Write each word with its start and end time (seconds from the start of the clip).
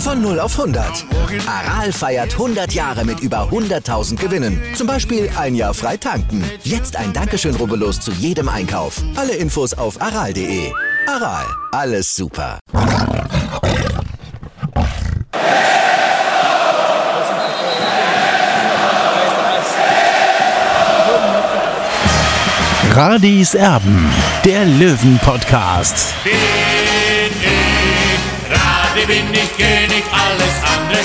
Von 0.00 0.22
0 0.22 0.40
auf 0.40 0.58
100. 0.58 1.04
Aral 1.46 1.92
feiert 1.92 2.32
100 2.32 2.72
Jahre 2.72 3.04
mit 3.04 3.20
über 3.20 3.48
100.000 3.50 4.16
Gewinnen. 4.16 4.60
Zum 4.74 4.86
Beispiel 4.86 5.30
ein 5.36 5.54
Jahr 5.54 5.74
frei 5.74 5.98
tanken. 5.98 6.42
Jetzt 6.64 6.96
ein 6.96 7.12
Dankeschön, 7.12 7.54
rubbellos 7.54 8.00
zu 8.00 8.10
jedem 8.12 8.48
Einkauf. 8.48 9.02
Alle 9.14 9.34
Infos 9.34 9.74
auf 9.74 10.00
aral.de. 10.00 10.72
Aral, 11.06 11.44
alles 11.72 12.14
super. 12.14 12.58
Radis 22.92 23.54
Erben, 23.54 24.10
der 24.44 24.64
Löwen-Podcast. 24.64 26.14
Bin 26.24 26.32
ich, 26.32 27.70
Radi 28.50 29.06
bin 29.06 29.32
ich 29.32 29.56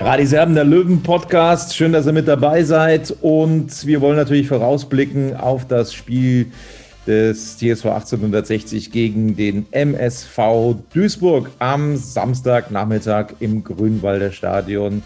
Radi 0.00 0.26
Serben, 0.26 0.54
der 0.54 0.64
Löwen-Podcast. 0.64 1.76
Schön, 1.76 1.92
dass 1.92 2.06
ihr 2.06 2.12
mit 2.12 2.28
dabei 2.28 2.62
seid. 2.64 3.14
Und 3.20 3.86
wir 3.86 4.00
wollen 4.00 4.16
natürlich 4.16 4.48
vorausblicken 4.48 5.36
auf 5.36 5.66
das 5.66 5.92
Spiel 5.94 6.46
des 7.06 7.56
TSV 7.56 7.86
1860 7.86 8.90
gegen 8.92 9.36
den 9.36 9.66
MSV 9.70 10.76
Duisburg 10.92 11.50
am 11.58 11.96
Samstagnachmittag 11.96 13.34
im 13.40 13.64
Grünwalder 13.64 14.32
Stadion. 14.32 15.02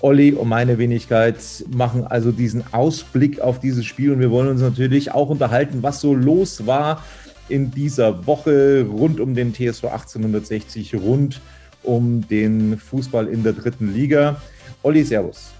Olli 0.00 0.32
und 0.32 0.48
meine 0.48 0.78
Wenigkeit 0.78 1.36
machen 1.68 2.06
also 2.06 2.30
diesen 2.30 2.62
Ausblick 2.72 3.40
auf 3.40 3.60
dieses 3.60 3.86
Spiel 3.86 4.12
und 4.12 4.20
wir 4.20 4.30
wollen 4.30 4.48
uns 4.48 4.60
natürlich 4.60 5.12
auch 5.12 5.30
unterhalten, 5.30 5.82
was 5.82 6.00
so 6.00 6.14
los 6.14 6.66
war 6.66 7.02
in 7.48 7.70
dieser 7.70 8.26
Woche 8.26 8.86
rund 8.88 9.20
um 9.20 9.34
den 9.34 9.54
TSV 9.54 9.84
1860, 9.84 10.94
rund 10.96 11.36
um 11.36 11.55
den 11.86 12.78
Fußball 12.78 13.28
in 13.28 13.42
der 13.42 13.52
dritten 13.52 13.92
Liga. 13.92 14.40
Olli, 14.82 15.04
Servus. 15.04 15.52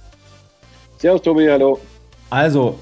Servus, 0.99 1.23
Tobi, 1.23 1.49
hallo. 1.49 1.81
Also, 2.31 2.79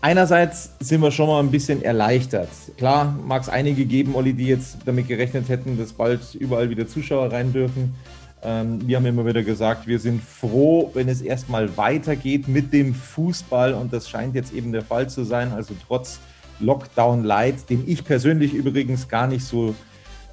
einerseits 0.00 0.70
sind 0.80 1.00
wir 1.00 1.10
schon 1.10 1.26
mal 1.26 1.40
ein 1.40 1.50
bisschen 1.50 1.82
erleichtert. 1.82 2.48
Klar, 2.76 3.18
mag 3.26 3.42
es 3.42 3.48
einige 3.48 3.84
geben, 3.84 4.14
Olli, 4.14 4.32
die 4.32 4.46
jetzt 4.46 4.78
damit 4.84 5.08
gerechnet 5.08 5.48
hätten, 5.48 5.76
dass 5.76 5.92
bald 5.92 6.34
überall 6.34 6.70
wieder 6.70 6.86
Zuschauer 6.86 7.32
rein 7.32 7.52
dürfen. 7.52 7.94
Ähm, 8.42 8.86
wir 8.86 8.96
haben 8.96 9.06
immer 9.06 9.24
wieder 9.26 9.42
gesagt, 9.42 9.86
wir 9.86 9.98
sind 9.98 10.22
froh, 10.22 10.90
wenn 10.94 11.08
es 11.08 11.22
erstmal 11.22 11.76
weitergeht 11.76 12.46
mit 12.46 12.72
dem 12.72 12.94
Fußball 12.94 13.74
und 13.74 13.92
das 13.92 14.08
scheint 14.08 14.34
jetzt 14.34 14.52
eben 14.52 14.70
der 14.70 14.82
Fall 14.82 15.08
zu 15.08 15.24
sein. 15.24 15.52
Also 15.52 15.74
trotz 15.88 16.20
Lockdown 16.60 17.24
Light, 17.24 17.68
den 17.70 17.82
ich 17.86 18.04
persönlich 18.04 18.52
übrigens 18.52 19.08
gar 19.08 19.26
nicht 19.26 19.44
so 19.44 19.74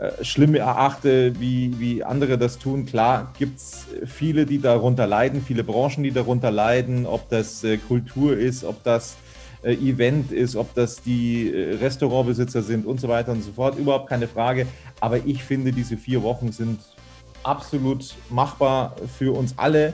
äh, 0.02 0.26
schlimm 0.26 0.56
erachte, 0.56 1.40
wie, 1.40 1.80
wie 1.80 2.04
andere 2.04 2.40
das 2.40 2.58
tun. 2.58 2.88
Klar 2.88 3.34
gibt 3.38 3.60
es 3.60 3.86
viele, 4.08 4.48
die 4.48 4.60
darunter 4.60 5.06
leiden, 5.06 5.44
viele 5.44 5.64
Branchen, 5.64 6.04
die 6.04 6.10
darunter 6.10 6.50
leiden, 6.50 7.06
ob 7.06 7.30
das 7.30 7.64
äh, 7.64 7.78
Kultur 7.78 8.36
ist, 8.36 8.64
ob 8.64 8.84
das 8.84 9.16
äh, 9.62 9.74
Event 9.74 10.32
ist, 10.32 10.56
ob 10.56 10.74
das 10.74 11.04
die 11.04 11.54
äh, 11.54 11.76
Restaurantbesitzer 11.76 12.64
sind 12.64 12.88
und 12.88 13.00
so 13.00 13.10
weiter 13.10 13.32
und 13.32 13.44
so 13.44 13.52
fort. 13.52 13.78
Überhaupt 13.78 14.10
keine 14.10 14.28
Frage. 14.28 14.66
Aber 15.00 15.18
ich 15.24 15.44
finde, 15.44 15.72
diese 15.72 15.98
vier 15.98 16.24
Wochen 16.24 16.52
sind 16.52 16.80
absolut 17.44 18.16
machbar 18.32 18.96
für 19.20 19.38
uns 19.38 19.54
alle. 19.58 19.94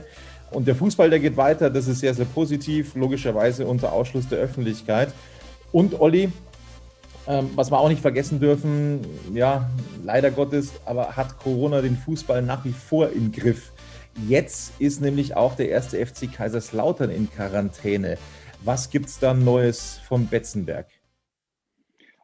Und 0.51 0.69
der 0.69 0.75
Fußball, 0.75 1.09
der 1.09 1.19
geht 1.19 1.35
weiter. 1.35 1.69
Das 1.69 1.85
ist 1.89 1.99
sehr, 1.99 2.13
sehr 2.13 2.27
positiv, 2.27 2.95
logischerweise 2.95 3.67
unter 3.67 3.91
Ausschluss 3.91 4.29
der 4.29 4.39
Öffentlichkeit. 4.39 5.11
Und 5.73 5.99
Olli, 5.99 6.31
ähm, 7.27 7.49
was 7.55 7.71
wir 7.71 7.79
auch 7.79 7.89
nicht 7.89 8.01
vergessen 8.01 8.39
dürfen, 8.39 9.01
ja, 9.33 9.69
leider 10.03 10.31
Gottes, 10.31 10.73
aber 10.85 11.15
hat 11.15 11.37
Corona 11.39 11.81
den 11.81 11.97
Fußball 11.97 12.41
nach 12.41 12.63
wie 12.65 12.71
vor 12.71 13.09
im 13.11 13.31
Griff. 13.31 13.71
Jetzt 14.27 14.79
ist 14.79 15.01
nämlich 15.01 15.35
auch 15.35 15.55
der 15.55 15.69
erste 15.69 16.03
FC 16.03 16.31
Kaiserslautern 16.31 17.09
in 17.09 17.29
Quarantäne. 17.29 18.17
Was 18.63 18.89
gibt 18.89 19.07
es 19.07 19.19
da 19.19 19.33
Neues 19.33 19.99
vom 20.07 20.27
Betzenberg? 20.27 20.87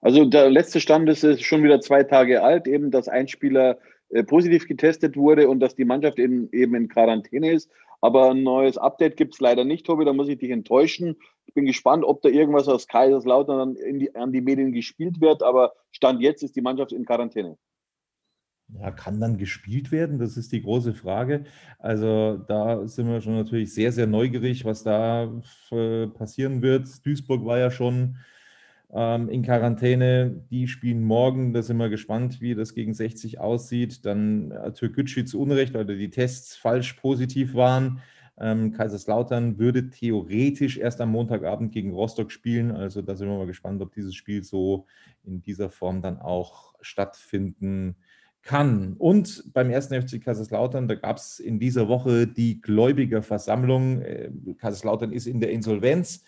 Also 0.01 0.25
der 0.25 0.49
letzte 0.49 0.79
Stand 0.81 1.07
ist 1.09 1.43
schon 1.43 1.63
wieder 1.63 1.79
zwei 1.79 2.03
Tage 2.03 2.43
alt, 2.43 2.67
eben 2.67 2.91
dass 2.91 3.07
ein 3.07 3.27
Spieler 3.27 3.77
äh, 4.09 4.23
positiv 4.23 4.67
getestet 4.67 5.15
wurde 5.15 5.47
und 5.49 5.59
dass 5.59 5.75
die 5.75 5.85
Mannschaft 5.85 6.19
in, 6.19 6.49
eben 6.51 6.75
in 6.75 6.89
Quarantäne 6.89 7.51
ist. 7.51 7.69
Aber 8.03 8.31
ein 8.31 8.43
neues 8.43 8.77
Update 8.77 9.15
gibt 9.15 9.33
es 9.33 9.39
leider 9.39 9.63
nicht, 9.63 9.85
Tobi, 9.85 10.03
da 10.03 10.11
muss 10.11 10.27
ich 10.27 10.37
dich 10.37 10.51
enttäuschen. 10.51 11.15
Ich 11.45 11.53
bin 11.53 11.63
gespannt, 11.63 12.03
ob 12.03 12.21
da 12.21 12.27
irgendwas 12.27 12.67
aus 12.67 12.85
Kaiserslautern 12.85 13.75
die, 13.75 14.13
an 14.13 14.33
die 14.33 14.41
Medien 14.41 14.73
gespielt 14.73 15.21
wird, 15.21 15.41
aber 15.41 15.71
Stand 15.93 16.19
jetzt 16.19 16.43
ist 16.43 16.53
die 16.57 16.61
Mannschaft 16.61 16.91
in 16.91 17.05
Quarantäne. 17.05 17.57
Ja, 18.67 18.91
kann 18.91 19.21
dann 19.21 19.37
gespielt 19.37 19.93
werden? 19.93 20.19
Das 20.19 20.35
ist 20.35 20.51
die 20.51 20.61
große 20.61 20.93
Frage. 20.93 21.45
Also 21.79 22.39
da 22.45 22.85
sind 22.89 23.07
wir 23.07 23.21
schon 23.21 23.37
natürlich 23.37 23.73
sehr, 23.73 23.93
sehr 23.93 24.07
neugierig, 24.07 24.65
was 24.65 24.83
da 24.83 25.31
äh, 25.71 26.07
passieren 26.07 26.61
wird. 26.61 27.05
Duisburg 27.05 27.45
war 27.45 27.57
ja 27.57 27.71
schon 27.71 28.17
ähm, 28.93 29.29
in 29.29 29.43
Quarantäne. 29.43 30.43
Die 30.49 30.67
spielen 30.67 31.03
morgen. 31.03 31.53
Da 31.53 31.61
sind 31.61 31.77
wir 31.77 31.89
gespannt, 31.89 32.41
wie 32.41 32.55
das 32.55 32.73
gegen 32.73 32.93
60 32.93 33.39
aussieht. 33.39 34.05
Dann 34.05 34.51
äh, 34.51 34.71
Türkgücü 34.71 35.25
zu 35.25 35.41
Unrecht, 35.41 35.73
weil 35.73 35.85
die 35.85 36.09
Tests 36.09 36.55
falsch 36.55 36.93
positiv 36.93 37.55
waren. 37.55 38.01
Ähm, 38.39 38.71
Kaiserslautern 38.71 39.59
würde 39.59 39.89
theoretisch 39.89 40.77
erst 40.77 41.01
am 41.01 41.11
Montagabend 41.11 41.71
gegen 41.71 41.91
Rostock 41.91 42.31
spielen. 42.31 42.71
Also 42.71 43.01
da 43.01 43.15
sind 43.15 43.27
wir 43.27 43.37
mal 43.37 43.47
gespannt, 43.47 43.81
ob 43.81 43.93
dieses 43.93 44.15
Spiel 44.15 44.43
so 44.43 44.85
in 45.23 45.41
dieser 45.41 45.69
Form 45.69 46.01
dann 46.01 46.19
auch 46.19 46.73
stattfinden 46.81 47.95
kann. 48.41 48.93
Und 48.97 49.53
beim 49.53 49.69
ersten 49.69 49.99
FC 50.01 50.21
Kaiserslautern, 50.21 50.87
da 50.87 50.95
gab 50.95 51.17
es 51.17 51.39
in 51.39 51.59
dieser 51.59 51.87
Woche 51.87 52.27
die 52.27 52.61
Gläubigerversammlung. 52.61 54.01
Äh, 54.01 54.31
Kaiserslautern 54.57 55.11
ist 55.11 55.27
in 55.27 55.39
der 55.39 55.51
Insolvenz. 55.51 56.23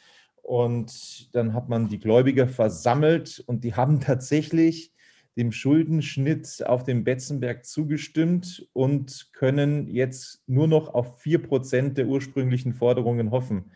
Und 0.45 1.33
dann 1.33 1.55
hat 1.55 1.69
man 1.69 1.89
die 1.89 1.97
Gläubiger 1.97 2.47
versammelt 2.47 3.43
und 3.47 3.63
die 3.63 3.73
haben 3.73 3.99
tatsächlich 3.99 4.93
dem 5.35 5.51
Schuldenschnitt 5.51 6.63
auf 6.67 6.83
dem 6.83 7.03
Betzenberg 7.03 7.65
zugestimmt 7.65 8.69
und 8.71 9.31
können 9.33 9.87
jetzt 9.87 10.43
nur 10.45 10.67
noch 10.67 10.93
auf 10.93 11.19
4% 11.19 11.93
der 11.93 12.05
ursprünglichen 12.05 12.73
Forderungen 12.73 13.31
hoffen. 13.31 13.71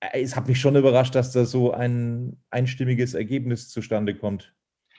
Äh, 0.00 0.20
es 0.20 0.34
hat 0.34 0.48
mich 0.48 0.60
schon 0.60 0.74
überrascht, 0.74 1.14
dass 1.14 1.30
da 1.30 1.44
so 1.44 1.70
ein 1.70 2.38
einstimmiges 2.50 3.14
Ergebnis 3.14 3.68
zustande 3.68 4.16
kommt. 4.16 4.52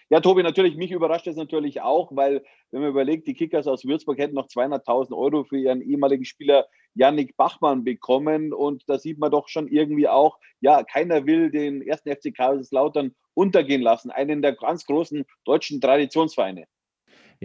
Ja, 0.10 0.20
Tobi, 0.20 0.44
natürlich, 0.44 0.76
mich 0.76 0.92
überrascht 0.92 1.26
das 1.26 1.36
natürlich 1.36 1.82
auch, 1.82 2.12
weil, 2.16 2.44
wenn 2.70 2.82
man 2.82 2.92
überlegt, 2.92 3.28
die 3.28 3.34
Kickers 3.34 3.66
aus 3.66 3.86
Würzburg 3.86 4.20
hätten 4.20 4.36
noch 4.36 4.48
200.000 4.48 5.18
Euro 5.18 5.44
für 5.46 5.58
ihren 5.58 5.82
ehemaligen 5.82 6.26
Spieler 6.26 6.68
Yannick 6.94 7.36
Bachmann 7.38 7.84
bekommen. 7.84 8.54
Und 8.54 8.84
da 8.88 9.00
sieht 9.00 9.18
man 9.18 9.32
doch 9.32 9.48
schon 9.50 9.68
irgendwie 9.68 10.08
auch, 10.08 10.38
ja, 10.62 10.84
keiner 10.84 11.26
will 11.26 11.50
den 11.50 11.82
ersten 11.82 12.12
FC 12.16 12.36
Kaiserslautern 12.36 13.16
untergehen 13.34 13.82
lassen, 13.82 14.12
einen 14.12 14.44
der 14.44 14.54
ganz 14.54 14.86
großen 14.86 15.26
deutschen 15.44 15.82
Traditionsvereine. 15.82 16.66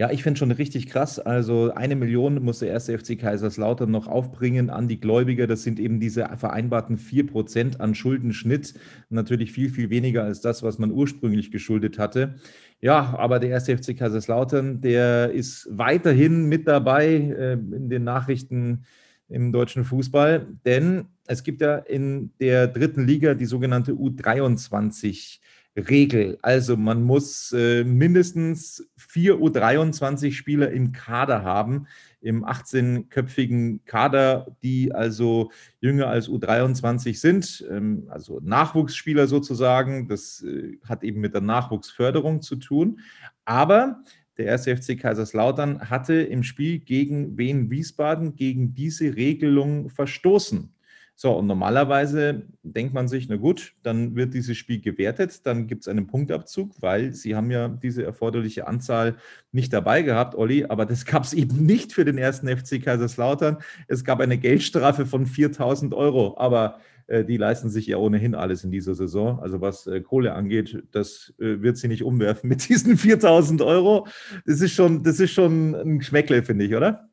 Ja, 0.01 0.09
ich 0.09 0.23
finde 0.23 0.39
schon 0.39 0.49
richtig 0.49 0.87
krass. 0.87 1.19
Also 1.19 1.75
eine 1.75 1.95
Million 1.95 2.41
muss 2.43 2.57
der 2.57 2.69
erste 2.69 2.97
FC 2.97 3.19
Kaiserslautern 3.19 3.91
noch 3.91 4.07
aufbringen 4.07 4.71
an 4.71 4.87
die 4.87 4.99
Gläubiger. 4.99 5.45
Das 5.45 5.61
sind 5.61 5.79
eben 5.79 5.99
diese 5.99 6.27
vereinbarten 6.37 6.97
4% 6.97 7.77
an 7.77 7.93
Schuldenschnitt. 7.93 8.73
Natürlich 9.11 9.51
viel, 9.51 9.69
viel 9.69 9.91
weniger 9.91 10.23
als 10.23 10.41
das, 10.41 10.63
was 10.63 10.79
man 10.79 10.89
ursprünglich 10.89 11.51
geschuldet 11.51 11.99
hatte. 11.99 12.33
Ja, 12.79 13.13
aber 13.15 13.37
der 13.37 13.51
erste 13.51 13.77
FC 13.77 13.95
Kaiserslautern, 13.95 14.81
der 14.81 15.33
ist 15.33 15.69
weiterhin 15.69 16.49
mit 16.49 16.67
dabei 16.67 17.05
äh, 17.05 17.53
in 17.53 17.89
den 17.91 18.03
Nachrichten 18.03 18.85
im 19.29 19.51
deutschen 19.51 19.83
Fußball, 19.83 20.47
denn 20.65 21.09
es 21.27 21.43
gibt 21.43 21.61
ja 21.61 21.77
in 21.77 22.31
der 22.39 22.67
dritten 22.67 23.05
Liga 23.05 23.35
die 23.35 23.45
sogenannte 23.45 23.91
U23 23.91 25.41
Regel. 25.77 26.37
Also 26.41 26.75
man 26.75 27.01
muss 27.03 27.53
äh, 27.53 27.83
mindestens 27.83 28.89
vier 28.97 29.35
U23-Spieler 29.35 30.71
im 30.71 30.91
Kader 30.91 31.43
haben, 31.43 31.87
im 32.19 32.45
18-köpfigen 32.45 33.79
Kader, 33.85 34.55
die 34.63 34.93
also 34.93 35.51
jünger 35.79 36.07
als 36.07 36.27
U23 36.27 37.19
sind, 37.19 37.65
ähm, 37.69 38.07
also 38.09 38.39
Nachwuchsspieler 38.43 39.27
sozusagen. 39.27 40.07
Das 40.07 40.43
äh, 40.43 40.77
hat 40.83 41.03
eben 41.03 41.21
mit 41.21 41.33
der 41.33 41.41
Nachwuchsförderung 41.41 42.41
zu 42.41 42.57
tun. 42.57 42.99
Aber 43.45 44.03
der 44.37 44.45
erste 44.45 44.75
FC 44.75 44.99
Kaiserslautern 44.99 45.89
hatte 45.89 46.15
im 46.15 46.43
Spiel 46.43 46.79
gegen 46.79 47.37
Wien 47.37 47.69
Wiesbaden 47.69 48.35
gegen 48.35 48.73
diese 48.73 49.15
Regelung 49.15 49.89
verstoßen. 49.89 50.73
So, 51.21 51.33
und 51.33 51.45
normalerweise 51.45 52.47
denkt 52.63 52.95
man 52.95 53.07
sich, 53.07 53.29
na 53.29 53.35
gut, 53.35 53.75
dann 53.83 54.15
wird 54.15 54.33
dieses 54.33 54.57
Spiel 54.57 54.81
gewertet, 54.81 55.45
dann 55.45 55.67
gibt 55.67 55.83
es 55.83 55.87
einen 55.87 56.07
Punktabzug, 56.07 56.71
weil 56.81 57.13
sie 57.13 57.35
haben 57.35 57.51
ja 57.51 57.67
diese 57.67 58.03
erforderliche 58.03 58.67
Anzahl 58.67 59.17
nicht 59.51 59.71
dabei 59.71 60.01
gehabt, 60.01 60.33
Olli, 60.33 60.65
aber 60.65 60.87
das 60.87 61.05
gab 61.11 61.23
es 61.23 61.33
eben 61.33 61.63
nicht 61.63 61.93
für 61.93 62.05
den 62.05 62.17
ersten 62.17 62.47
FC 62.47 62.83
Kaiserslautern. 62.83 63.57
Es 63.87 64.03
gab 64.03 64.19
eine 64.19 64.39
Geldstrafe 64.39 65.05
von 65.05 65.27
4000 65.27 65.93
Euro, 65.93 66.39
aber 66.39 66.79
äh, 67.05 67.23
die 67.23 67.37
leisten 67.37 67.69
sich 67.69 67.85
ja 67.85 67.97
ohnehin 67.97 68.33
alles 68.33 68.63
in 68.63 68.71
dieser 68.71 68.95
Saison. 68.95 69.39
Also 69.41 69.61
was 69.61 69.85
äh, 69.85 70.01
Kohle 70.01 70.33
angeht, 70.33 70.81
das 70.91 71.35
äh, 71.37 71.61
wird 71.61 71.77
sie 71.77 71.87
nicht 71.87 72.01
umwerfen 72.01 72.49
mit 72.49 72.67
diesen 72.67 72.97
4000 72.97 73.61
Euro. 73.61 74.07
Das 74.47 74.59
ist 74.59 74.71
schon, 74.71 75.03
das 75.03 75.19
ist 75.19 75.33
schon 75.33 75.75
ein 75.75 76.01
Schmeckle, 76.01 76.41
finde 76.41 76.65
ich, 76.65 76.73
oder? 76.73 77.10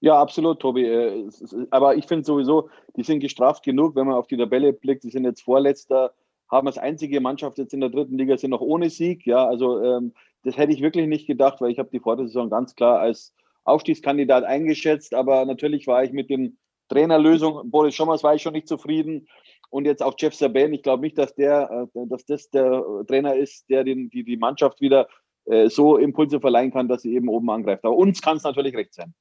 Ja, 0.00 0.20
absolut, 0.20 0.60
Tobi. 0.60 0.84
Äh, 0.84 1.28
aber 1.70 1.96
ich 1.96 2.06
finde 2.06 2.24
sowieso, 2.24 2.68
die 2.96 3.02
sind 3.02 3.20
gestraft 3.20 3.64
genug, 3.64 3.96
wenn 3.96 4.06
man 4.06 4.16
auf 4.16 4.26
die 4.26 4.36
Tabelle 4.36 4.72
blickt. 4.72 5.04
Die 5.04 5.10
sind 5.10 5.24
jetzt 5.24 5.42
Vorletzter, 5.42 6.12
haben 6.50 6.66
als 6.66 6.78
einzige 6.78 7.20
Mannschaft 7.20 7.58
jetzt 7.58 7.74
in 7.74 7.80
der 7.80 7.90
dritten 7.90 8.18
Liga, 8.18 8.36
sind 8.36 8.50
noch 8.50 8.60
ohne 8.60 8.90
Sieg. 8.90 9.26
Ja, 9.26 9.46
also 9.46 9.82
ähm, 9.82 10.12
das 10.44 10.56
hätte 10.56 10.72
ich 10.72 10.82
wirklich 10.82 11.08
nicht 11.08 11.26
gedacht, 11.26 11.60
weil 11.60 11.70
ich 11.70 11.78
habe 11.78 11.88
die 11.90 12.00
Vorsaison 12.00 12.50
ganz 12.50 12.74
klar 12.74 13.00
als 13.00 13.34
Aufstiegskandidat 13.64 14.44
eingeschätzt. 14.44 15.14
Aber 15.14 15.44
natürlich 15.44 15.86
war 15.86 16.04
ich 16.04 16.12
mit 16.12 16.30
den 16.30 16.58
Trainerlösung, 16.88 17.70
Boris 17.70 17.94
Schommers 17.94 18.22
war 18.22 18.34
ich 18.34 18.42
schon 18.42 18.52
nicht 18.52 18.68
zufrieden. 18.68 19.26
Und 19.70 19.86
jetzt 19.86 20.02
auch 20.02 20.14
Jeff 20.18 20.34
Saban, 20.34 20.72
ich 20.72 20.82
glaube 20.82 21.02
nicht, 21.02 21.18
dass 21.18 21.34
der, 21.34 21.88
äh, 21.94 22.06
dass 22.06 22.24
das 22.26 22.50
der 22.50 22.84
Trainer 23.08 23.34
ist, 23.34 23.68
der 23.70 23.82
den, 23.82 24.10
die, 24.10 24.24
die 24.24 24.36
Mannschaft 24.36 24.80
wieder 24.80 25.08
äh, 25.46 25.68
so 25.68 25.96
Impulse 25.96 26.40
verleihen 26.40 26.70
kann, 26.70 26.86
dass 26.86 27.02
sie 27.02 27.14
eben 27.14 27.28
oben 27.28 27.50
angreift. 27.50 27.84
Aber 27.84 27.96
uns 27.96 28.20
kann 28.20 28.36
es 28.36 28.44
natürlich 28.44 28.76
recht 28.76 28.94
sein. 28.94 29.14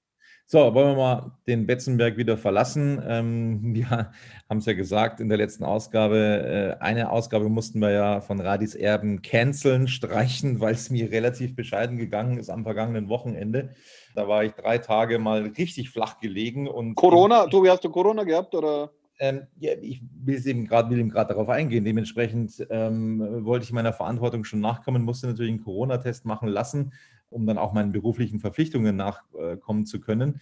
So, 0.48 0.76
wollen 0.76 0.90
wir 0.90 0.96
mal 0.96 1.32
den 1.48 1.66
Betzenberg 1.66 2.18
wieder 2.18 2.38
verlassen. 2.38 3.02
Ähm, 3.08 3.60
wir 3.74 3.90
haben 3.90 4.58
es 4.58 4.68
ja 4.68 4.74
gesagt 4.74 5.20
in 5.20 5.28
der 5.28 5.40
letzten 5.40 5.64
Ausgabe. 5.64 6.78
Äh, 6.80 6.84
eine 6.84 7.10
Ausgabe 7.10 7.50
mussten 7.50 7.80
wir 7.80 7.90
ja 7.90 8.22
von 8.22 8.40
Radis 8.40 8.76
Erben 8.76 9.24
canceln, 9.24 9.88
streichen, 9.88 10.60
weil 10.60 10.76
es 10.76 10.92
mir 10.92 11.12
relativ 11.12 11.56
bescheiden 11.56 11.98
gegangen 11.98 12.38
ist 12.38 12.52
am 12.52 12.64
vergangenen 12.64 13.10
Wochenende. 13.10 13.72
Da 14.14 14.28
war 14.28 14.44
ich 14.44 14.52
drei 14.52 14.78
Tage 14.78 15.18
mal 15.18 15.52
richtig 15.58 15.90
flach 15.90 16.20
gelegen. 16.20 16.68
Und 16.68 16.94
Corona? 16.94 17.48
Tobi, 17.48 17.70
hast 17.70 17.84
du 17.84 17.90
Corona 17.90 18.24
gehabt 18.24 18.54
oder? 18.54 18.92
Ähm, 19.18 19.48
ja, 19.60 19.72
ich 19.82 20.04
will 20.24 20.46
eben 20.46 20.68
gerade 20.68 20.96
will 20.96 21.08
gerade 21.08 21.34
darauf 21.34 21.50
eingehen. 21.50 21.86
Dementsprechend 21.86 22.68
ähm, 22.70 23.46
wollte 23.46 23.64
ich 23.64 23.72
meiner 23.72 23.94
Verantwortung 23.94 24.44
schon 24.44 24.60
nachkommen, 24.60 25.04
musste 25.04 25.26
natürlich 25.26 25.54
einen 25.54 25.64
Corona-Test 25.64 26.26
machen 26.26 26.50
lassen 26.50 26.92
um 27.36 27.46
dann 27.46 27.58
auch 27.58 27.74
meinen 27.74 27.92
beruflichen 27.92 28.40
Verpflichtungen 28.40 28.96
nachkommen 28.96 29.86
zu 29.86 30.00
können. 30.00 30.40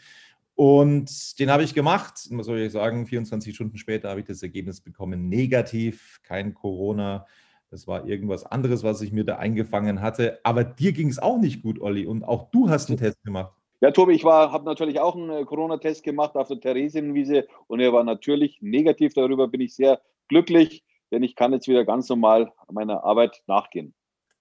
Und 0.55 1.39
den 1.39 1.49
habe 1.49 1.63
ich 1.63 1.73
gemacht. 1.73 2.27
Was 2.31 2.45
soll 2.45 2.59
ich 2.59 2.71
sagen? 2.71 3.07
24 3.07 3.55
Stunden 3.55 3.77
später 3.77 4.09
habe 4.09 4.19
ich 4.19 4.27
das 4.27 4.43
Ergebnis 4.43 4.81
bekommen. 4.81 5.27
Negativ, 5.27 6.19
kein 6.23 6.53
Corona. 6.53 7.25
Das 7.71 7.87
war 7.87 8.05
irgendwas 8.05 8.45
anderes, 8.45 8.83
was 8.83 9.01
ich 9.01 9.11
mir 9.11 9.23
da 9.23 9.37
eingefangen 9.37 10.01
hatte. 10.01 10.39
Aber 10.43 10.63
dir 10.63 10.91
ging 10.91 11.09
es 11.09 11.17
auch 11.17 11.39
nicht 11.39 11.63
gut, 11.63 11.81
Olli. 11.81 12.05
Und 12.05 12.23
auch 12.23 12.51
du 12.51 12.69
hast 12.69 12.89
einen 12.89 12.99
Test 12.99 13.23
gemacht. 13.23 13.51
Ja, 13.81 13.89
Tobi, 13.89 14.13
ich 14.13 14.23
habe 14.23 14.63
natürlich 14.63 14.99
auch 14.99 15.15
einen 15.15 15.29
äh, 15.31 15.43
Corona-Test 15.43 16.03
gemacht 16.03 16.35
auf 16.35 16.47
der 16.47 16.59
Theresienwiese 16.59 17.47
und 17.67 17.81
er 17.81 17.91
war 17.91 18.03
natürlich 18.03 18.61
negativ. 18.61 19.13
Darüber 19.13 19.47
bin 19.47 19.59
ich 19.59 19.75
sehr 19.75 19.99
glücklich, 20.29 20.85
denn 21.11 21.23
ich 21.23 21.35
kann 21.35 21.51
jetzt 21.51 21.67
wieder 21.67 21.83
ganz 21.83 22.07
normal 22.07 22.53
meiner 22.71 23.03
Arbeit 23.03 23.41
nachgehen. 23.47 23.93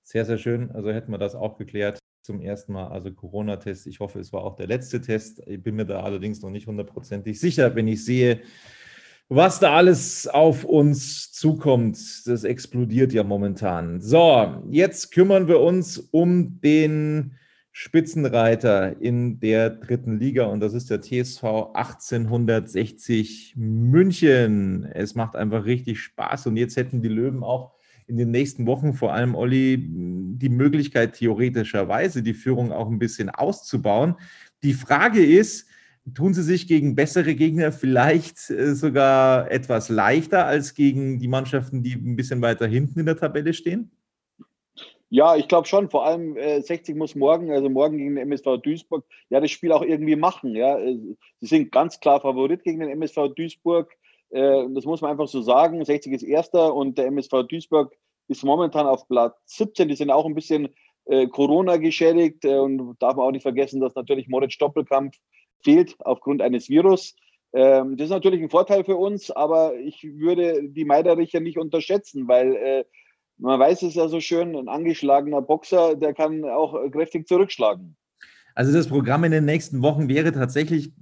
Sehr, 0.05 0.25
sehr 0.27 0.39
schön. 0.39 0.71
Also 0.71 0.93
hätten 0.93 1.11
wir 1.11 1.19
das 1.19 1.35
auch 1.35 1.57
geklärt 1.57 2.02
zum 2.23 2.41
ersten 2.41 2.73
Mal, 2.73 2.89
also 2.89 3.13
Corona-Test. 3.13 3.87
Ich 3.87 4.01
hoffe, 4.01 4.21
es 4.21 4.33
war 4.33 4.45
auch 4.45 4.57
der 4.57 4.69
letzte 4.69 5.01
Test. 5.01 5.43
Ich 5.47 5.63
bin 5.63 5.77
mir 5.77 5.85
da 5.85 6.03
allerdings 6.03 6.41
noch 6.41 6.51
nicht 6.51 6.67
hundertprozentig 6.67 7.39
sicher, 7.39 7.75
wenn 7.75 7.89
ich 7.89 8.05
sehe, 8.05 8.41
was 9.29 9.61
da 9.61 9.75
alles 9.75 10.29
auf 10.29 10.65
uns 10.65 11.33
zukommt. 11.33 11.99
Das 12.27 12.45
explodiert 12.45 13.13
ja 13.13 13.25
momentan. 13.25 14.01
So, 14.01 14.63
jetzt 14.71 15.11
kümmern 15.11 15.49
wir 15.49 15.61
uns 15.61 15.99
um 15.99 16.61
den 16.61 17.35
Spitzenreiter 17.73 19.01
in 19.01 19.41
der 19.41 19.71
dritten 19.71 20.19
Liga 20.19 20.45
und 20.45 20.61
das 20.61 20.75
ist 20.75 20.91
der 20.91 21.01
TSV 21.01 21.73
1860 21.73 23.55
München. 23.57 24.85
Es 24.85 25.15
macht 25.15 25.37
einfach 25.37 25.65
richtig 25.65 26.01
Spaß 26.01 26.47
und 26.49 26.59
jetzt 26.59 26.77
hätten 26.77 27.01
die 27.01 27.09
Löwen 27.09 27.43
auch 27.43 27.73
in 28.07 28.17
den 28.17 28.31
nächsten 28.31 28.67
Wochen 28.67 28.95
vor 28.95 29.13
allem, 29.13 29.35
Olli, 29.35 29.79
die 29.79 30.49
Möglichkeit, 30.49 31.15
theoretischerweise 31.15 32.23
die 32.23 32.35
Führung 32.35 32.73
auch 32.73 32.89
ein 32.89 32.99
bisschen 32.99 33.31
auszubauen. 33.31 34.17
Die 34.63 34.75
Frage 34.75 35.25
ist, 35.25 35.67
tun 36.15 36.35
sie 36.35 36.43
sich 36.43 36.67
gegen 36.67 36.95
bessere 36.95 37.35
Gegner 37.35 37.73
vielleicht 37.73 38.51
äh, 38.51 38.75
sogar 38.75 39.51
etwas 39.51 39.89
leichter 39.89 40.47
als 40.47 40.75
gegen 40.75 41.19
die 41.19 41.29
Mannschaften, 41.29 41.83
die 41.83 41.95
ein 41.95 42.17
bisschen 42.17 42.43
weiter 42.43 42.67
hinten 42.67 43.01
in 43.01 43.07
der 43.07 43.17
Tabelle 43.17 43.55
stehen? 43.55 43.91
Ja, 45.15 45.37
ich 45.37 45.47
glaube 45.47 45.69
schon. 45.69 45.91
Vor 45.91 46.07
allem 46.07 46.39
äh, 46.39 46.63
60 46.63 46.97
muss 46.97 47.15
morgen, 47.15 47.53
also 47.53 47.69
morgen 47.69 47.99
gegen 47.99 48.15
den 48.15 48.23
MSV 48.23 48.63
Duisburg, 48.63 49.05
ja, 49.29 49.41
das 49.41 49.51
Spiel 49.51 49.71
auch 49.71 49.83
irgendwie 49.83 50.17
machen. 50.17 50.57
Ja, 50.57 50.79
äh, 50.79 50.97
sie 51.41 51.47
sind 51.47 51.71
ganz 51.71 52.01
klar 52.01 52.21
Favorit 52.21 52.65
gegen 52.65 52.81
den 52.81 52.89
MSV 52.89 53.35
Duisburg. 53.37 53.95
Äh, 54.33 54.65
das 54.71 54.85
muss 54.85 55.01
man 55.01 55.13
einfach 55.13 55.29
so 55.29 55.43
sagen. 55.43 55.85
60 55.85 56.13
ist 56.13 56.23
Erster 56.23 56.75
und 56.75 56.99
der 56.99 57.07
MSV 57.07 57.45
Duisburg 57.49 57.95
ist 58.29 58.45
momentan 58.45 58.87
auf 58.87 59.07
Platz 59.09 59.37
17. 59.47 59.89
Die 59.89 59.97
sind 59.97 60.11
auch 60.11 60.27
ein 60.27 60.35
bisschen 60.35 60.69
äh, 61.05 61.27
Corona 61.27 61.77
geschädigt 61.77 62.45
äh, 62.45 62.59
und 62.59 62.97
darf 62.99 63.17
man 63.17 63.27
auch 63.27 63.33
nicht 63.33 63.43
vergessen, 63.43 63.81
dass 63.81 63.95
natürlich 63.95 64.29
Moritz 64.29 64.57
Doppelkampf 64.59 65.17
fehlt 65.63 65.95
aufgrund 66.01 66.43
eines 66.43 66.69
Virus. 66.69 67.15
Ähm, 67.53 67.97
das 67.97 68.07
ist 68.07 68.13
natürlich 68.13 68.41
ein 68.43 68.51
Vorteil 68.51 68.85
für 68.85 68.97
uns, 68.97 69.31
aber 69.31 69.77
ich 69.77 70.03
würde 70.03 70.69
die 70.69 70.85
Meidericher 70.85 71.41
nicht 71.41 71.59
unterschätzen, 71.59 72.27
weil 72.27 72.57
äh, 72.57 72.85
man 73.37 73.61
weiß 73.61 73.83
es 73.83 73.95
ja 73.95 74.09
so 74.09 74.21
schön, 74.21 74.57
ein 74.57 74.69
angeschlagener 74.69 75.43
Boxer, 75.43 75.97
der 75.97 76.15
kann 76.15 76.45
auch 76.45 76.75
kräftig 76.91 77.27
zurückschlagen. 77.27 77.97
Also 78.55 78.73
das 78.73 78.89
Programm 78.89 79.25
in 79.25 79.33
den 79.33 79.45
nächsten 79.45 79.83
Wochen 79.83 80.09
wäre 80.09 80.33
tatsächlich 80.33 80.93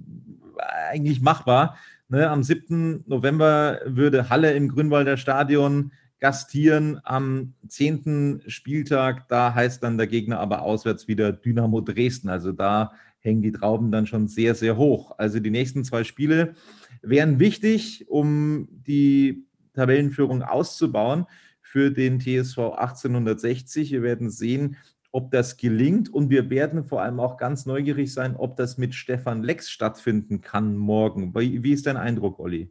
eigentlich 0.89 1.21
machbar. 1.21 1.77
Ne, 2.11 2.29
am 2.29 2.43
7. 2.43 3.05
November 3.07 3.79
würde 3.85 4.29
Halle 4.29 4.51
im 4.51 4.67
Grünwalder 4.67 5.15
Stadion 5.15 5.93
gastieren 6.19 6.99
am 7.05 7.53
10. 7.69 8.41
Spieltag. 8.47 9.29
Da 9.29 9.55
heißt 9.55 9.81
dann 9.81 9.97
der 9.97 10.07
Gegner 10.07 10.41
aber 10.41 10.63
auswärts 10.63 11.07
wieder 11.07 11.31
Dynamo 11.31 11.79
Dresden. 11.79 12.27
Also 12.27 12.51
da 12.51 12.91
hängen 13.19 13.41
die 13.41 13.53
Trauben 13.53 13.93
dann 13.93 14.07
schon 14.07 14.27
sehr, 14.27 14.55
sehr 14.55 14.75
hoch. 14.75 15.13
Also 15.19 15.39
die 15.39 15.51
nächsten 15.51 15.85
zwei 15.85 16.03
Spiele 16.03 16.55
wären 17.01 17.39
wichtig, 17.39 18.09
um 18.09 18.67
die 18.85 19.45
Tabellenführung 19.73 20.43
auszubauen 20.43 21.27
für 21.61 21.91
den 21.91 22.19
TSV 22.19 22.57
1860. 22.75 23.89
Wir 23.93 24.03
werden 24.03 24.29
sehen, 24.29 24.75
ob 25.11 25.31
das 25.31 25.57
gelingt. 25.57 26.13
Und 26.13 26.29
wir 26.29 26.49
werden 26.49 26.83
vor 26.83 27.01
allem 27.01 27.19
auch 27.19 27.37
ganz 27.37 27.65
neugierig 27.65 28.13
sein, 28.13 28.35
ob 28.35 28.55
das 28.55 28.77
mit 28.77 28.95
Stefan 28.95 29.43
Lex 29.43 29.69
stattfinden 29.69 30.41
kann 30.41 30.75
morgen. 30.77 31.33
Wie 31.35 31.73
ist 31.73 31.85
dein 31.85 31.97
Eindruck, 31.97 32.39
Olli? 32.39 32.69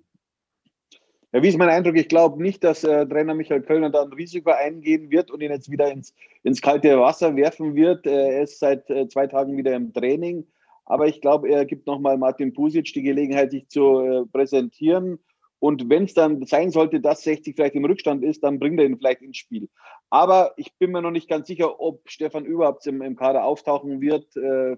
Ja, 1.33 1.43
wie 1.45 1.49
ist 1.49 1.59
mein 1.59 1.69
Eindruck? 1.69 1.97
Ich 1.97 2.09
glaube 2.09 2.43
nicht, 2.43 2.65
dass 2.65 2.83
äh, 2.83 3.07
Trainer 3.07 3.35
Michael 3.35 3.63
Kölner 3.63 3.91
da 3.91 4.03
ein 4.03 4.13
Risiko 4.13 4.51
eingehen 4.51 5.11
wird 5.13 5.31
und 5.31 5.41
ihn 5.41 5.53
jetzt 5.53 5.71
wieder 5.71 5.89
ins, 5.91 6.13
ins 6.43 6.61
kalte 6.61 6.99
Wasser 6.99 7.37
werfen 7.37 7.77
wird. 7.77 8.05
Äh, 8.05 8.35
er 8.35 8.43
ist 8.43 8.59
seit 8.59 8.91
äh, 8.91 9.07
zwei 9.07 9.29
Tagen 9.29 9.57
wieder 9.57 9.75
im 9.77 9.93
Training. 9.93 10.45
Aber 10.87 11.07
ich 11.07 11.21
glaube, 11.21 11.49
er 11.49 11.67
gibt 11.67 11.87
nochmal 11.87 12.19
Martin 12.19 12.53
Pusic 12.53 12.93
die 12.93 13.03
Gelegenheit, 13.03 13.53
sich 13.53 13.69
zu 13.69 14.01
äh, 14.01 14.27
präsentieren. 14.27 15.21
Und 15.61 15.89
wenn 15.89 16.05
es 16.05 16.15
dann 16.15 16.45
sein 16.47 16.73
sollte, 16.73 17.01
dass 17.01 17.23
60 17.23 17.55
vielleicht 17.55 17.77
im 17.77 17.85
Rückstand 17.85 18.25
ist, 18.25 18.43
dann 18.43 18.59
bringt 18.59 18.81
er 18.81 18.87
ihn 18.87 18.97
vielleicht 18.97 19.23
ins 19.23 19.37
Spiel. 19.37 19.69
Aber 20.11 20.55
ich 20.57 20.77
bin 20.77 20.91
mir 20.91 21.01
noch 21.01 21.13
nicht 21.13 21.29
ganz 21.29 21.47
sicher, 21.47 21.81
ob 21.81 22.03
Stefan 22.11 22.45
überhaupt 22.45 22.85
im, 22.87 23.01
im 23.01 23.15
Kader 23.15 23.45
auftauchen 23.45 24.01
wird. 24.01 24.37
Äh, 24.37 24.77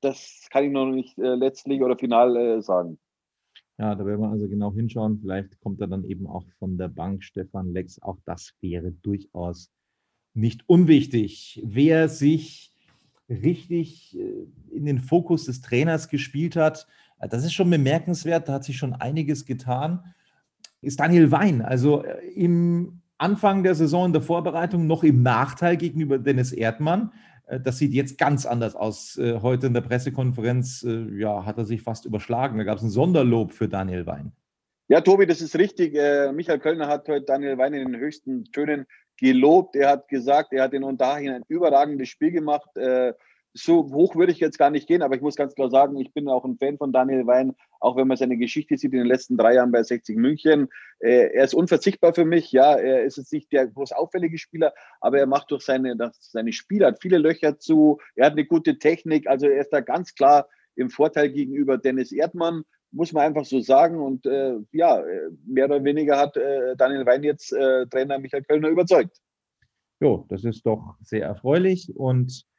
das 0.00 0.48
kann 0.50 0.64
ich 0.64 0.72
noch 0.72 0.86
nicht 0.86 1.18
äh, 1.18 1.34
letztlich 1.34 1.82
oder 1.82 1.96
final 1.98 2.36
äh, 2.36 2.62
sagen. 2.62 2.98
Ja, 3.78 3.94
da 3.94 4.06
werden 4.06 4.22
wir 4.22 4.30
also 4.30 4.48
genau 4.48 4.72
hinschauen. 4.72 5.20
Vielleicht 5.20 5.60
kommt 5.60 5.80
er 5.80 5.88
dann 5.88 6.04
eben 6.04 6.26
auch 6.26 6.44
von 6.58 6.78
der 6.78 6.88
Bank 6.88 7.22
Stefan 7.22 7.72
Lex. 7.72 8.00
Auch 8.00 8.18
das 8.24 8.54
wäre 8.60 8.92
durchaus 8.92 9.70
nicht 10.34 10.66
unwichtig. 10.66 11.60
Wer 11.62 12.08
sich 12.08 12.72
richtig 13.28 14.18
in 14.70 14.84
den 14.86 15.00
Fokus 15.00 15.46
des 15.46 15.60
Trainers 15.60 16.08
gespielt 16.08 16.56
hat, 16.56 16.86
Das 17.18 17.44
ist 17.44 17.54
schon 17.54 17.70
bemerkenswert, 17.70 18.48
da 18.48 18.54
hat 18.54 18.64
sich 18.64 18.76
schon 18.76 18.94
einiges 18.94 19.44
getan. 19.46 20.14
Ist 20.80 21.00
Daniel 21.00 21.30
Wein, 21.30 21.62
also 21.62 22.02
im 22.34 23.01
Anfang 23.22 23.62
der 23.62 23.76
Saison 23.76 24.06
in 24.06 24.12
der 24.12 24.20
Vorbereitung 24.20 24.88
noch 24.88 25.04
im 25.04 25.22
Nachteil 25.22 25.76
gegenüber 25.76 26.18
Dennis 26.18 26.52
Erdmann. 26.52 27.12
Äh, 27.46 27.60
das 27.60 27.78
sieht 27.78 27.94
jetzt 27.94 28.18
ganz 28.18 28.46
anders 28.46 28.74
aus. 28.74 29.16
Äh, 29.16 29.38
heute 29.40 29.68
in 29.68 29.74
der 29.74 29.80
Pressekonferenz 29.80 30.84
ja, 31.16 31.46
hat 31.46 31.56
er 31.56 31.64
sich 31.64 31.82
fast 31.82 32.04
überschlagen. 32.04 32.58
Da 32.58 32.64
gab 32.64 32.78
es 32.78 32.82
ein 32.82 32.90
Sonderlob 32.90 33.52
für 33.52 33.68
Daniel 33.68 34.06
Wein. 34.06 34.32
Ja, 34.88 35.00
Tobi, 35.00 35.26
das 35.26 35.40
ist 35.40 35.56
richtig. 35.56 35.94
Michael 36.34 36.58
Kölner 36.58 36.88
hat 36.88 37.08
heute 37.08 37.24
Daniel 37.24 37.56
Wein 37.56 37.72
in 37.72 37.92
den 37.92 38.00
höchsten 38.00 38.44
Tönen 38.46 38.86
gelobt. 39.16 39.76
Er 39.76 39.88
hat 39.88 40.08
gesagt, 40.08 40.52
er 40.52 40.64
hat 40.64 40.74
in 40.74 40.82
Unterhaching 40.82 41.30
ein 41.30 41.44
überragendes 41.48 42.08
Spiel 42.08 42.32
gemacht 42.32 42.68
so 43.54 43.90
hoch 43.92 44.16
würde 44.16 44.32
ich 44.32 44.38
jetzt 44.38 44.58
gar 44.58 44.70
nicht 44.70 44.86
gehen, 44.86 45.02
aber 45.02 45.14
ich 45.14 45.20
muss 45.20 45.36
ganz 45.36 45.54
klar 45.54 45.70
sagen, 45.70 45.96
ich 45.98 46.12
bin 46.14 46.28
auch 46.28 46.44
ein 46.44 46.56
Fan 46.56 46.78
von 46.78 46.92
Daniel 46.92 47.26
Wein, 47.26 47.54
auch 47.80 47.96
wenn 47.96 48.08
man 48.08 48.16
seine 48.16 48.38
Geschichte 48.38 48.76
sieht 48.76 48.92
in 48.92 49.00
den 49.00 49.06
letzten 49.06 49.36
drei 49.36 49.54
Jahren 49.54 49.72
bei 49.72 49.82
60 49.82 50.16
München. 50.16 50.68
Äh, 51.00 51.34
er 51.34 51.44
ist 51.44 51.54
unverzichtbar 51.54 52.14
für 52.14 52.24
mich, 52.24 52.52
ja, 52.52 52.74
er 52.74 53.04
ist 53.04 53.18
jetzt 53.18 53.32
nicht 53.32 53.52
der 53.52 53.66
groß 53.66 53.92
auffällige 53.92 54.38
Spieler, 54.38 54.72
aber 55.00 55.18
er 55.18 55.26
macht 55.26 55.50
durch 55.50 55.64
seine, 55.64 55.96
seine 56.18 56.52
Spiele, 56.52 56.86
hat 56.86 57.02
viele 57.02 57.18
Löcher 57.18 57.58
zu, 57.58 57.98
er 58.16 58.26
hat 58.26 58.32
eine 58.32 58.46
gute 58.46 58.78
Technik, 58.78 59.26
also 59.26 59.46
er 59.46 59.60
ist 59.60 59.72
da 59.72 59.80
ganz 59.80 60.14
klar 60.14 60.48
im 60.74 60.88
Vorteil 60.88 61.30
gegenüber 61.30 61.76
Dennis 61.76 62.12
Erdmann, 62.12 62.62
muss 62.90 63.12
man 63.12 63.24
einfach 63.24 63.44
so 63.44 63.60
sagen. 63.60 64.00
Und 64.00 64.26
äh, 64.26 64.56
ja, 64.72 65.02
mehr 65.46 65.66
oder 65.66 65.84
weniger 65.84 66.18
hat 66.18 66.36
äh, 66.36 66.76
Daniel 66.76 67.06
Wein 67.06 67.22
jetzt 67.22 67.52
äh, 67.52 67.86
Trainer 67.86 68.18
Michael 68.18 68.44
Kölner 68.44 68.68
überzeugt. 68.68 69.18
Jo, 70.00 70.26
das 70.28 70.44
ist 70.44 70.66
doch 70.66 70.96
sehr 71.00 71.26
erfreulich 71.26 71.94
und 71.94 72.32
äh, 72.32 72.51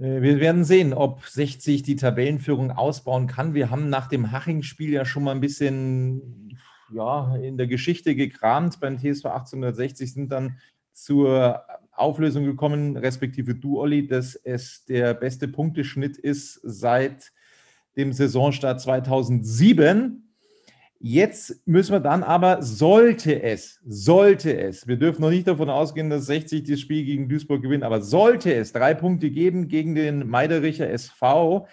wir 0.00 0.40
werden 0.40 0.64
sehen, 0.64 0.94
ob 0.94 1.26
60 1.26 1.82
die 1.82 1.96
Tabellenführung 1.96 2.70
ausbauen 2.70 3.26
kann. 3.26 3.52
Wir 3.52 3.68
haben 3.68 3.90
nach 3.90 4.06
dem 4.06 4.32
Haching-Spiel 4.32 4.90
ja 4.94 5.04
schon 5.04 5.24
mal 5.24 5.32
ein 5.32 5.42
bisschen 5.42 6.56
ja, 6.90 7.36
in 7.36 7.58
der 7.58 7.66
Geschichte 7.66 8.14
gekramt. 8.14 8.80
Beim 8.80 8.96
TSV 8.96 9.26
1860 9.26 10.10
sind 10.10 10.32
dann 10.32 10.58
zur 10.94 11.62
Auflösung 11.92 12.46
gekommen, 12.46 12.96
respektive 12.96 13.54
du, 13.54 13.78
Olli, 13.78 14.06
dass 14.06 14.36
es 14.36 14.86
der 14.86 15.12
beste 15.12 15.48
Punkteschnitt 15.48 16.16
ist 16.16 16.60
seit 16.62 17.30
dem 17.98 18.14
Saisonstart 18.14 18.80
2007. 18.80 20.29
Jetzt 21.02 21.66
müssen 21.66 21.92
wir 21.92 22.00
dann 22.00 22.22
aber, 22.22 22.62
sollte 22.62 23.42
es, 23.42 23.80
sollte 23.86 24.54
es, 24.60 24.86
wir 24.86 24.98
dürfen 24.98 25.22
noch 25.22 25.30
nicht 25.30 25.48
davon 25.48 25.70
ausgehen, 25.70 26.10
dass 26.10 26.26
60 26.26 26.64
das 26.64 26.78
Spiel 26.78 27.06
gegen 27.06 27.26
Duisburg 27.26 27.62
gewinnt, 27.62 27.84
aber 27.84 28.02
sollte 28.02 28.52
es 28.52 28.72
drei 28.72 28.92
Punkte 28.92 29.30
geben 29.30 29.68
gegen 29.68 29.94
den 29.94 30.28
Meidericher 30.28 30.90
SV, 30.90 31.66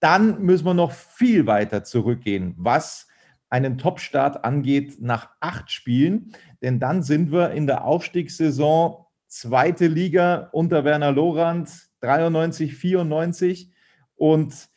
dann 0.00 0.42
müssen 0.42 0.66
wir 0.66 0.74
noch 0.74 0.90
viel 0.90 1.46
weiter 1.46 1.84
zurückgehen, 1.84 2.54
was 2.56 3.06
einen 3.48 3.78
Topstart 3.78 4.44
angeht 4.44 5.00
nach 5.00 5.30
acht 5.38 5.70
Spielen. 5.70 6.34
Denn 6.60 6.80
dann 6.80 7.04
sind 7.04 7.30
wir 7.30 7.52
in 7.52 7.68
der 7.68 7.84
Aufstiegssaison 7.84 9.06
zweite 9.28 9.86
Liga 9.86 10.48
unter 10.50 10.84
Werner 10.84 11.12
Lorand 11.12 11.70
93, 12.00 12.74
94. 12.74 13.72
Und 14.16 14.68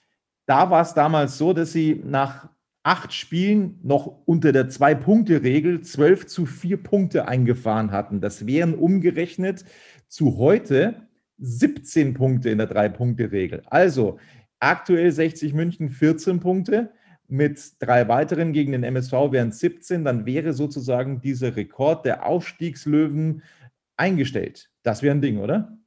da 0.45 0.69
war 0.69 0.83
es 0.83 0.93
damals 0.93 1.39
so, 1.39 1.53
dass 1.53 1.71
sie 1.71 1.99
nach 2.05 2.49
acht 2.87 3.13
Spielen 3.13 3.81
noch 3.83 4.21
unter 4.23 4.53
der 4.53 4.69
Zwei-Punkte-Regel 4.69 5.81
12 5.81 6.25
zu 6.25 6.45
4 6.45 6.81
Punkte 6.81 7.27
eingefahren 7.27 7.91
hatten. 7.91 8.21
Das 8.21 8.47
wären 8.47 8.75
umgerechnet 8.75 9.65
zu 10.07 10.37
heute 10.37 10.95
17 11.37 12.13
Punkte 12.13 12.49
in 12.49 12.59
der 12.59 12.67
Drei-Punkte-Regel. 12.67 13.63
Also 13.65 14.19
aktuell 14.61 15.11
60 15.11 15.53
München 15.53 15.89
14 15.89 16.39
Punkte. 16.39 16.91
Mit 17.27 17.73
drei 17.79 18.07
weiteren 18.07 18.53
gegen 18.53 18.71
den 18.71 18.83
MSV 18.83 19.33
wären 19.33 19.49
es 19.49 19.59
17. 19.59 20.05
Dann 20.05 20.25
wäre 20.25 20.53
sozusagen 20.53 21.19
dieser 21.19 21.57
Rekord 21.57 22.05
der 22.05 22.25
Aufstiegslöwen 22.25 23.43
eingestellt. 23.97 24.69
Das 24.83 25.03
wäre 25.03 25.13
ein 25.13 25.21
Ding, 25.21 25.39
oder? 25.39 25.77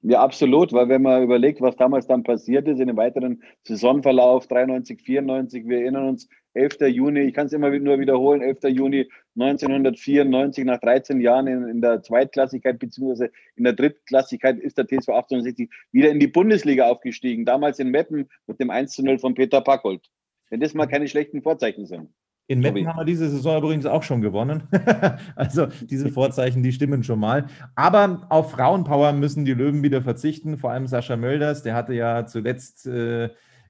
Ja, 0.00 0.22
absolut, 0.22 0.72
weil 0.72 0.88
wenn 0.88 1.02
man 1.02 1.24
überlegt, 1.24 1.60
was 1.60 1.74
damals 1.74 2.06
dann 2.06 2.22
passiert 2.22 2.68
ist 2.68 2.78
in 2.78 2.86
dem 2.86 2.96
weiteren 2.96 3.42
Saisonverlauf 3.64 4.46
93, 4.46 5.02
94, 5.02 5.66
wir 5.66 5.80
erinnern 5.80 6.08
uns, 6.08 6.28
11. 6.54 6.88
Juni, 6.88 7.20
ich 7.20 7.34
kann 7.34 7.46
es 7.46 7.52
immer 7.52 7.70
nur 7.70 7.98
wiederholen, 7.98 8.42
11. 8.42 8.64
Juni 8.64 9.08
1994, 9.38 10.64
nach 10.64 10.80
13 10.80 11.20
Jahren 11.20 11.46
in, 11.46 11.68
in 11.68 11.80
der 11.80 12.02
Zweitklassigkeit 12.02 12.78
bzw. 12.78 13.28
in 13.56 13.64
der 13.64 13.74
Drittklassigkeit 13.74 14.58
ist 14.58 14.78
der 14.78 14.86
TSV 14.86 15.10
1860 15.10 15.70
wieder 15.92 16.10
in 16.10 16.20
die 16.20 16.26
Bundesliga 16.26 16.88
aufgestiegen, 16.88 17.44
damals 17.44 17.78
in 17.78 17.90
Meppen 17.90 18.28
mit 18.46 18.60
dem 18.60 18.70
1 18.70 18.92
zu 18.92 19.04
0 19.04 19.18
von 19.18 19.34
Peter 19.34 19.60
Packold. 19.60 20.08
Wenn 20.50 20.60
das 20.60 20.74
mal 20.74 20.86
keine 20.86 21.08
schlechten 21.08 21.42
Vorzeichen 21.42 21.86
sind. 21.86 22.10
In 22.50 22.60
Meppen 22.60 22.86
haben 22.86 22.98
wir 22.98 23.04
diese 23.04 23.28
Saison 23.28 23.58
übrigens 23.58 23.84
auch 23.84 24.02
schon 24.02 24.22
gewonnen. 24.22 24.62
also 25.36 25.66
diese 25.82 26.08
Vorzeichen, 26.08 26.62
die 26.62 26.72
stimmen 26.72 27.04
schon 27.04 27.20
mal. 27.20 27.46
Aber 27.74 28.26
auf 28.30 28.52
Frauenpower 28.52 29.12
müssen 29.12 29.44
die 29.44 29.52
Löwen 29.52 29.82
wieder 29.82 30.00
verzichten, 30.00 30.56
vor 30.56 30.70
allem 30.70 30.86
Sascha 30.86 31.16
Mölders, 31.16 31.62
der 31.62 31.74
hatte 31.74 31.92
ja 31.92 32.24
zuletzt 32.24 32.86
äh, 32.86 33.28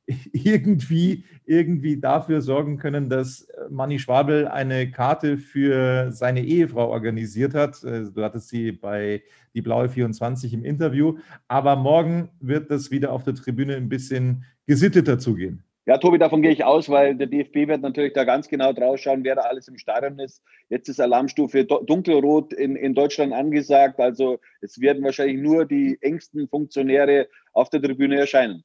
irgendwie, 0.32 1.24
irgendwie 1.44 2.00
dafür 2.00 2.40
sorgen 2.40 2.78
können, 2.78 3.10
dass 3.10 3.46
Manni 3.68 3.98
Schwabel 3.98 4.48
eine 4.48 4.90
Karte 4.90 5.36
für 5.36 6.10
seine 6.12 6.42
Ehefrau 6.42 6.88
organisiert 6.88 7.54
hat. 7.54 7.82
Äh, 7.84 8.04
du 8.10 8.22
hattest 8.22 8.48
sie 8.48 8.72
bei 8.72 9.22
die 9.54 9.62
Blaue 9.62 9.88
24 9.88 10.54
im 10.54 10.64
Interview. 10.64 11.18
Aber 11.46 11.76
morgen 11.76 12.30
wird 12.40 12.70
das 12.70 12.90
wieder 12.90 13.12
auf 13.12 13.24
der 13.24 13.34
Tribüne 13.34 13.76
ein 13.76 13.88
bisschen 13.88 14.44
gesitteter 14.66 15.18
zugehen. 15.18 15.64
Ja, 15.84 15.96
Tobi, 15.96 16.18
davon 16.18 16.42
gehe 16.42 16.50
ich 16.50 16.64
aus, 16.64 16.90
weil 16.90 17.16
der 17.16 17.28
DFB 17.28 17.66
wird 17.66 17.80
natürlich 17.80 18.12
da 18.12 18.24
ganz 18.24 18.48
genau 18.48 18.74
drauf 18.74 18.98
schauen, 18.98 19.24
wer 19.24 19.36
da 19.36 19.42
alles 19.42 19.68
im 19.68 19.78
Stadion 19.78 20.18
ist. 20.18 20.42
Jetzt 20.68 20.90
ist 20.90 21.00
Alarmstufe 21.00 21.64
dunkelrot 21.64 22.52
in, 22.52 22.76
in 22.76 22.94
Deutschland 22.94 23.32
angesagt. 23.32 23.98
Also 23.98 24.38
es 24.60 24.80
werden 24.80 25.02
wahrscheinlich 25.02 25.38
nur 25.38 25.64
die 25.64 25.96
engsten 26.02 26.46
Funktionäre 26.46 27.28
auf 27.54 27.70
der 27.70 27.80
Tribüne 27.80 28.18
erscheinen. 28.20 28.64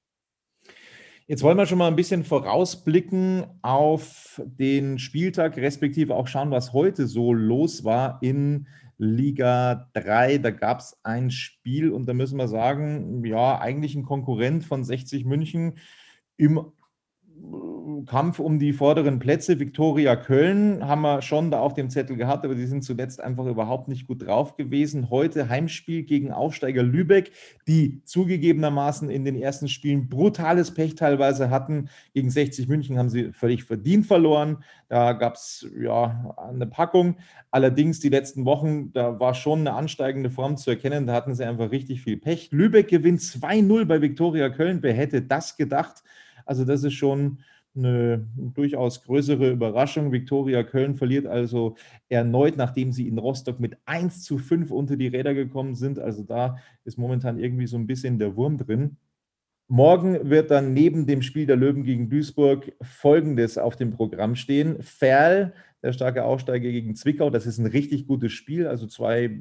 Jetzt 1.25 1.41
wollen 1.41 1.57
wir 1.57 1.65
schon 1.65 1.77
mal 1.77 1.87
ein 1.87 1.95
bisschen 1.95 2.25
vorausblicken 2.25 3.45
auf 3.61 4.41
den 4.45 4.99
Spieltag, 4.99 5.55
respektive 5.55 6.15
auch 6.15 6.27
schauen, 6.27 6.51
was 6.51 6.73
heute 6.73 7.07
so 7.07 7.31
los 7.31 7.85
war 7.85 8.19
in 8.21 8.67
Liga 8.97 9.89
3. 9.93 10.39
Da 10.39 10.51
gab 10.51 10.79
es 10.79 10.99
ein 11.03 11.31
Spiel 11.31 11.91
und 11.91 12.07
da 12.07 12.13
müssen 12.13 12.37
wir 12.37 12.49
sagen, 12.49 13.23
ja, 13.23 13.57
eigentlich 13.57 13.95
ein 13.95 14.03
Konkurrent 14.03 14.65
von 14.65 14.83
60 14.83 15.23
München 15.23 15.77
im 16.35 16.73
Kampf 18.05 18.39
um 18.39 18.59
die 18.59 18.73
vorderen 18.73 19.19
Plätze. 19.19 19.59
Viktoria 19.59 20.15
Köln 20.15 20.85
haben 20.85 21.01
wir 21.01 21.21
schon 21.21 21.51
da 21.51 21.59
auf 21.59 21.73
dem 21.73 21.89
Zettel 21.89 22.15
gehabt, 22.15 22.45
aber 22.45 22.55
die 22.55 22.65
sind 22.65 22.83
zuletzt 22.83 23.21
einfach 23.21 23.45
überhaupt 23.45 23.87
nicht 23.87 24.07
gut 24.07 24.25
drauf 24.25 24.55
gewesen. 24.55 25.09
Heute 25.09 25.49
Heimspiel 25.49 26.03
gegen 26.03 26.31
Aufsteiger 26.31 26.83
Lübeck, 26.83 27.31
die 27.67 28.03
zugegebenermaßen 28.03 29.09
in 29.09 29.25
den 29.25 29.35
ersten 29.35 29.67
Spielen 29.67 30.09
brutales 30.09 30.73
Pech 30.73 30.95
teilweise 30.95 31.49
hatten. 31.49 31.89
Gegen 32.13 32.29
60 32.29 32.67
München 32.67 32.97
haben 32.97 33.09
sie 33.09 33.31
völlig 33.31 33.63
verdient 33.63 34.05
verloren. 34.05 34.63
Da 34.89 35.13
gab 35.13 35.35
es 35.35 35.67
ja 35.79 36.35
eine 36.37 36.67
Packung. 36.67 37.17
Allerdings 37.51 37.99
die 37.99 38.09
letzten 38.09 38.45
Wochen, 38.45 38.91
da 38.93 39.19
war 39.19 39.33
schon 39.33 39.59
eine 39.59 39.73
ansteigende 39.73 40.29
Form 40.29 40.57
zu 40.57 40.71
erkennen. 40.71 41.07
Da 41.07 41.13
hatten 41.13 41.35
sie 41.35 41.45
einfach 41.45 41.71
richtig 41.71 42.01
viel 42.01 42.17
Pech. 42.17 42.51
Lübeck 42.51 42.89
gewinnt 42.89 43.21
2-0 43.21 43.85
bei 43.85 44.01
Viktoria 44.01 44.49
Köln. 44.49 44.79
Wer 44.81 44.93
hätte 44.93 45.21
das 45.21 45.57
gedacht? 45.57 46.03
Also 46.45 46.65
das 46.65 46.83
ist 46.83 46.93
schon 46.93 47.39
eine 47.75 48.27
durchaus 48.35 49.03
größere 49.03 49.49
Überraschung. 49.49 50.11
Viktoria 50.11 50.63
Köln 50.63 50.95
verliert 50.95 51.25
also 51.25 51.75
erneut, 52.09 52.55
nachdem 52.55 52.91
sie 52.91 53.07
in 53.07 53.17
Rostock 53.17 53.59
mit 53.59 53.77
1 53.85 54.23
zu 54.23 54.37
5 54.37 54.69
unter 54.71 54.95
die 54.95 55.07
Räder 55.07 55.33
gekommen 55.33 55.75
sind. 55.75 55.99
Also 55.99 56.23
da 56.23 56.57
ist 56.85 56.97
momentan 56.97 57.39
irgendwie 57.39 57.67
so 57.67 57.77
ein 57.77 57.87
bisschen 57.87 58.19
der 58.19 58.35
Wurm 58.35 58.57
drin. 58.57 58.97
Morgen 59.67 60.29
wird 60.29 60.51
dann 60.51 60.73
neben 60.73 61.07
dem 61.07 61.21
Spiel 61.21 61.47
der 61.47 61.55
Löwen 61.55 61.83
gegen 61.83 62.09
Duisburg 62.09 62.73
Folgendes 62.81 63.57
auf 63.57 63.75
dem 63.75 63.91
Programm 63.91 64.35
stehen. 64.35 64.81
Ferl, 64.83 65.53
der 65.81 65.93
starke 65.93 66.25
Aufsteiger 66.25 66.69
gegen 66.69 66.95
Zwickau, 66.95 67.29
das 67.29 67.47
ist 67.47 67.57
ein 67.57 67.65
richtig 67.65 68.05
gutes 68.05 68.33
Spiel. 68.33 68.67
Also 68.67 68.85
zwei, 68.85 69.39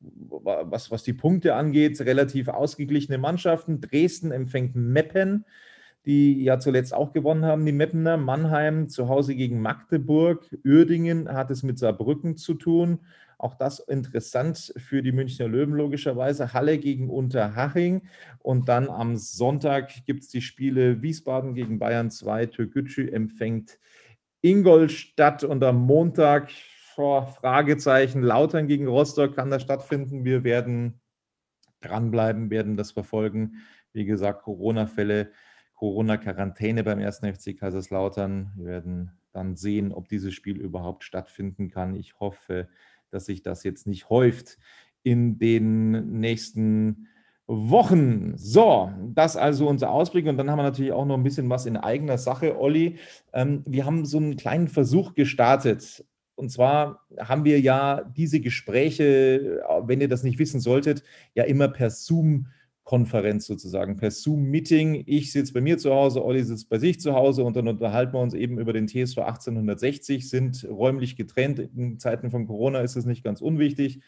was, 0.00 0.90
was 0.90 1.02
die 1.02 1.12
Punkte 1.14 1.54
angeht, 1.54 1.98
relativ 2.00 2.48
ausgeglichene 2.48 3.16
Mannschaften. 3.16 3.80
Dresden 3.80 4.32
empfängt 4.32 4.74
Meppen 4.74 5.46
die 6.06 6.42
ja 6.42 6.58
zuletzt 6.58 6.94
auch 6.94 7.12
gewonnen 7.12 7.44
haben, 7.44 7.66
die 7.66 7.72
Meppener. 7.72 8.16
Mannheim 8.16 8.88
zu 8.88 9.08
Hause 9.08 9.34
gegen 9.34 9.60
Magdeburg. 9.60 10.48
Uerdingen 10.64 11.28
hat 11.28 11.50
es 11.50 11.62
mit 11.62 11.78
Saarbrücken 11.78 12.36
zu 12.36 12.54
tun. 12.54 13.00
Auch 13.36 13.54
das 13.54 13.78
interessant 13.78 14.72
für 14.76 15.02
die 15.02 15.12
Münchner 15.12 15.48
Löwen 15.48 15.74
logischerweise. 15.74 16.52
Halle 16.52 16.78
gegen 16.78 17.08
Unterhaching. 17.08 18.02
Und 18.38 18.68
dann 18.68 18.88
am 18.88 19.16
Sonntag 19.16 20.04
gibt 20.06 20.22
es 20.22 20.28
die 20.28 20.42
Spiele 20.42 21.02
Wiesbaden 21.02 21.54
gegen 21.54 21.78
Bayern 21.78 22.10
2. 22.10 22.46
Türkgücü 22.46 23.08
empfängt 23.10 23.78
Ingolstadt. 24.42 25.44
Und 25.44 25.64
am 25.64 25.76
Montag, 25.76 26.50
oh, 26.96 27.22
Fragezeichen, 27.22 28.22
Lautern 28.22 28.68
gegen 28.68 28.88
Rostock 28.88 29.34
kann 29.34 29.50
das 29.50 29.62
stattfinden. 29.62 30.24
Wir 30.24 30.44
werden 30.44 31.00
dranbleiben, 31.80 32.50
werden 32.50 32.76
das 32.76 32.92
verfolgen. 32.92 33.54
Wie 33.92 34.04
gesagt, 34.04 34.42
Corona-Fälle 34.42 35.30
Corona-Quarantäne 35.80 36.84
beim 36.84 36.98
1. 36.98 37.20
FC 37.20 37.58
Kaiserslautern. 37.58 38.52
Wir 38.54 38.66
werden 38.66 39.12
dann 39.32 39.56
sehen, 39.56 39.92
ob 39.92 40.08
dieses 40.08 40.34
Spiel 40.34 40.58
überhaupt 40.58 41.04
stattfinden 41.04 41.70
kann. 41.70 41.94
Ich 41.94 42.20
hoffe, 42.20 42.68
dass 43.08 43.24
sich 43.24 43.42
das 43.42 43.64
jetzt 43.64 43.86
nicht 43.86 44.10
häuft 44.10 44.58
in 45.04 45.38
den 45.38 46.20
nächsten 46.20 47.08
Wochen. 47.46 48.36
So, 48.36 48.92
das 49.14 49.38
also 49.38 49.68
unser 49.68 49.90
Ausblick. 49.90 50.26
Und 50.26 50.36
dann 50.36 50.50
haben 50.50 50.58
wir 50.58 50.64
natürlich 50.64 50.92
auch 50.92 51.06
noch 51.06 51.16
ein 51.16 51.22
bisschen 51.22 51.48
was 51.48 51.64
in 51.64 51.78
eigener 51.78 52.18
Sache, 52.18 52.60
Olli. 52.60 52.98
Ähm, 53.32 53.62
wir 53.66 53.86
haben 53.86 54.04
so 54.04 54.18
einen 54.18 54.36
kleinen 54.36 54.68
Versuch 54.68 55.14
gestartet. 55.14 56.04
Und 56.34 56.50
zwar 56.50 57.06
haben 57.18 57.46
wir 57.46 57.58
ja 57.58 58.04
diese 58.04 58.40
Gespräche, 58.40 59.62
wenn 59.84 60.02
ihr 60.02 60.08
das 60.08 60.24
nicht 60.24 60.38
wissen 60.38 60.60
solltet, 60.60 61.04
ja 61.34 61.44
immer 61.44 61.68
per 61.68 61.88
Zoom 61.88 62.48
Konferenz 62.90 63.46
sozusagen, 63.46 63.96
per 63.98 64.10
Zoom-Meeting. 64.10 65.04
Ich 65.06 65.30
sitze 65.30 65.52
bei 65.52 65.60
mir 65.60 65.78
zu 65.78 65.94
Hause, 65.94 66.24
Olli 66.24 66.42
sitzt 66.42 66.68
bei 66.68 66.80
sich 66.80 66.98
zu 66.98 67.14
Hause 67.14 67.44
und 67.44 67.54
dann 67.54 67.68
unterhalten 67.68 68.14
wir 68.14 68.18
uns 68.18 68.34
eben 68.34 68.58
über 68.58 68.72
den 68.72 68.88
TSV 68.88 69.18
1860, 69.18 70.28
sind 70.28 70.66
räumlich 70.68 71.14
getrennt. 71.14 71.60
In 71.60 72.00
Zeiten 72.00 72.32
von 72.32 72.48
Corona 72.48 72.80
ist 72.80 72.96
es 72.96 73.04
nicht 73.04 73.22
ganz 73.22 73.42
unwichtig. 73.42 74.00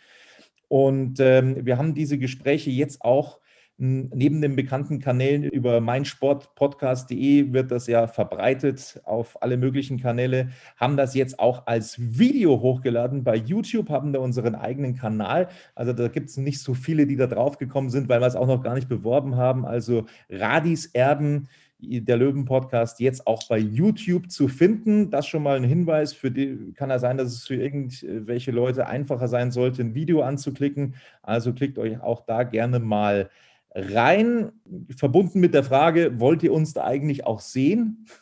Und 0.67 1.21
ähm, 1.21 1.65
wir 1.65 1.79
haben 1.79 1.95
diese 1.95 2.19
Gespräche 2.19 2.71
jetzt 2.71 3.03
auch 3.03 3.39
Neben 3.79 4.41
den 4.41 4.55
bekannten 4.55 5.01
Kanälen 5.01 5.43
über 5.43 5.81
meinsportpodcast.de 5.81 7.53
wird 7.53 7.71
das 7.73 7.89
ja 7.89 8.07
verbreitet 8.07 9.01
auf 9.05 9.43
alle 9.43 9.57
möglichen 9.57 9.99
Kanäle, 9.99 10.51
haben 10.77 10.97
das 10.97 11.15
jetzt 11.15 11.41
auch 11.41 11.67
als 11.67 11.97
Video 11.99 12.61
hochgeladen. 12.61 13.25
Bei 13.25 13.35
YouTube 13.35 13.89
haben 13.89 14.13
wir 14.13 14.21
unseren 14.21 14.55
eigenen 14.55 14.95
Kanal. 14.95 15.49
Also 15.75 15.93
da 15.93 16.09
gibt 16.09 16.29
es 16.31 16.37
nicht 16.37 16.61
so 16.61 16.75
viele, 16.75 17.07
die 17.07 17.17
da 17.17 17.27
drauf 17.27 17.59
gekommen 17.59 17.91
sind, 17.91 18.09
weil 18.09 18.21
wir 18.21 18.27
es 18.27 18.37
auch 18.37 18.47
noch 18.47 18.63
gar 18.63 18.75
nicht 18.75 18.89
beworben 18.89 19.37
haben. 19.37 19.65
Also 19.65 20.05
Radis 20.31 20.87
Erben, 20.87 21.49
der 21.81 22.17
Löwen-Podcast 22.17 23.01
jetzt 23.01 23.27
auch 23.27 23.49
bei 23.49 23.59
YouTube 23.59 24.31
zu 24.31 24.47
finden. 24.47 25.11
Das 25.11 25.27
schon 25.27 25.43
mal 25.43 25.57
ein 25.57 25.65
Hinweis. 25.65 26.13
Für 26.13 26.31
die 26.31 26.73
kann 26.75 26.91
ja 26.91 27.01
sein, 27.01 27.17
dass 27.17 27.33
es 27.33 27.47
für 27.47 27.57
irgendwelche 27.57 28.53
Leute 28.53 28.87
einfacher 28.87 29.27
sein 29.27 29.51
sollte, 29.51 29.83
ein 29.83 29.95
Video 29.95 30.23
anzuklicken. 30.23 30.95
Also 31.23 31.53
klickt 31.53 31.79
euch 31.79 32.01
auch 32.01 32.25
da 32.25 32.45
gerne 32.45 32.79
mal 32.79 33.29
rein, 33.75 34.53
verbunden 34.97 35.41
mit 35.41 35.55
der 35.55 35.65
Frage, 35.65 36.21
wollt 36.21 36.43
ihr 36.43 36.53
uns 36.53 36.73
da 36.73 36.85
eigentlich 36.85 37.27
auch 37.27 37.41
sehen? 37.41 38.07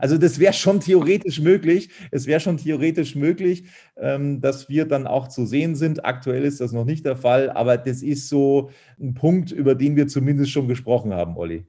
Also 0.00 0.18
das 0.18 0.40
wäre 0.40 0.52
schon 0.52 0.80
theoretisch 0.80 1.40
möglich. 1.40 1.88
Es 2.10 2.26
wäre 2.26 2.40
schon 2.40 2.56
theoretisch 2.56 3.14
möglich, 3.14 3.68
ähm, 3.96 4.40
dass 4.40 4.68
wir 4.68 4.84
dann 4.84 5.06
auch 5.06 5.28
zu 5.28 5.46
sehen 5.46 5.76
sind. 5.76 6.04
Aktuell 6.04 6.42
ist 6.42 6.60
das 6.60 6.72
noch 6.72 6.84
nicht 6.84 7.06
der 7.06 7.14
Fall, 7.14 7.50
aber 7.50 7.76
das 7.76 8.02
ist 8.02 8.28
so 8.28 8.70
ein 8.98 9.14
Punkt, 9.14 9.52
über 9.52 9.76
den 9.76 9.94
wir 9.94 10.08
zumindest 10.08 10.50
schon 10.50 10.66
gesprochen 10.66 11.14
haben, 11.14 11.36
Olli. 11.36 11.64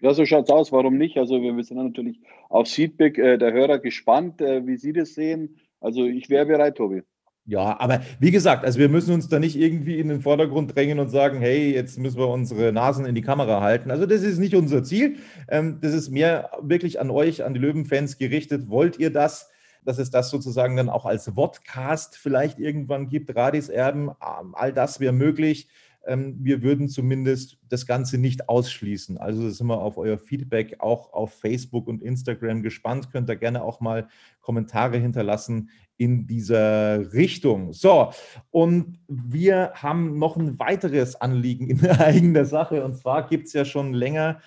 Ja, 0.00 0.12
so 0.12 0.26
schaut 0.26 0.46
es 0.46 0.50
aus. 0.50 0.72
Warum 0.72 0.98
nicht? 0.98 1.16
Also 1.16 1.40
wir 1.40 1.62
sind 1.62 1.76
natürlich 1.76 2.18
auf 2.48 2.68
Feedback 2.68 3.16
äh, 3.16 3.38
der 3.38 3.52
Hörer 3.52 3.78
gespannt, 3.78 4.40
äh, 4.40 4.66
wie 4.66 4.76
Sie 4.76 4.92
das 4.92 5.14
sehen. 5.14 5.60
Also 5.78 6.04
ich 6.04 6.28
wäre 6.28 6.46
bereit, 6.46 6.76
Tobi. 6.76 7.02
Ja, 7.44 7.80
aber 7.80 8.02
wie 8.20 8.30
gesagt, 8.30 8.64
also 8.64 8.78
wir 8.78 8.88
müssen 8.88 9.12
uns 9.12 9.28
da 9.28 9.40
nicht 9.40 9.56
irgendwie 9.56 9.98
in 9.98 10.06
den 10.06 10.20
Vordergrund 10.20 10.76
drängen 10.76 11.00
und 11.00 11.08
sagen, 11.08 11.40
hey, 11.40 11.74
jetzt 11.74 11.98
müssen 11.98 12.18
wir 12.18 12.28
unsere 12.28 12.72
Nasen 12.72 13.04
in 13.04 13.16
die 13.16 13.22
Kamera 13.22 13.60
halten. 13.60 13.90
Also 13.90 14.06
das 14.06 14.22
ist 14.22 14.38
nicht 14.38 14.54
unser 14.54 14.84
Ziel. 14.84 15.16
Ähm, 15.48 15.78
das 15.80 15.92
ist 15.92 16.10
mehr 16.10 16.50
wirklich 16.62 17.00
an 17.00 17.10
euch, 17.10 17.44
an 17.44 17.52
die 17.52 17.58
Löwenfans 17.58 18.16
gerichtet. 18.16 18.68
Wollt 18.68 18.98
ihr 19.00 19.12
das? 19.12 19.50
Dass 19.84 19.98
es 19.98 20.10
das 20.10 20.30
sozusagen 20.30 20.76
dann 20.76 20.88
auch 20.88 21.04
als 21.04 21.28
Vodcast 21.34 22.16
vielleicht 22.16 22.60
irgendwann 22.60 23.08
gibt, 23.08 23.34
Radis 23.34 23.68
Erben, 23.68 24.10
ähm, 24.10 24.54
all 24.54 24.72
das 24.72 25.00
wäre 25.00 25.12
möglich. 25.12 25.68
Ähm, 26.06 26.36
wir 26.40 26.62
würden 26.62 26.88
zumindest 26.88 27.58
das 27.68 27.86
Ganze 27.86 28.18
nicht 28.18 28.48
ausschließen. 28.48 29.18
Also 29.18 29.48
sind 29.50 29.66
wir 29.66 29.80
auf 29.80 29.98
euer 29.98 30.18
Feedback 30.18 30.76
auch 30.80 31.12
auf 31.12 31.34
Facebook 31.34 31.86
und 31.86 32.02
Instagram 32.02 32.62
gespannt. 32.62 33.10
Könnt 33.12 33.30
ihr 33.30 33.36
gerne 33.36 33.62
auch 33.62 33.80
mal 33.80 34.08
Kommentare 34.40 34.98
hinterlassen 34.98 35.70
in 35.96 36.26
dieser 36.26 37.12
Richtung. 37.12 37.72
So, 37.72 38.12
und 38.50 38.98
wir 39.06 39.72
haben 39.74 40.18
noch 40.18 40.36
ein 40.36 40.58
weiteres 40.58 41.14
Anliegen 41.14 41.70
in 41.70 41.86
eigener 41.86 42.44
Sache. 42.44 42.84
Und 42.84 42.96
zwar 42.96 43.28
gibt 43.28 43.46
es 43.46 43.52
ja 43.52 43.64
schon 43.64 43.94
länger 43.94 44.40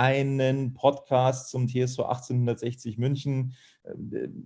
einen 0.00 0.72
Podcast 0.72 1.50
zum 1.50 1.68
TSV 1.68 2.00
1860 2.00 2.96
München. 2.96 3.52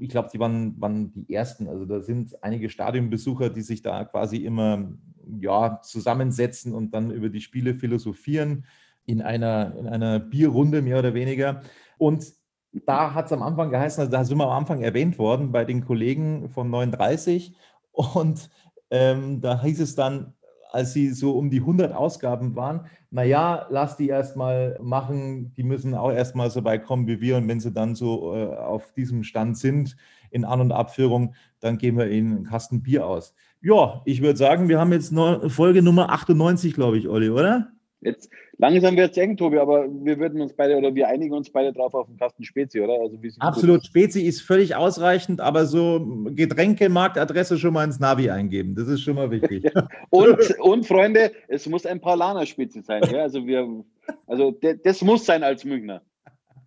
Ich 0.00 0.08
glaube, 0.08 0.28
die 0.32 0.40
waren, 0.40 0.80
waren 0.80 1.12
die 1.12 1.32
ersten. 1.32 1.68
Also 1.68 1.84
da 1.84 2.00
sind 2.00 2.42
einige 2.42 2.68
Stadionbesucher, 2.68 3.50
die 3.50 3.62
sich 3.62 3.80
da 3.80 4.04
quasi 4.04 4.38
immer 4.38 4.92
ja, 5.38 5.80
zusammensetzen 5.80 6.74
und 6.74 6.92
dann 6.92 7.12
über 7.12 7.28
die 7.28 7.40
Spiele 7.40 7.76
philosophieren 7.76 8.64
in 9.06 9.22
einer, 9.22 9.76
in 9.78 9.86
einer 9.86 10.18
Bierrunde 10.18 10.82
mehr 10.82 10.98
oder 10.98 11.14
weniger. 11.14 11.62
Und 11.98 12.32
da 12.72 13.14
hat 13.14 13.26
es 13.26 13.32
am 13.32 13.44
Anfang 13.44 13.70
geheißen, 13.70 14.00
also 14.00 14.10
da 14.10 14.24
sind 14.24 14.38
wir 14.38 14.50
am 14.50 14.58
Anfang 14.58 14.82
erwähnt 14.82 15.20
worden 15.20 15.52
bei 15.52 15.64
den 15.64 15.84
Kollegen 15.84 16.48
von 16.48 16.68
39 16.68 17.54
und 17.92 18.50
ähm, 18.90 19.40
da 19.40 19.62
hieß 19.62 19.78
es 19.78 19.94
dann, 19.94 20.34
als 20.74 20.92
sie 20.92 21.10
so 21.10 21.38
um 21.38 21.50
die 21.50 21.60
100 21.60 21.94
Ausgaben 21.94 22.56
waren, 22.56 22.86
naja, 23.10 23.66
lass 23.70 23.96
die 23.96 24.08
erstmal 24.08 24.76
machen, 24.82 25.54
die 25.56 25.62
müssen 25.62 25.94
auch 25.94 26.10
erstmal 26.10 26.50
so 26.50 26.64
weit 26.64 26.84
kommen 26.84 27.06
wie 27.06 27.20
wir 27.20 27.36
und 27.36 27.46
wenn 27.46 27.60
sie 27.60 27.72
dann 27.72 27.94
so 27.94 28.34
äh, 28.34 28.56
auf 28.56 28.92
diesem 28.92 29.22
Stand 29.22 29.56
sind 29.56 29.96
in 30.30 30.44
An- 30.44 30.60
und 30.60 30.72
Abführung, 30.72 31.34
dann 31.60 31.78
geben 31.78 31.98
wir 31.98 32.10
ihnen 32.10 32.36
einen 32.36 32.44
Kasten 32.44 32.82
Bier 32.82 33.06
aus. 33.06 33.36
Ja, 33.62 34.02
ich 34.04 34.20
würde 34.20 34.36
sagen, 34.36 34.68
wir 34.68 34.80
haben 34.80 34.92
jetzt 34.92 35.14
Folge 35.46 35.80
Nummer 35.80 36.10
98, 36.10 36.74
glaube 36.74 36.98
ich, 36.98 37.08
Olli, 37.08 37.30
oder? 37.30 37.68
Jetzt 38.04 38.30
langsam 38.58 38.96
wird 38.96 39.12
es 39.12 39.16
eng, 39.16 39.36
Tobi, 39.36 39.58
aber 39.58 39.86
wir 39.88 40.18
würden 40.18 40.40
uns 40.40 40.52
beide 40.52 40.76
oder 40.76 40.94
wir 40.94 41.08
einigen 41.08 41.34
uns 41.34 41.50
beide 41.50 41.72
drauf 41.72 41.94
auf 41.94 42.06
den 42.06 42.18
Kasten 42.18 42.44
Spezi, 42.44 42.80
oder? 42.80 43.00
Also, 43.00 43.18
Absolut, 43.38 43.86
Spezi 43.86 44.22
ist 44.22 44.42
völlig 44.42 44.76
ausreichend, 44.76 45.40
aber 45.40 45.64
so 45.66 46.06
Getränkemarktadresse 46.26 47.58
schon 47.58 47.72
mal 47.72 47.84
ins 47.84 47.98
Navi 48.00 48.30
eingeben. 48.30 48.74
Das 48.74 48.88
ist 48.88 49.00
schon 49.00 49.16
mal 49.16 49.30
wichtig. 49.30 49.64
und, 50.10 50.58
und 50.60 50.86
Freunde, 50.86 51.32
es 51.48 51.66
muss 51.66 51.86
ein 51.86 52.00
Paulaner 52.00 52.46
Spezi 52.46 52.82
sein. 52.82 53.02
Ja? 53.10 53.22
Also 53.22 53.46
wir, 53.46 53.84
also 54.26 54.54
das 54.82 55.02
muss 55.02 55.24
sein 55.24 55.42
als 55.42 55.64
Münchner 55.64 56.02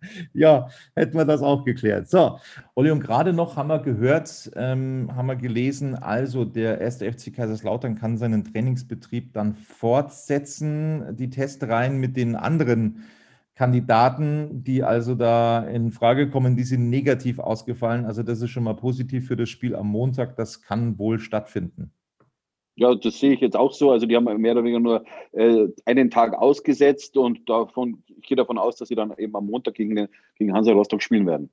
ja, 0.32 0.68
hätten 0.94 1.16
wir 1.16 1.24
das 1.24 1.42
auch 1.42 1.64
geklärt. 1.64 2.08
So, 2.08 2.38
Olli, 2.74 2.90
und 2.90 3.00
gerade 3.00 3.32
noch 3.32 3.56
haben 3.56 3.68
wir 3.68 3.80
gehört, 3.80 4.50
ähm, 4.56 5.10
haben 5.14 5.26
wir 5.26 5.36
gelesen, 5.36 5.94
also 5.94 6.44
der 6.44 6.80
erste 6.80 7.10
FC 7.10 7.34
Kaiserslautern 7.34 7.94
kann 7.94 8.18
seinen 8.18 8.44
Trainingsbetrieb 8.44 9.32
dann 9.32 9.54
fortsetzen. 9.54 11.16
Die 11.16 11.30
Testreihen 11.30 11.98
mit 11.98 12.16
den 12.16 12.36
anderen 12.36 13.04
Kandidaten, 13.54 14.62
die 14.62 14.84
also 14.84 15.16
da 15.16 15.64
in 15.64 15.90
Frage 15.90 16.30
kommen, 16.30 16.56
die 16.56 16.62
sind 16.62 16.88
negativ 16.90 17.40
ausgefallen. 17.40 18.04
Also 18.06 18.22
das 18.22 18.40
ist 18.40 18.50
schon 18.50 18.62
mal 18.62 18.76
positiv 18.76 19.26
für 19.26 19.34
das 19.36 19.48
Spiel 19.48 19.74
am 19.74 19.88
Montag. 19.88 20.36
Das 20.36 20.62
kann 20.62 20.96
wohl 20.96 21.18
stattfinden. 21.18 21.92
Ja, 22.78 22.94
das 22.94 23.18
sehe 23.18 23.32
ich 23.32 23.40
jetzt 23.40 23.56
auch 23.56 23.72
so. 23.72 23.90
Also 23.90 24.06
die 24.06 24.14
haben 24.14 24.24
mehr 24.40 24.52
oder 24.52 24.62
weniger 24.62 24.78
nur 24.78 25.04
äh, 25.32 25.66
einen 25.84 26.10
Tag 26.10 26.34
ausgesetzt 26.34 27.16
und 27.16 27.48
davon, 27.48 28.04
ich 28.06 28.28
gehe 28.28 28.36
davon 28.36 28.56
aus, 28.56 28.76
dass 28.76 28.86
sie 28.86 28.94
dann 28.94 29.12
eben 29.18 29.34
am 29.34 29.46
Montag 29.46 29.74
gegen, 29.74 29.96
den, 29.96 30.08
gegen 30.36 30.54
Hansa 30.54 30.72
Rostock 30.72 31.02
spielen 31.02 31.26
werden. 31.26 31.50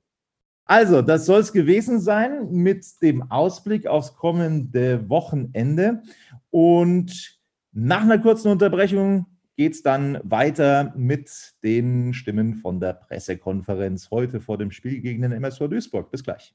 Also, 0.66 1.02
das 1.02 1.26
soll 1.26 1.40
es 1.40 1.52
gewesen 1.52 2.00
sein 2.00 2.50
mit 2.52 2.84
dem 3.02 3.28
Ausblick 3.30 3.88
aufs 3.88 4.16
kommende 4.16 5.08
Wochenende. 5.08 6.02
Und 6.50 7.40
nach 7.72 8.02
einer 8.02 8.18
kurzen 8.18 8.52
Unterbrechung 8.52 9.26
geht 9.56 9.72
es 9.72 9.82
dann 9.82 10.20
weiter 10.22 10.92
mit 10.96 11.54
den 11.64 12.14
Stimmen 12.14 12.54
von 12.54 12.78
der 12.78 12.92
Pressekonferenz 12.92 14.10
heute 14.12 14.40
vor 14.40 14.58
dem 14.58 14.70
Spiel 14.70 15.00
gegen 15.00 15.22
den 15.22 15.32
MSV 15.32 15.68
Duisburg. 15.68 16.10
Bis 16.10 16.22
gleich. 16.22 16.54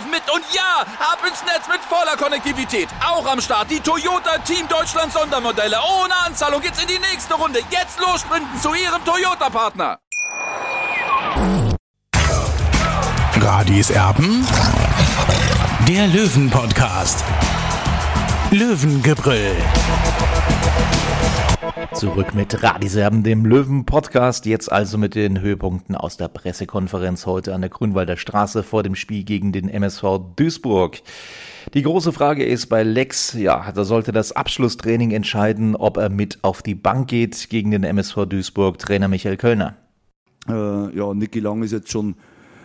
mit. 0.09 0.23
Und 0.33 0.43
ja, 0.53 0.81
ab 0.99 1.19
ins 1.27 1.43
Netz 1.43 1.67
mit 1.67 1.81
voller 1.81 2.17
Konnektivität. 2.17 2.89
Auch 3.05 3.25
am 3.25 3.41
Start 3.41 3.69
die 3.69 3.79
Toyota 3.79 4.37
Team 4.39 4.67
Deutschland 4.67 5.11
Sondermodelle. 5.13 5.77
Ohne 6.01 6.15
Anzahlung 6.25 6.61
geht's 6.61 6.81
in 6.81 6.87
die 6.87 6.99
nächste 6.99 7.33
Runde. 7.35 7.59
Jetzt 7.69 7.99
los 7.99 8.21
sprinten 8.21 8.59
zu 8.61 8.73
ihrem 8.73 9.03
Toyota-Partner. 9.03 9.99
Radis 13.41 13.89
Erben. 13.89 14.47
Der 15.87 16.07
Löwen-Podcast. 16.07 17.23
Löwengebrüll. 18.51 19.55
Zurück 21.93 22.33
mit 22.33 22.63
Radiserben, 22.63 23.23
dem 23.23 23.45
Löwen-Podcast. 23.45 24.45
Jetzt 24.45 24.71
also 24.71 24.97
mit 24.97 25.15
den 25.15 25.39
Höhepunkten 25.39 25.95
aus 25.95 26.17
der 26.17 26.27
Pressekonferenz 26.27 27.25
heute 27.25 27.53
an 27.53 27.61
der 27.61 27.69
Grünwalder 27.69 28.17
Straße 28.17 28.63
vor 28.63 28.83
dem 28.83 28.95
Spiel 28.95 29.23
gegen 29.23 29.51
den 29.51 29.69
MSV 29.69 30.19
Duisburg. 30.35 31.01
Die 31.73 31.81
große 31.81 32.11
Frage 32.11 32.43
ist 32.43 32.67
bei 32.67 32.83
Lex, 32.83 33.33
ja, 33.33 33.71
da 33.71 33.83
sollte 33.83 34.11
das 34.11 34.31
Abschlusstraining 34.31 35.11
entscheiden, 35.11 35.75
ob 35.75 35.97
er 35.97 36.09
mit 36.09 36.39
auf 36.41 36.61
die 36.61 36.75
Bank 36.75 37.07
geht 37.07 37.49
gegen 37.49 37.71
den 37.71 37.83
MSV 37.83 38.25
Duisburg, 38.25 38.77
Trainer 38.77 39.07
Michael 39.07 39.37
Kölner. 39.37 39.77
Äh, 40.49 40.95
ja, 40.97 41.13
Niki 41.13 41.39
Lang 41.39 41.63
ist 41.63 41.71
jetzt 41.71 41.91
schon 41.91 42.15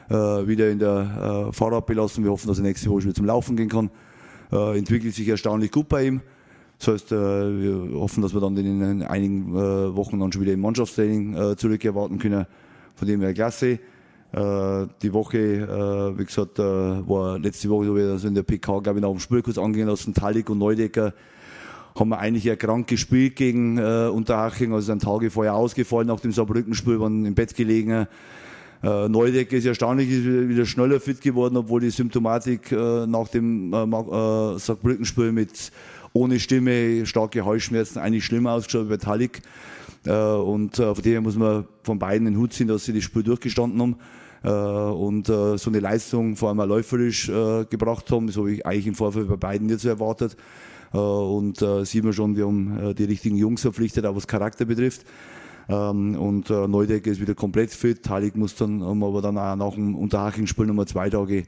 äh, 0.08 0.14
wieder 0.14 0.70
in 0.70 0.78
der 0.78 1.48
äh, 1.48 1.52
Fahrrad 1.52 1.86
belassen. 1.86 2.24
Wir 2.24 2.30
hoffen, 2.30 2.48
dass 2.48 2.58
er 2.58 2.64
nächste 2.64 2.90
Woche 2.90 3.04
wieder 3.04 3.14
zum 3.14 3.26
Laufen 3.26 3.56
gehen 3.56 3.68
kann. 3.68 3.90
Äh, 4.50 4.78
entwickelt 4.78 5.14
sich 5.14 5.28
erstaunlich 5.28 5.70
gut 5.70 5.88
bei 5.88 6.04
ihm. 6.06 6.22
Das 6.78 6.88
heißt, 6.88 7.12
äh, 7.12 7.16
wir 7.16 7.98
hoffen, 7.98 8.22
dass 8.22 8.34
wir 8.34 8.40
dann 8.40 8.56
in 8.56 9.02
einigen 9.02 9.54
äh, 9.54 9.96
Wochen 9.96 10.20
dann 10.20 10.32
schon 10.32 10.42
wieder 10.42 10.52
im 10.52 10.60
Mannschaftstraining 10.60 11.36
äh, 11.36 11.56
zurück 11.56 11.84
erwarten 11.84 12.18
können. 12.18 12.46
Von 12.94 13.08
dem 13.08 13.20
her 13.20 13.34
klasse. 13.34 13.78
Die 14.34 15.12
Woche, 15.12 16.12
wie 16.18 16.24
gesagt, 16.24 16.58
war 16.58 17.38
letzte 17.38 17.70
Woche, 17.70 18.18
in 18.26 18.34
der 18.34 18.42
PK, 18.42 18.80
glaube 18.80 18.98
ich, 18.98 19.02
nach 19.02 19.10
dem 19.10 19.20
Spiel 19.20 19.40
kurz 19.40 19.56
angehen 19.56 19.86
lassen, 19.86 20.12
Talik 20.12 20.50
und 20.50 20.58
Neudecker 20.58 21.14
haben 21.94 22.08
wir 22.10 22.18
eigentlich 22.18 22.44
erkrankt 22.46 22.88
gespielt 22.88 23.36
gegen 23.36 23.78
Unterhaching, 23.78 24.72
also 24.74 24.86
sind 24.86 25.02
Tage 25.02 25.30
vorher 25.30 25.54
ausgefallen 25.54 26.08
nach 26.08 26.20
dem 26.20 26.32
Saarbrückenspiel, 26.32 27.00
waren 27.00 27.24
im 27.24 27.34
Bett 27.34 27.54
gelegen. 27.54 28.08
Äh, 28.82 29.08
Neudecker 29.08 29.56
ist 29.56 29.66
erstaunlich, 29.66 30.10
ist 30.10 30.24
wieder 30.24 30.66
schneller 30.66 31.00
fit 31.00 31.20
geworden, 31.20 31.56
obwohl 31.56 31.80
die 31.80 31.90
Symptomatik 31.90 32.70
äh, 32.72 33.06
nach 33.06 33.28
dem 33.28 33.72
äh, 33.72 33.82
äh, 33.82 34.58
Saarbrückenspiel 34.58 35.32
mit 35.32 35.72
ohne 36.16 36.40
Stimme, 36.40 37.04
starke 37.04 37.44
Halsschmerzen, 37.44 37.98
eigentlich 37.98 38.24
schlimmer 38.24 38.52
ausgeschaut 38.52 38.88
bei 38.88 38.96
Talik. 38.96 39.42
Äh, 40.04 40.12
und 40.12 40.78
äh, 40.78 40.94
von 40.94 41.02
dem 41.02 41.12
her 41.12 41.20
muss 41.20 41.36
man 41.36 41.66
von 41.82 41.98
beiden 41.98 42.24
den 42.24 42.38
Hut 42.38 42.52
ziehen, 42.52 42.68
dass 42.68 42.84
sie 42.84 42.94
das 42.94 43.04
Spiel 43.04 43.22
durchgestanden 43.22 43.80
haben 43.80 43.96
äh, 44.42 44.48
und 44.48 45.26
so 45.26 45.58
eine 45.66 45.80
Leistung 45.80 46.36
vor 46.36 46.48
allem 46.48 46.60
auch 46.60 46.66
läuferisch 46.66 47.26
gebracht 47.26 48.10
haben. 48.10 48.26
Das 48.26 48.36
habe 48.36 48.52
ich 48.52 48.66
eigentlich 48.66 48.86
im 48.86 48.94
Vorfeld 48.94 49.28
bei 49.28 49.36
beiden 49.36 49.66
nicht 49.66 49.80
so 49.80 49.88
erwartet. 49.88 50.36
Und 50.92 51.62
sieht 51.82 52.04
man 52.04 52.12
schon, 52.12 52.36
wir 52.36 52.46
haben 52.46 52.94
die 52.96 53.04
richtigen 53.04 53.36
Jungs 53.36 53.60
verpflichtet, 53.60 54.06
auch 54.06 54.16
was 54.16 54.26
Charakter 54.26 54.64
betrifft. 54.64 55.04
Ähm, 55.68 56.14
und 56.14 56.48
Neudecker 56.48 57.10
ist 57.10 57.20
wieder 57.20 57.34
komplett 57.34 57.72
fit. 57.72 58.02
Talik 58.02 58.36
muss 58.36 58.54
dann 58.54 58.82
haben 58.82 59.02
aber 59.02 59.20
dann 59.20 59.36
auch 59.36 59.56
nach 59.56 59.74
dem 59.74 59.94
Unterhaching-Spiel 59.94 60.66
nochmal 60.66 60.86
zwei 60.86 61.10
Tage 61.10 61.44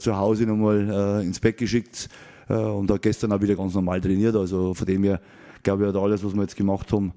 zu 0.00 0.16
Hause 0.16 0.46
nochmal 0.46 1.22
ins 1.24 1.38
Bett 1.38 1.56
geschickt 1.56 2.08
und 2.54 2.90
hat 2.90 3.02
gestern 3.02 3.32
auch 3.32 3.40
wieder 3.40 3.54
ganz 3.54 3.74
normal 3.74 4.00
trainiert. 4.00 4.36
Also 4.36 4.74
von 4.74 4.86
dem 4.86 5.04
her 5.04 5.20
glaube 5.62 5.82
ich, 5.82 5.88
hat 5.88 5.96
alles, 5.96 6.24
was 6.24 6.34
wir 6.34 6.42
jetzt 6.42 6.56
gemacht 6.56 6.92
haben, 6.92 7.12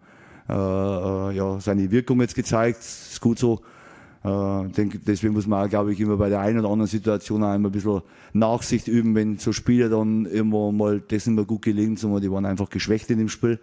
äh, 0.49 0.53
äh, 0.53 1.35
ja, 1.35 1.59
seine 1.59 1.89
Wirkung 1.91 2.21
jetzt 2.21 2.35
gezeigt. 2.35 2.79
Ist 2.79 3.21
gut 3.21 3.39
so. 3.39 3.61
Äh, 4.23 4.69
denke, 4.69 4.99
deswegen 4.99 5.33
muss 5.33 5.47
man 5.47 5.65
auch, 5.65 5.69
glaube 5.69 5.91
ich, 5.91 5.99
immer 5.99 6.15
bei 6.15 6.29
der 6.29 6.39
einen 6.39 6.59
oder 6.59 6.69
anderen 6.69 6.87
Situation 6.87 7.43
auch 7.43 7.53
immer 7.53 7.69
ein 7.69 7.71
bisschen 7.71 8.01
Nachsicht 8.31 8.87
üben, 8.87 9.15
wenn 9.15 9.37
so 9.37 9.51
Spieler 9.51 9.89
dann 9.89 10.25
irgendwo 10.25 10.71
mal 10.71 11.01
das 11.01 11.25
nicht 11.25 11.35
mehr 11.35 11.45
gut 11.45 11.61
gelingt, 11.61 11.99
sondern 11.99 12.21
die 12.21 12.31
waren 12.31 12.45
einfach 12.45 12.69
geschwächt 12.69 13.09
in 13.11 13.19
dem 13.19 13.29
Spiel. 13.29 13.59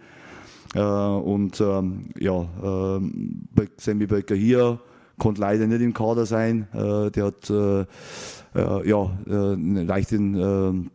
Äh, 0.75 0.79
und 0.79 1.59
ähm, 1.61 2.09
ja, 2.19 2.41
äh, 2.41 3.67
Sammy 3.77 4.05
Böcker 4.05 4.35
hier 4.35 4.79
konnte 5.17 5.41
leider 5.41 5.67
nicht 5.67 5.81
im 5.81 5.93
Kader 5.93 6.25
sein. 6.25 6.67
Äh, 6.73 7.11
der 7.11 7.25
hat 7.25 7.49
äh, 7.49 7.81
äh, 7.81 8.87
ja, 8.89 9.11
äh, 9.27 9.53
einen 9.53 9.87
leichten, 9.87 10.35
äh, 10.35 10.89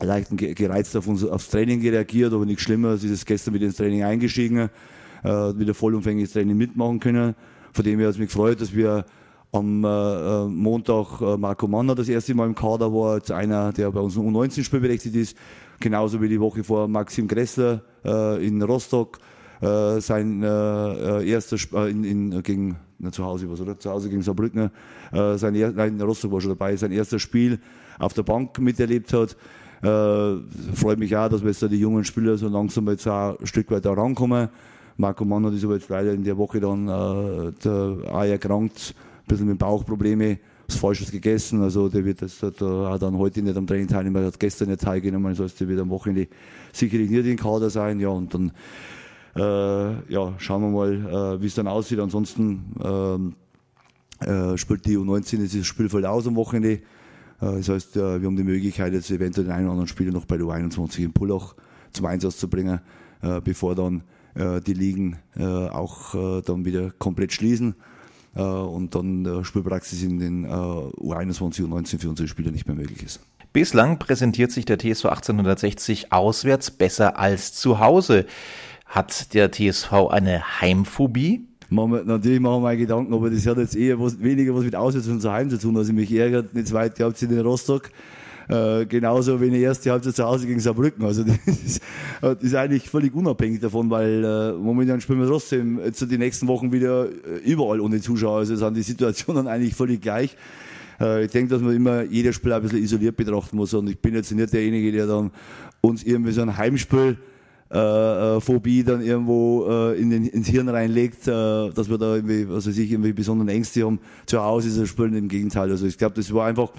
leichten 0.00 0.36
gereizt 0.36 0.96
auf 0.96 1.06
uns, 1.06 1.24
aufs 1.24 1.48
Training 1.48 1.80
reagiert, 1.80 2.32
aber 2.32 2.46
nichts 2.46 2.62
Schlimmeres. 2.62 3.04
Ist 3.04 3.10
es 3.10 3.24
gestern 3.24 3.54
wieder 3.54 3.66
ins 3.66 3.76
Training 3.76 4.02
eingestiegen, 4.02 4.70
äh, 5.22 5.28
wieder 5.28 5.74
vollumfängliches 5.74 6.32
Training 6.32 6.56
mitmachen 6.56 7.00
können. 7.00 7.34
Von 7.72 7.84
dem 7.84 7.98
her 7.98 8.08
hat 8.08 8.14
es 8.14 8.18
mich 8.18 8.28
gefreut, 8.28 8.60
dass 8.60 8.74
wir 8.74 9.04
am 9.52 9.84
äh, 9.84 10.44
Montag 10.46 11.20
äh, 11.20 11.36
Marco 11.36 11.66
Manner 11.66 11.94
das 11.94 12.08
erste 12.08 12.34
Mal 12.34 12.46
im 12.46 12.54
Kader 12.54 12.92
war, 12.92 13.14
als 13.14 13.30
einer, 13.30 13.72
der 13.72 13.90
bei 13.90 14.00
uns 14.00 14.16
U19-Spiel 14.16 14.80
berechtigt 14.80 15.16
ist. 15.16 15.36
Genauso 15.80 16.20
wie 16.20 16.28
die 16.28 16.40
Woche 16.40 16.62
vor 16.62 16.86
Maxim 16.88 17.26
Gressler 17.26 17.82
äh, 18.04 18.46
in 18.46 18.62
Rostock. 18.62 19.18
Äh, 19.60 20.00
sein 20.00 20.42
äh, 20.42 20.46
äh 20.46 21.28
erster 21.28 21.56
Sp 21.60 21.76
äh, 21.76 21.90
in, 21.90 22.04
in, 22.04 22.42
gegen 22.42 22.76
na, 22.98 23.12
zu 23.12 23.22
Hause 23.22 23.50
was 23.50 23.60
oder 23.60 23.78
zu 23.78 23.90
Hause 23.90 24.08
gegen 24.08 24.22
Saarbrücken 24.22 24.70
äh, 25.12 25.36
sein 25.36 25.54
er 25.54 25.70
nein 25.70 25.96
in 25.96 26.00
Rostock 26.00 26.32
war 26.32 26.40
schon 26.40 26.52
dabei 26.52 26.76
sein 26.76 26.92
erstes 26.92 27.20
Spiel 27.20 27.58
auf 27.98 28.14
der 28.14 28.22
Bank 28.22 28.58
miterlebt 28.58 29.12
hat 29.12 29.36
äh, 29.82 30.74
freut 30.74 30.98
mich 30.98 31.16
auch 31.16 31.28
dass 31.28 31.42
wir 31.42 31.50
jetzt 31.50 31.62
da 31.62 31.68
die 31.68 31.80
jungen 31.80 32.04
Spieler 32.04 32.36
so 32.36 32.48
langsam 32.48 32.88
jetzt 32.88 33.06
auch 33.06 33.38
ein 33.38 33.46
Stück 33.46 33.70
weit 33.70 33.84
da 33.84 33.92
rankommen 33.92 34.48
Marco 34.96 35.24
Mann 35.24 35.46
hat 35.46 35.64
aber 35.64 35.74
jetzt 35.74 35.88
leider 35.88 36.12
in 36.12 36.24
der 36.24 36.36
Woche 36.36 36.60
dann 36.60 36.86
äh, 36.86 37.52
der, 37.64 37.96
auch 38.12 38.24
erkrankt 38.24 38.94
ein 38.96 39.26
bisschen 39.26 39.46
mit 39.46 39.58
Bauchprobleme 39.58 40.38
was 40.70 40.78
Falsches 40.78 41.10
gegessen. 41.10 41.62
Also 41.62 41.88
der 41.88 42.04
wird 42.04 42.22
das 42.22 42.42
hat, 42.42 42.62
auch 42.62 42.98
dann 42.98 43.18
heute 43.18 43.42
nicht 43.42 43.56
am 43.56 43.66
Training 43.66 43.88
teilnehmen, 43.88 44.24
hat 44.24 44.38
gestern 44.38 44.68
nicht 44.68 44.80
teilgenommen, 44.80 45.34
das 45.34 45.44
heißt, 45.44 45.60
der 45.60 45.68
wird 45.68 45.80
am 45.80 45.90
Wochenende 45.90 46.28
sicherlich 46.72 47.10
nicht 47.10 47.26
in 47.26 47.36
Kader 47.36 47.70
sein. 47.70 48.00
Ja, 48.00 48.08
und 48.08 48.32
dann 48.32 48.52
äh, 49.36 50.12
ja, 50.12 50.34
schauen 50.38 50.62
wir 50.62 50.68
mal, 50.68 51.36
äh, 51.36 51.42
wie 51.42 51.46
es 51.46 51.54
dann 51.54 51.68
aussieht. 51.68 51.98
Ansonsten 51.98 52.74
ähm, 52.82 53.34
äh, 54.20 54.56
spielt 54.56 54.86
die 54.86 54.96
U19 54.96 55.38
dieses 55.38 55.66
Spielfeld 55.66 56.04
aus 56.04 56.26
am 56.26 56.36
Wochenende. 56.36 56.80
Äh, 57.40 57.56
das 57.56 57.68
heißt, 57.68 57.96
äh, 57.96 58.20
wir 58.20 58.26
haben 58.26 58.36
die 58.36 58.44
Möglichkeit, 58.44 58.92
jetzt 58.92 59.10
eventuell 59.10 59.46
den 59.46 59.52
einen 59.52 59.64
oder 59.64 59.72
anderen 59.72 59.88
Spieler 59.88 60.12
noch 60.12 60.24
bei 60.24 60.36
der 60.36 60.46
U21 60.46 61.04
in 61.04 61.12
Pullach 61.12 61.54
zum 61.92 62.06
Einsatz 62.06 62.36
zu 62.36 62.48
bringen, 62.48 62.80
äh, 63.22 63.40
bevor 63.40 63.74
dann 63.74 64.02
die 64.32 64.74
Ligen 64.74 65.16
auch 65.34 66.42
dann 66.42 66.64
wieder 66.64 66.92
komplett 66.92 67.32
schließen. 67.32 67.74
Und 68.34 68.94
dann 68.94 69.44
Spielpraxis 69.44 70.04
in 70.04 70.20
den 70.20 70.44
äh, 70.44 70.48
U21 70.48 71.64
und 71.64 71.72
U19 71.72 71.98
für 71.98 72.08
unsere 72.08 72.28
Spieler 72.28 72.52
nicht 72.52 72.68
mehr 72.68 72.76
möglich 72.76 73.02
ist. 73.02 73.18
Bislang 73.52 73.98
präsentiert 73.98 74.52
sich 74.52 74.64
der 74.66 74.78
TSV 74.78 75.06
1860 75.06 76.12
auswärts 76.12 76.70
besser 76.70 77.18
als 77.18 77.54
zu 77.54 77.80
Hause. 77.80 78.24
Hat 78.86 79.34
der 79.34 79.50
TSV 79.50 79.92
eine 80.10 80.60
Heimphobie? 80.60 81.49
Man, 81.70 82.04
natürlich 82.04 82.40
machen 82.40 82.62
wir 82.62 82.76
Gedanken, 82.76 83.14
aber 83.14 83.30
das 83.30 83.46
hat 83.46 83.58
jetzt 83.58 83.76
eher 83.76 83.98
was, 84.00 84.20
weniger 84.20 84.54
was 84.54 84.64
mit 84.64 84.74
Auswärts 84.74 85.06
und 85.08 85.20
zu 85.20 85.30
Heim 85.30 85.48
zu 85.50 85.58
tun. 85.58 85.76
Also 85.76 85.92
mich 85.92 86.12
ärgert, 86.12 86.48
eine 86.52 86.64
zweite 86.64 87.04
Halbzeit 87.04 87.30
in 87.30 87.40
Rostock 87.40 87.90
äh, 88.50 88.84
genauso 88.86 89.40
wie 89.40 89.46
eine 89.46 89.58
erste 89.58 89.90
Halbzeit 89.92 90.16
zu 90.16 90.24
Hause 90.24 90.46
gegen 90.46 90.58
Saarbrücken. 90.58 91.04
Also 91.04 91.22
das 91.22 91.36
ist, 91.46 91.82
das 92.20 92.42
ist 92.42 92.54
eigentlich 92.54 92.90
völlig 92.90 93.14
unabhängig 93.14 93.60
davon, 93.60 93.88
weil 93.90 94.24
äh, 94.24 94.52
momentan 94.52 95.00
spielen 95.00 95.20
wir 95.20 95.28
trotzdem 95.28 95.78
jetzt 95.78 96.00
die 96.10 96.18
nächsten 96.18 96.48
Wochen 96.48 96.72
wieder 96.72 97.06
äh, 97.06 97.38
überall 97.44 97.80
ohne 97.80 98.00
Zuschauer. 98.00 98.38
Also 98.38 98.56
sind 98.56 98.76
die 98.76 98.82
Situationen 98.82 99.46
eigentlich 99.48 99.74
völlig 99.74 100.00
gleich. 100.00 100.36
Äh, 101.00 101.26
ich 101.26 101.30
denke, 101.30 101.54
dass 101.54 101.62
man 101.62 101.74
immer 101.74 102.02
jedes 102.02 102.34
Spiel 102.34 102.52
ein 102.52 102.62
bisschen 102.62 102.82
isoliert 102.82 103.16
betrachten 103.16 103.56
muss. 103.56 103.72
Und 103.72 103.88
ich 103.88 103.98
bin 103.98 104.14
jetzt 104.14 104.32
nicht 104.32 104.52
derjenige, 104.52 104.90
der 104.90 105.06
dann 105.06 105.30
uns 105.80 106.02
irgendwie 106.02 106.32
so 106.32 106.42
ein 106.42 106.56
Heimspiel 106.56 107.18
äh, 107.72 107.78
äh, 108.36 108.40
Phobie 108.40 108.82
dann 108.82 109.00
irgendwo 109.00 109.66
äh, 109.68 110.00
in 110.00 110.10
den, 110.10 110.26
ins 110.26 110.48
Hirn 110.48 110.68
reinlegt, 110.68 111.28
äh, 111.28 111.70
dass 111.70 111.88
wir 111.88 111.98
da 111.98 112.16
irgendwie, 112.16 112.46
also 112.52 112.70
sich 112.70 112.90
irgendwie 112.90 113.12
besonderen 113.12 113.48
Ängste 113.48 113.84
haben. 113.84 114.00
Zu 114.26 114.42
Hause 114.42 114.68
ist 114.68 114.78
das 114.78 114.88
Spielen 114.88 115.14
im 115.14 115.28
Gegenteil. 115.28 115.70
Also 115.70 115.86
ich 115.86 115.96
glaube, 115.96 116.14
das 116.16 116.32
war 116.34 116.46
einfach 116.46 116.70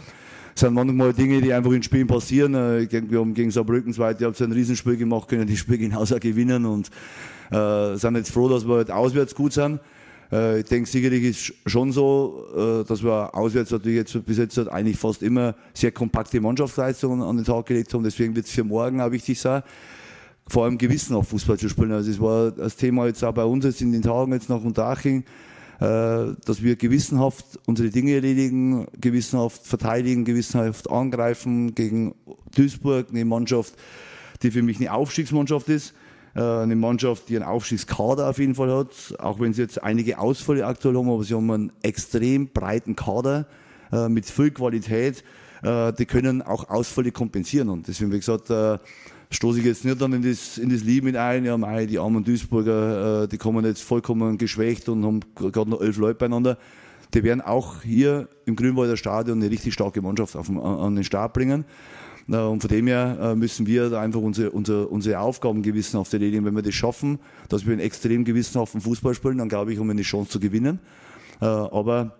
sind 0.53 0.73
manchmal 0.73 1.13
Dinge, 1.13 1.41
die 1.41 1.53
einfach 1.53 1.71
in 1.71 1.81
Spielen 1.81 2.07
passieren. 2.07 2.55
Äh, 2.55 2.81
ich 2.81 2.89
denke, 2.89 3.11
wir 3.11 3.19
haben 3.19 3.33
gegen 3.33 3.51
Saarbrücken 3.51 3.93
zweite 3.93 4.25
Halbzeit 4.25 4.49
ein 4.49 4.53
Riesenspiel 4.53 4.97
gemacht, 4.97 5.29
können 5.29 5.47
das 5.47 5.57
Spiel 5.57 5.77
genauso 5.77 6.19
gewinnen 6.19 6.65
und 6.65 6.89
äh, 7.51 7.95
sind 7.95 8.15
jetzt 8.15 8.31
froh, 8.31 8.49
dass 8.49 8.67
wir 8.67 8.75
halt 8.75 8.91
auswärts 8.91 9.33
gut 9.33 9.53
sind. 9.53 9.79
Äh, 10.31 10.59
ich 10.59 10.65
denke, 10.65 10.89
sicherlich 10.89 11.23
ist 11.23 11.53
schon 11.65 11.91
so, 11.91 12.45
äh, 12.55 12.87
dass 12.87 13.03
wir 13.03 13.33
auswärts 13.35 13.71
natürlich 13.71 13.97
jetzt 13.97 14.25
bis 14.25 14.37
jetzt 14.37 14.57
halt 14.57 14.69
eigentlich 14.69 14.97
fast 14.97 15.23
immer 15.23 15.55
sehr 15.73 15.91
kompakte 15.91 16.39
Mannschaftsleistungen 16.39 17.21
an 17.21 17.37
den 17.37 17.45
Tag 17.45 17.65
gelegt 17.65 17.93
haben. 17.93 18.03
Deswegen 18.03 18.35
wird 18.35 18.45
es 18.45 18.51
für 18.51 18.63
morgen 18.63 19.01
auch 19.01 19.11
wichtig 19.11 19.39
sein, 19.39 19.63
vor 20.47 20.65
allem 20.65 20.77
gewissenhaft 20.77 21.29
Fußball 21.29 21.57
zu 21.57 21.69
spielen. 21.69 21.91
Also 21.91 22.11
es 22.11 22.19
war 22.19 22.51
das 22.51 22.75
Thema 22.75 23.07
jetzt 23.07 23.23
auch 23.23 23.33
bei 23.33 23.45
uns 23.45 23.65
jetzt 23.65 23.81
in 23.81 23.91
den 23.91 24.01
Tagen 24.01 24.33
jetzt 24.33 24.49
nach 24.49 24.63
Unterhaching. 24.63 25.23
Äh, 25.81 26.35
dass 26.45 26.61
wir 26.61 26.75
gewissenhaft 26.75 27.43
unsere 27.65 27.89
Dinge 27.89 28.13
erledigen, 28.13 28.85
gewissenhaft 28.99 29.65
verteidigen, 29.65 30.25
gewissenhaft 30.25 30.87
angreifen 30.91 31.73
gegen 31.73 32.13
Duisburg, 32.55 33.07
eine 33.09 33.25
Mannschaft, 33.25 33.73
die 34.43 34.51
für 34.51 34.61
mich 34.61 34.77
eine 34.77 34.93
Aufstiegsmannschaft 34.93 35.69
ist. 35.69 35.95
Äh, 36.35 36.41
eine 36.43 36.75
Mannschaft, 36.75 37.29
die 37.29 37.35
einen 37.35 37.45
Aufstiegskader 37.45 38.29
auf 38.29 38.37
jeden 38.37 38.53
Fall 38.53 38.71
hat, 38.71 38.89
auch 39.17 39.39
wenn 39.39 39.53
sie 39.53 39.63
jetzt 39.63 39.81
einige 39.81 40.19
Ausfälle 40.19 40.67
aktuell 40.67 40.95
haben, 40.95 41.09
aber 41.09 41.23
sie 41.23 41.33
haben 41.33 41.49
einen 41.49 41.71
extrem 41.81 42.49
breiten 42.49 42.95
Kader 42.95 43.47
äh, 43.91 44.07
mit 44.07 44.27
viel 44.27 44.51
Qualität. 44.51 45.23
Die 45.63 46.05
können 46.07 46.41
auch 46.41 46.71
Ausfälle 46.71 47.11
kompensieren. 47.11 47.69
Und 47.69 47.87
deswegen, 47.87 48.11
wie 48.11 48.17
gesagt, 48.17 48.49
stoße 49.31 49.59
ich 49.59 49.65
jetzt 49.65 49.85
nicht 49.85 49.99
dann 50.01 50.13
in 50.13 50.21
das, 50.21 50.57
in 50.57 50.69
das 50.69 50.83
mit 50.83 51.15
ein, 51.15 51.45
ja, 51.45 51.57
mei, 51.57 51.85
die 51.85 51.97
armen 51.97 52.23
Duisburger, 52.23 53.23
äh, 53.23 53.27
die 53.27 53.37
kommen 53.37 53.65
jetzt 53.65 53.81
vollkommen 53.81 54.37
geschwächt 54.37 54.89
und 54.89 55.05
haben 55.05 55.21
gerade 55.35 55.69
noch 55.69 55.81
elf 55.81 55.97
Leute 55.97 56.19
beieinander. 56.19 56.57
Die 57.13 57.23
werden 57.23 57.41
auch 57.41 57.81
hier 57.81 58.27
im 58.45 58.55
Grünwalder 58.55 58.97
Stadion 58.97 59.41
eine 59.41 59.49
richtig 59.49 59.73
starke 59.73 60.01
Mannschaft 60.01 60.35
auf, 60.35 60.49
an 60.49 60.95
den 60.95 61.03
Start 61.03 61.33
bringen. 61.33 61.65
Und 62.27 62.61
von 62.61 62.69
dem 62.69 62.87
her 62.87 63.33
müssen 63.35 63.67
wir 63.67 63.91
einfach 63.99 64.21
unsere, 64.21 64.51
unsere, 64.51 64.87
unsere 64.87 65.19
Aufgaben 65.19 65.61
gewissenhaft 65.61 66.13
erledigen. 66.13 66.45
Wenn 66.45 66.55
wir 66.55 66.61
das 66.61 66.73
schaffen, 66.73 67.19
dass 67.49 67.65
wir 67.65 67.73
einen 67.73 67.81
extrem 67.81 68.23
gewissenhaften 68.23 68.79
Fußball 68.79 69.13
spielen, 69.13 69.39
dann 69.39 69.49
glaube 69.49 69.73
ich, 69.73 69.79
haben 69.79 69.87
wir 69.87 69.91
eine 69.91 70.03
Chance 70.03 70.29
zu 70.29 70.39
gewinnen. 70.39 70.79
Aber 71.41 72.15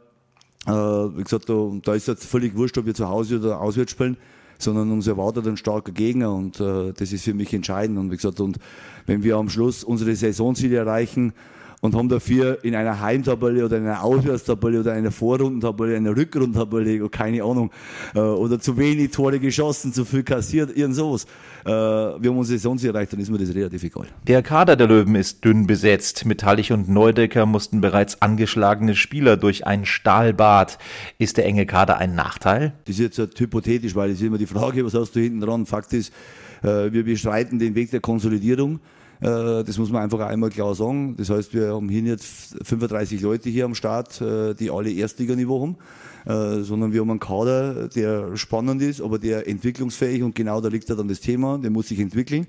wie 0.66 1.24
gesagt, 1.24 1.48
da, 1.48 1.72
da 1.82 1.94
ist 1.94 2.10
jetzt 2.10 2.26
völlig 2.26 2.58
wurscht, 2.58 2.78
ob 2.78 2.86
wir 2.86 2.94
zu 2.94 3.08
Hause 3.08 3.40
oder 3.40 3.62
auswärts 3.62 3.94
spielen 3.94 4.18
sondern 4.62 4.92
uns 4.92 5.08
erwartet 5.08 5.48
ein 5.48 5.58
starker 5.58 5.92
Gegner 5.92 6.34
und 6.34 6.60
äh, 6.60 6.94
das 6.94 7.12
ist 7.12 7.24
für 7.24 7.34
mich 7.34 7.54
entscheidend. 7.54 7.98
Und 7.98 8.12
wie 8.12 8.16
gesagt, 8.16 8.40
und 8.40 8.58
wenn 9.06 9.24
wir 9.24 9.38
am 9.38 9.50
Schluss 9.50 9.84
unsere 9.84 10.16
Saisonziele 10.16 10.78
erreichen, 10.78 11.34
und 11.82 11.96
haben 11.96 12.10
dafür 12.10 12.64
in 12.64 12.76
einer 12.76 13.02
Heimtabelle 13.02 13.66
oder 13.66 13.78
in 13.78 13.84
einer 13.84 14.04
Auswärtstabelle 14.04 14.80
oder 14.80 14.94
einer 14.94 15.12
Vorrundentabelle, 15.12 15.98
einer 15.98 16.16
Rückrundentabelle, 16.16 17.10
keine 17.10 17.44
Ahnung, 17.44 17.72
äh, 18.16 18.20
oder 18.20 18.60
zu 18.60 18.78
wenig 18.78 19.12
Tore 19.12 19.40
geschossen, 19.40 19.92
zu 19.92 20.06
viel 20.06 20.24
kassiert, 20.24 20.76
irgend 20.78 20.96
sowas. 20.96 21.26
Äh, 21.66 21.70
wir 21.70 22.30
haben 22.30 22.38
unsere 22.38 22.58
Saisonziel 22.58 22.92
erreicht, 22.92 23.14
dann 23.14 23.20
ist 23.20 23.30
mir 23.30 23.40
das 23.40 23.54
relativ 23.54 23.84
egal. 23.84 24.08
Der 24.28 24.44
Kader 24.44 24.76
der 24.76 24.88
Löwen 24.88 25.16
ist 25.16 25.44
dünn 25.44 25.66
besetzt. 25.66 26.26
Metallich 26.26 26.72
und 26.72 26.88
Neudecker 26.88 27.48
mussten 27.48 27.82
bereits 27.82 28.22
angeschlagene 28.22 28.96
Spieler 28.96 29.36
durch 29.36 29.66
ein 29.66 29.86
Stahlbad. 29.86 30.78
Ist 31.18 31.38
der 31.38 31.46
enge 31.46 31.66
Kader 31.66 31.98
ein 31.98 32.14
Nachteil? 32.14 32.74
Das 32.86 32.96
ist 32.96 33.02
jetzt 33.02 33.20
halt 33.20 33.40
hypothetisch, 33.40 33.96
weil 33.96 34.12
es 34.12 34.22
ist 34.22 34.28
immer 34.28 34.38
die 34.38 34.46
Frage, 34.46 34.86
was 34.86 34.94
hast 34.94 35.16
du 35.16 35.20
hinten 35.20 35.42
dran? 35.42 35.66
Fakt 35.66 35.94
ist, 35.94 36.14
äh, 36.62 36.92
wir 36.92 37.04
bestreiten 37.04 37.58
den 37.58 37.74
Weg 37.74 37.90
der 37.90 38.02
Konsolidierung. 38.02 38.80
Äh, 39.22 39.64
das 39.64 39.78
muss 39.78 39.92
man 39.92 40.02
einfach 40.02 40.20
einmal 40.20 40.50
klar 40.50 40.76
sagen. 40.76 41.16
Das 41.16 41.30
heißt, 41.30 41.54
wir 41.54 41.74
haben 41.74 41.90
hier 41.90 42.02
nicht 42.02 42.24
35 42.24 43.22
Leute 43.22 43.50
hier 43.50 43.66
am 43.66 43.76
Start, 43.76 44.20
äh, 44.20 44.56
die 44.56 44.72
alle 44.72 44.92
Erstliganiveau 44.92 45.62
haben, 45.62 45.78
äh, 46.26 46.64
sondern 46.64 46.92
wir 46.92 47.02
haben 47.02 47.12
einen 47.12 47.20
Kader, 47.20 47.88
der 47.88 48.36
spannend 48.36 48.82
ist, 48.82 49.02
aber 49.02 49.20
der 49.20 49.48
entwicklungsfähig 49.48 50.24
und 50.24 50.36
genau 50.36 50.60
da 50.60 50.70
liegt 50.70 50.90
dann 50.90 51.08
das 51.08 51.20
Thema, 51.20 51.60
der 51.60 51.70
muss 51.70 51.88
sich 51.88 52.00
entwickeln. 52.00 52.48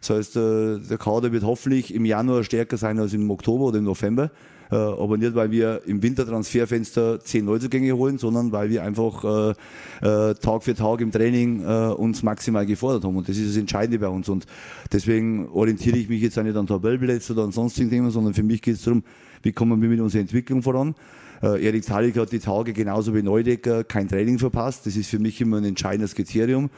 Das 0.00 0.10
heißt, 0.10 0.34
der 0.34 0.98
Kader 0.98 1.30
wird 1.30 1.44
hoffentlich 1.44 1.94
im 1.94 2.04
Januar 2.04 2.42
stärker 2.42 2.76
sein 2.76 2.98
als 2.98 3.12
im 3.12 3.30
Oktober 3.30 3.66
oder 3.66 3.78
im 3.78 3.84
November. 3.84 4.32
Äh, 4.72 4.76
aber 4.76 5.18
nicht, 5.18 5.34
weil 5.34 5.50
wir 5.50 5.82
im 5.86 6.02
Wintertransferfenster 6.02 7.20
zehn 7.20 7.44
Neuzugänge 7.44 7.94
holen, 7.94 8.16
sondern 8.16 8.52
weil 8.52 8.70
wir 8.70 8.82
einfach 8.82 9.54
äh, 10.02 10.30
äh, 10.30 10.34
Tag 10.34 10.64
für 10.64 10.74
Tag 10.74 11.02
im 11.02 11.12
Training 11.12 11.62
uns 11.62 12.22
maximal 12.22 12.64
gefordert 12.64 13.04
haben. 13.04 13.16
Und 13.16 13.28
das 13.28 13.36
ist 13.36 13.50
das 13.50 13.56
Entscheidende 13.56 13.98
bei 13.98 14.08
uns. 14.08 14.28
Und 14.28 14.46
deswegen 14.92 15.48
orientiere 15.48 15.98
ich 15.98 16.08
mich 16.08 16.22
jetzt 16.22 16.38
auch 16.38 16.42
nicht 16.42 16.56
an 16.56 16.66
Tabellenplätzen 16.66 17.36
oder 17.36 17.44
an 17.44 17.52
sonstigen 17.52 17.90
Themen, 17.90 18.10
sondern 18.10 18.34
für 18.34 18.42
mich 18.42 18.62
geht 18.62 18.76
es 18.76 18.82
darum, 18.82 19.02
wie 19.42 19.52
kommen 19.52 19.80
wir 19.82 19.88
mit 19.88 20.00
unserer 20.00 20.22
Entwicklung 20.22 20.62
voran. 20.62 20.94
Äh, 21.42 21.64
Erik 21.64 21.84
Talik 21.84 22.16
hat 22.16 22.32
die 22.32 22.38
Tage 22.38 22.72
genauso 22.72 23.14
wie 23.14 23.22
Neudecker 23.22 23.84
kein 23.84 24.08
Training 24.08 24.38
verpasst. 24.38 24.86
Das 24.86 24.96
ist 24.96 25.10
für 25.10 25.18
mich 25.18 25.40
immer 25.40 25.58
ein 25.58 25.64
entscheidendes 25.64 26.14
Kriterium, 26.14 26.70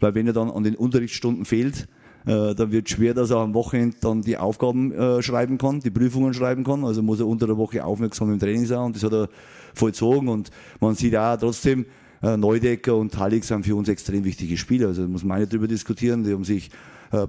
weil 0.00 0.14
wenn 0.14 0.26
er 0.26 0.32
dann 0.32 0.50
an 0.50 0.64
den 0.64 0.74
Unterrichtsstunden 0.74 1.44
fehlt, 1.44 1.88
äh, 2.28 2.54
dann 2.54 2.70
wird 2.70 2.90
schwer, 2.90 3.14
dass 3.14 3.30
er 3.30 3.38
am 3.38 3.54
Wochenende 3.54 3.96
dann 4.02 4.20
die 4.20 4.36
Aufgaben 4.36 4.92
äh, 4.92 5.22
schreiben 5.22 5.56
kann, 5.56 5.80
die 5.80 5.90
Prüfungen 5.90 6.34
schreiben 6.34 6.62
kann. 6.62 6.84
Also 6.84 7.02
muss 7.02 7.20
er 7.20 7.26
unter 7.26 7.46
der 7.46 7.56
Woche 7.56 7.82
aufmerksam 7.82 8.30
im 8.30 8.38
Training 8.38 8.66
sein 8.66 8.80
und 8.80 8.96
das 8.96 9.02
hat 9.02 9.14
er 9.14 9.30
vollzogen. 9.72 10.28
Und 10.28 10.50
man 10.78 10.94
sieht 10.94 11.16
auch 11.16 11.38
trotzdem, 11.38 11.86
äh, 12.22 12.36
Neudecker 12.36 12.96
und 12.96 13.14
Talik 13.14 13.44
sind 13.44 13.64
für 13.64 13.74
uns 13.74 13.88
extrem 13.88 14.24
wichtige 14.24 14.58
Spieler. 14.58 14.88
Also 14.88 15.02
da 15.02 15.08
muss 15.08 15.24
man 15.24 15.40
nicht 15.40 15.50
drüber 15.50 15.66
diskutieren. 15.66 16.22
Die 16.22 16.34
haben 16.34 16.44
sich 16.44 16.70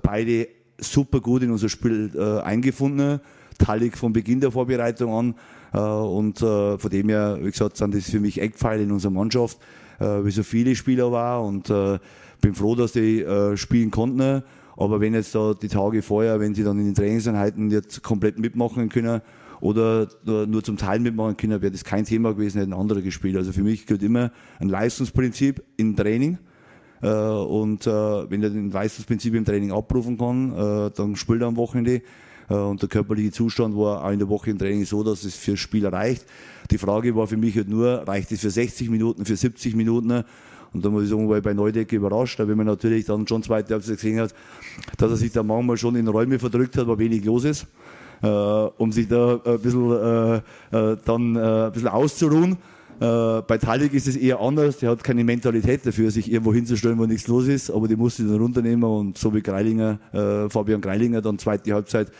beide 0.02 0.50
super 0.78 1.22
gut 1.22 1.44
in 1.44 1.52
unser 1.52 1.70
Spiel 1.70 2.12
eingefunden. 2.44 3.22
Talik 3.58 3.98
von 3.98 4.12
Beginn 4.12 4.42
der 4.42 4.52
Vorbereitung 4.52 5.14
an. 5.14 5.36
Und 6.04 6.40
von 6.40 6.90
dem 6.92 7.08
her, 7.08 7.38
wie 7.40 7.50
gesagt, 7.50 7.78
sind 7.78 7.96
das 7.96 8.10
für 8.10 8.20
mich 8.20 8.42
Eckpfeile 8.42 8.84
in 8.84 8.92
unserer 8.92 9.12
Mannschaft, 9.12 9.58
wie 10.00 10.32
so 10.32 10.44
viele 10.44 10.76
Spieler 10.76 11.14
war. 11.14 11.46
Und 11.46 11.72
bin 12.42 12.56
froh, 12.56 12.76
dass 12.76 12.92
die 12.92 13.26
spielen 13.56 13.90
konnten. 13.90 14.44
Aber 14.80 15.02
wenn 15.02 15.14
jetzt 15.14 15.36
da 15.36 15.54
die 15.54 15.68
Tage 15.68 16.02
vorher, 16.02 16.40
wenn 16.40 16.56
sie 16.56 16.64
dann 16.64 16.80
in 16.80 16.86
den 16.86 16.96
Trainingseinheiten 16.96 17.70
jetzt 17.70 18.02
komplett 18.02 18.40
mitmachen 18.40 18.88
können 18.88 19.22
oder 19.60 20.08
nur 20.26 20.64
zum 20.64 20.78
Teil 20.78 21.02
mitmachen 21.02 21.36
können, 21.36 21.62
wäre 21.62 21.72
das 21.72 21.84
kein 21.84 22.06
Thema 22.06 22.34
gewesen, 22.34 22.60
hätten 22.60 22.72
andere 22.72 23.02
gespielt. 23.02 23.36
Also 23.36 23.52
für 23.52 23.62
mich 23.62 23.86
gilt 23.86 24.02
immer 24.02 24.32
ein 24.58 24.70
Leistungsprinzip 24.70 25.62
im 25.76 25.98
Training. 25.98 26.38
Äh, 27.02 27.10
und 27.10 27.88
äh, 27.88 27.92
wenn 27.92 28.42
er 28.42 28.52
den 28.52 28.72
Leistungsprinzip 28.72 29.36
im 29.36 29.44
Training 29.44 29.74
abrufen 29.74 30.18
kann, 30.18 30.54
äh, 30.54 30.92
dann 30.96 31.18
spielt 31.18 31.42
er 31.42 31.48
am 31.48 31.58
Wochenende. 31.58 32.02
Und 32.48 32.82
der 32.82 32.90
körperliche 32.90 33.30
Zustand 33.30 33.76
war 33.76 34.04
auch 34.04 34.10
in 34.10 34.18
der 34.18 34.28
Woche 34.28 34.50
im 34.50 34.58
Training 34.58 34.84
so, 34.84 35.04
dass 35.04 35.24
es 35.24 35.36
für 35.36 35.52
das 35.52 35.60
Spiel 35.60 35.86
reicht. 35.86 36.26
Die 36.72 36.80
Frage 36.80 37.16
war 37.16 37.28
für 37.28 37.38
mich 37.38 37.56
halt 37.56 37.70
nur, 37.70 38.08
reicht 38.08 38.32
es 38.32 38.40
für 38.40 38.50
60 38.50 38.90
Minuten, 38.90 39.24
für 39.24 39.36
70 39.36 39.76
Minuten? 39.76 40.24
Und 40.74 40.86
da 40.86 40.90
muss 40.90 41.04
ich 41.04 41.10
sagen, 41.10 41.28
war 41.28 41.38
ich 41.38 41.44
bei 41.44 41.54
Neudecke 41.54 41.96
überrascht, 41.96 42.40
weil 42.40 42.56
man 42.56 42.68
natürlich 42.68 43.06
dann 43.06 43.28
schon 43.28 43.42
zweite 43.44 43.74
Halbzeit 43.74 43.96
gesehen 43.96 44.20
hat, 44.20 44.34
dass 44.98 45.12
er 45.12 45.18
sich 45.18 45.32
da 45.32 45.44
manchmal 45.44 45.78
schon 45.78 45.96
in 45.96 46.08
Räume 46.08 46.38
verdrückt 46.40 46.78
hat, 46.78 46.88
wo 46.88 46.98
wenig 46.98 47.26
los 47.26 47.44
ist, 47.44 47.68
äh, 48.22 48.28
um 48.28 48.92
sich 48.92 49.08
da 49.08 49.40
ein 49.44 49.60
bisschen, 49.60 49.92
äh, 49.92 50.36
äh, 50.38 50.98
dann 51.04 51.36
äh, 51.36 51.40
ein 51.40 51.72
bisschen 51.72 51.88
auszuruhen. 51.88 52.58
Äh, 53.00 53.42
bei 53.48 53.58
Talik 53.58 53.94
ist 53.94 54.08
es 54.08 54.18
eher 54.18 54.42
anders, 54.42 54.78
der 54.78 54.92
hat 54.92 55.04
keine 55.04 55.24
Mentalität 55.24 55.86
dafür, 55.86 56.12
sich 56.12 56.30
irgendwo 56.32 56.54
hinzustellen, 56.54 57.00
wo 57.00 57.06
nichts 57.06 57.28
los 57.30 57.48
ist, 57.48 57.72
aber 57.72 57.88
die 57.88 57.96
musste 57.96 58.24
dann 58.24 58.38
runternehmen 58.38 58.84
und 58.84 59.18
so 59.18 59.34
wie 59.34 59.42
Greilinger, 59.42 60.00
äh, 60.12 60.50
Fabian 60.50 60.82
Greilinger 60.82 61.22
dann 61.22 61.40
zweite 61.40 61.74
Halbzeit 61.74 62.12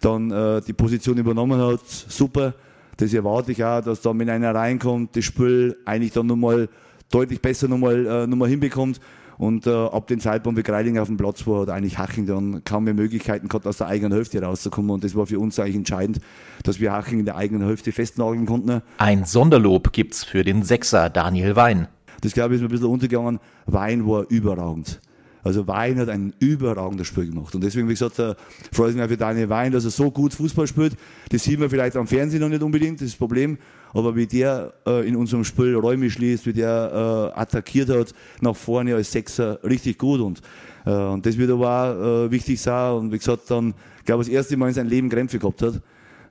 dann 0.00 0.30
äh, 0.30 0.62
die 0.62 0.72
Position 0.72 1.18
übernommen 1.18 1.60
hat, 1.60 1.86
super. 1.86 2.54
Das 2.96 3.12
erwarte 3.12 3.52
ich 3.52 3.62
auch, 3.62 3.82
dass 3.82 4.00
da 4.00 4.12
mit 4.12 4.28
einer 4.28 4.54
reinkommt, 4.54 5.16
das 5.16 5.24
Spiel 5.24 5.76
eigentlich 5.84 6.12
dann 6.12 6.26
nochmal 6.26 6.68
deutlich 7.14 7.40
besser 7.40 7.68
nochmal 7.68 8.06
äh, 8.06 8.26
nochmal 8.26 8.48
hinbekommt. 8.48 9.00
Und 9.38 9.66
äh, 9.66 9.70
ab 9.70 10.06
dem 10.06 10.20
Zeitpunkt, 10.20 10.58
wie 10.58 10.62
Greiling 10.62 10.98
auf 10.98 11.08
dem 11.08 11.16
Platz 11.16 11.46
war, 11.46 11.62
hat 11.62 11.70
eigentlich 11.70 11.98
Haching 11.98 12.26
dann 12.26 12.62
kaum 12.64 12.84
mehr 12.84 12.94
Möglichkeiten 12.94 13.48
gehabt, 13.48 13.66
aus 13.66 13.78
der 13.78 13.88
eigenen 13.88 14.12
Hälfte 14.12 14.40
rauszukommen. 14.42 14.90
Und 14.90 15.04
das 15.04 15.16
war 15.16 15.26
für 15.26 15.40
uns 15.40 15.58
eigentlich 15.58 15.76
entscheidend, 15.76 16.20
dass 16.62 16.80
wir 16.80 16.92
Haching 16.92 17.18
in 17.18 17.24
der 17.24 17.36
eigenen 17.36 17.66
Hälfte 17.66 17.92
festnageln 17.92 18.46
konnten. 18.46 18.82
Ein 18.98 19.24
Sonderlob 19.24 19.92
gibt's 19.92 20.22
für 20.22 20.44
den 20.44 20.62
Sechser 20.62 21.10
Daniel 21.10 21.56
Wein. 21.56 21.88
Das 22.20 22.34
glaube 22.34 22.54
ich 22.54 22.56
ist 22.56 22.62
mir 22.62 22.68
ein 22.68 22.70
bisschen 22.70 22.86
untergegangen. 22.86 23.40
Wein 23.66 24.06
war 24.06 24.26
überragend. 24.28 25.00
Also 25.44 25.66
Wein 25.66 25.98
hat 25.98 26.08
ein 26.08 26.32
überragendes 26.38 27.08
Spiel 27.08 27.26
gemacht. 27.26 27.54
Und 27.54 27.64
deswegen, 27.64 27.88
wie 27.88 27.94
gesagt, 27.94 28.18
äh, 28.20 28.34
freue 28.70 28.90
ich 28.90 28.96
mich 28.96 29.08
für 29.08 29.16
Daniel 29.16 29.48
Wein, 29.48 29.72
dass 29.72 29.84
er 29.84 29.90
so 29.90 30.10
gut 30.10 30.34
Fußball 30.34 30.68
spielt. 30.68 30.94
Das 31.30 31.42
sieht 31.42 31.58
man 31.58 31.68
vielleicht 31.68 31.96
am 31.96 32.06
Fernsehen 32.06 32.40
noch 32.40 32.48
nicht 32.48 32.62
unbedingt, 32.62 33.00
das 33.00 33.06
ist 33.06 33.14
das 33.14 33.18
Problem. 33.18 33.58
Aber 33.94 34.16
wie 34.16 34.26
der 34.26 34.72
äh, 34.86 35.06
in 35.06 35.16
unserem 35.16 35.44
Spiel 35.44 35.74
Räume 35.74 36.10
schließt, 36.10 36.46
wie 36.46 36.52
der 36.52 37.32
äh, 37.36 37.38
attackiert 37.38 37.90
hat, 37.90 38.14
nach 38.40 38.56
vorne 38.56 38.94
als 38.94 39.12
Sechser, 39.12 39.58
richtig 39.64 39.98
gut. 39.98 40.20
Und, 40.20 40.40
äh, 40.86 40.90
und 40.90 41.24
das 41.26 41.36
wird 41.36 41.50
aber 41.50 41.68
auch 41.68 42.26
äh, 42.26 42.30
wichtig 42.30 42.60
sein. 42.60 42.94
Und 42.94 43.12
wie 43.12 43.18
gesagt, 43.18 43.50
dann, 43.50 43.74
ich 43.98 44.04
glaube, 44.04 44.24
das 44.24 44.32
erste 44.32 44.56
Mal 44.56 44.68
in 44.68 44.74
seinem 44.74 44.88
Leben 44.88 45.08
Krämpfe 45.08 45.38
gehabt 45.38 45.62
hat. 45.62 45.80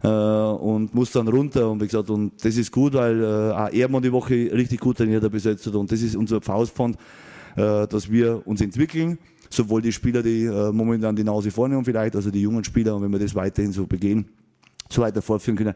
Äh, 0.04 0.08
und 0.08 0.95
muss 0.95 1.12
dann 1.12 1.28
runter. 1.28 1.69
Und 1.69 1.82
wie 1.82 1.86
gesagt, 1.86 2.10
und 2.10 2.43
das 2.43 2.58
ist 2.58 2.71
gut, 2.71 2.93
weil 2.93 3.21
äh, 3.21 3.52
auch 3.52 3.69
er 3.71 3.89
mal 3.89 4.02
die 4.02 4.12
Woche 4.12 4.34
richtig 4.34 4.80
gut 4.80 4.97
trainiert 4.97 5.24
hat 5.24 5.32
besetzt 5.32 5.67
hat. 5.67 5.76
Und 5.76 5.91
das 5.91 6.02
ist 6.02 6.15
unser 6.15 6.41
Faustpfand 6.41 6.97
dass 7.54 8.10
wir 8.10 8.47
uns 8.47 8.62
entwickeln, 8.62 9.17
sowohl 9.50 9.82
die 9.82 9.91
Spieler, 9.91 10.24
die 10.24 10.50
momentan 10.71 11.13
die 11.13 11.24
Nase 11.26 11.52
vorne 11.52 11.76
haben 11.76 11.84
vielleicht, 11.84 12.15
also 12.15 12.32
die 12.32 12.39
jungen 12.39 12.63
Spieler, 12.63 12.95
und 12.95 13.04
wenn 13.04 13.12
wir 13.12 13.19
das 13.19 13.36
weiterhin 13.36 13.74
so 13.74 13.86
begehen, 13.86 14.24
so 14.89 15.02
weiter 15.02 15.21
fortführen 15.21 15.58
können, 15.58 15.74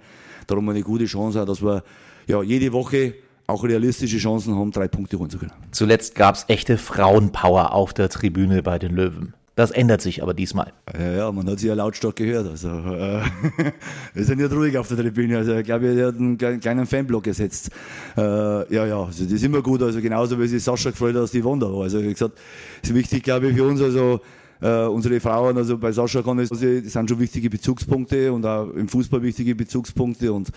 darum 0.48 0.70
eine 0.70 0.82
gute 0.82 1.06
Chance 1.06 1.46
dass 1.46 1.62
wir 1.62 1.84
ja 2.28 2.42
jede 2.42 2.72
Woche 2.74 3.16
auch 3.48 3.64
realistische 3.64 4.18
Chancen 4.18 4.56
haben, 4.56 4.72
drei 4.72 4.88
Punkte 4.88 5.20
holen 5.20 5.30
zu 5.30 5.38
können. 5.38 5.52
Zuletzt 5.72 6.16
gab 6.16 6.36
es 6.36 6.46
echte 6.48 6.78
Frauenpower 6.78 7.74
auf 7.74 7.94
der 7.94 8.10
Tribüne 8.10 8.64
bei 8.64 8.80
den 8.80 8.96
Löwen. 8.96 9.34
Das 9.56 9.72
ändert 9.72 10.02
sich 10.02 10.22
aber 10.22 10.34
diesmal. 10.34 10.74
Ja, 11.00 11.12
ja 11.12 11.32
man 11.32 11.50
hat 11.50 11.60
sie 11.60 11.68
ja 11.68 11.76
lautstark 11.76 12.18
gehört. 12.18 12.48
Also, 12.48 12.68
äh, 12.68 13.22
wir 14.14 14.26
sind 14.26 14.42
ja 14.42 14.48
ruhig 14.48 14.78
auf 14.78 14.90
der 14.90 14.98
Tribüne. 14.98 15.38
Also, 15.38 15.56
ich 15.56 15.64
glaube, 15.64 15.98
er 15.98 16.08
hat 16.08 16.16
einen 16.16 16.38
kleinen 16.38 16.86
Fanblock 16.86 17.24
gesetzt. 17.24 17.70
Äh, 18.18 18.22
ja, 18.22 18.86
ja, 18.86 19.02
also, 19.02 19.24
das 19.24 19.32
ist 19.32 19.44
immer 19.44 19.62
gut. 19.62 19.82
Also, 19.82 20.02
genauso 20.02 20.38
wie 20.42 20.48
sich 20.48 20.62
Sascha 20.62 20.90
gefreut 20.90 21.16
hat, 21.16 21.24
dass 21.24 21.32
die 21.32 21.46
Wanda 21.46 21.72
war. 21.72 21.84
Also, 21.84 22.04
wie 22.04 22.12
gesagt, 22.12 22.38
ist 22.84 22.94
wichtig, 22.94 23.24
glaube 23.24 23.48
ich, 23.48 23.56
für 23.56 23.64
uns. 23.64 23.82
Also, 23.82 24.20
äh, 24.62 24.86
unsere 24.86 25.20
Frauen, 25.20 25.58
also 25.58 25.78
bei 25.78 25.92
Sascha 25.92 26.22
das 26.22 26.50
sind 26.50 27.10
schon 27.10 27.20
wichtige 27.20 27.50
Bezugspunkte 27.50 28.32
und 28.32 28.46
auch 28.46 28.70
im 28.72 28.88
Fußball 28.88 29.22
wichtige 29.22 29.56
Bezugspunkte. 29.56 30.32
Und 30.32 30.50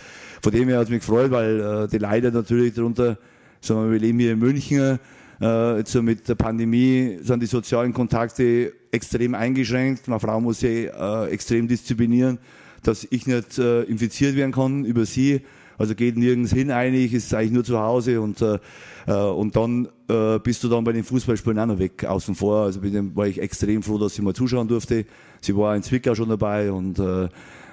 von 0.42 0.52
dem 0.52 0.68
her 0.68 0.78
hat 0.78 0.84
es 0.84 0.90
mich 0.90 1.00
gefreut, 1.00 1.30
weil 1.30 1.60
äh, 1.60 1.88
die 1.88 1.98
Leute 1.98 2.32
natürlich 2.32 2.74
darunter, 2.74 3.18
sagen 3.60 3.84
wir, 3.84 3.92
wir 3.92 3.98
leben 3.98 4.18
hier 4.18 4.32
in 4.32 4.38
München, 4.38 4.98
äh, 5.40 5.78
jetzt 5.78 5.92
so 5.92 6.02
mit 6.02 6.28
der 6.28 6.34
Pandemie 6.34 7.18
sind 7.22 7.42
die 7.42 7.46
sozialen 7.46 7.92
Kontakte 7.92 8.72
extrem 8.90 9.34
eingeschränkt. 9.34 10.08
Meine 10.08 10.20
Frau 10.20 10.40
muss 10.40 10.60
sich 10.60 10.88
äh, 10.88 11.26
extrem 11.30 11.68
disziplinieren, 11.68 12.38
dass 12.82 13.06
ich 13.10 13.26
nicht 13.26 13.58
äh, 13.58 13.82
infiziert 13.82 14.36
werden 14.36 14.52
kann 14.52 14.84
über 14.84 15.06
sie. 15.06 15.42
Also 15.78 15.94
geht 15.94 16.16
nirgends 16.16 16.52
hin 16.52 16.70
eigentlich, 16.70 17.14
ist 17.14 17.32
eigentlich 17.32 17.52
nur 17.52 17.64
zu 17.64 17.78
Hause 17.78 18.20
und, 18.20 18.42
äh, 18.42 18.58
äh, 19.06 19.12
und 19.12 19.56
dann 19.56 19.88
äh, 20.08 20.38
bist 20.40 20.62
du 20.64 20.68
dann 20.68 20.84
bei 20.84 20.92
den 20.92 21.04
Fußballspielen 21.04 21.58
auch 21.58 21.66
noch 21.66 21.78
weg, 21.78 22.04
außen 22.04 22.34
vor. 22.34 22.64
Also 22.64 22.80
dem 22.80 23.14
war 23.16 23.26
ich 23.26 23.40
extrem 23.40 23.82
froh, 23.82 23.98
dass 23.98 24.14
sie 24.14 24.22
mal 24.22 24.34
zuschauen 24.34 24.68
durfte. 24.68 25.06
Sie 25.40 25.56
war 25.56 25.74
in 25.76 25.82
Zwickau 25.82 26.14
schon 26.14 26.28
dabei 26.28 26.72
und 26.72 26.98
äh, 26.98 27.28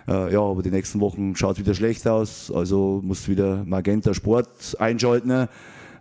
äh, 0.08 0.34
ja, 0.34 0.40
aber 0.40 0.62
die 0.62 0.72
nächsten 0.72 1.00
Wochen 1.00 1.36
schaut 1.36 1.58
wieder 1.58 1.74
schlecht 1.74 2.08
aus. 2.08 2.52
Also 2.52 3.02
muss 3.04 3.28
wieder 3.28 3.64
Magenta 3.66 4.14
Sport 4.14 4.78
einschalten. 4.80 5.32
äh, 5.32 5.48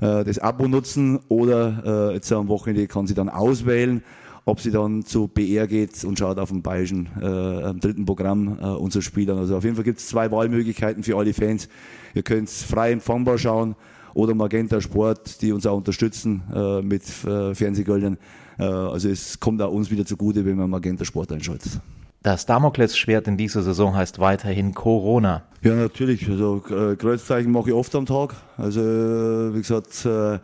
das 0.00 0.38
Abo 0.38 0.68
nutzen 0.68 1.20
oder 1.28 2.10
äh, 2.10 2.14
jetzt 2.14 2.30
am 2.32 2.48
Wochenende 2.48 2.86
kann 2.86 3.06
sie 3.06 3.14
dann 3.14 3.28
auswählen, 3.28 4.02
ob 4.44 4.61
sie 4.61 4.70
dann 4.70 5.04
zu 5.04 5.28
BR 5.28 5.66
geht 5.66 6.04
und 6.04 6.18
schaut 6.18 6.38
auf 6.38 6.50
dem 6.50 6.62
bayerischen 6.62 7.09
äh, 7.20 7.24
am 7.24 7.80
dritten 7.80 8.04
Programm 8.04 8.59
äh, 8.61 8.66
unser 8.66 9.00
Spiel 9.02 9.30
an. 9.30 9.38
Also 9.38 9.57
auf 9.57 9.64
jeden 9.64 9.76
Fall 9.76 9.85
gibt 9.85 10.00
es 10.00 10.09
zwei 10.09 10.30
Wahlmöglichkeiten 10.30 11.02
für 11.02 11.16
alle 11.16 11.33
Fans. 11.33 11.68
Ihr 12.14 12.22
könnt 12.22 12.50
frei 12.50 12.92
empfangbar 12.92 13.38
schauen 13.38 13.74
oder 14.12 14.35
Magenta 14.35 14.80
Sport, 14.80 15.40
die 15.42 15.52
uns 15.52 15.66
auch 15.66 15.76
unterstützen 15.76 16.42
äh, 16.54 16.83
mit 16.83 17.02
äh, 17.24 17.54
Fernsehgeldern. 17.54 18.18
Äh, 18.59 18.64
also 18.64 19.09
es 19.09 19.40
kommt 19.40 19.62
auch 19.62 19.72
uns 19.72 19.90
wieder 19.90 20.04
zugute, 20.04 20.44
wenn 20.44 20.57
man 20.57 20.68
Magenta 20.68 21.04
Sport 21.04 21.33
einschaltet. 21.33 21.80
Das 22.22 22.46
Damoklesschwert 22.46 23.28
in 23.28 23.37
dieser 23.37 23.62
Saison 23.62 23.94
heißt 23.94 24.18
weiterhin 24.18 24.72
Corona. 24.72 25.42
Ja, 25.62 25.74
natürlich. 25.74 26.28
Also 26.28 26.62
äh, 26.70 26.96
Kreuzzeichen 26.96 27.52
mache 27.52 27.68
ich 27.70 27.74
oft 27.74 27.94
am 27.94 28.07
Tag. 28.07 28.35
Also 28.57 28.80
äh, 28.80 29.54
wie 29.54 29.59
gesagt, 29.59 30.07
äh, 30.07 30.38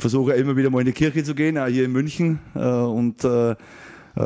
versuche 0.00 0.32
immer 0.32 0.56
wieder 0.56 0.70
mal 0.70 0.80
in 0.80 0.86
die 0.86 0.92
Kirche 0.92 1.22
zu 1.24 1.34
gehen, 1.34 1.58
auch 1.58 1.66
hier 1.66 1.84
in 1.84 1.92
München. 1.92 2.38
Äh, 2.54 2.60
und 2.60 3.24
äh, 3.24 3.52
äh, 4.16 4.20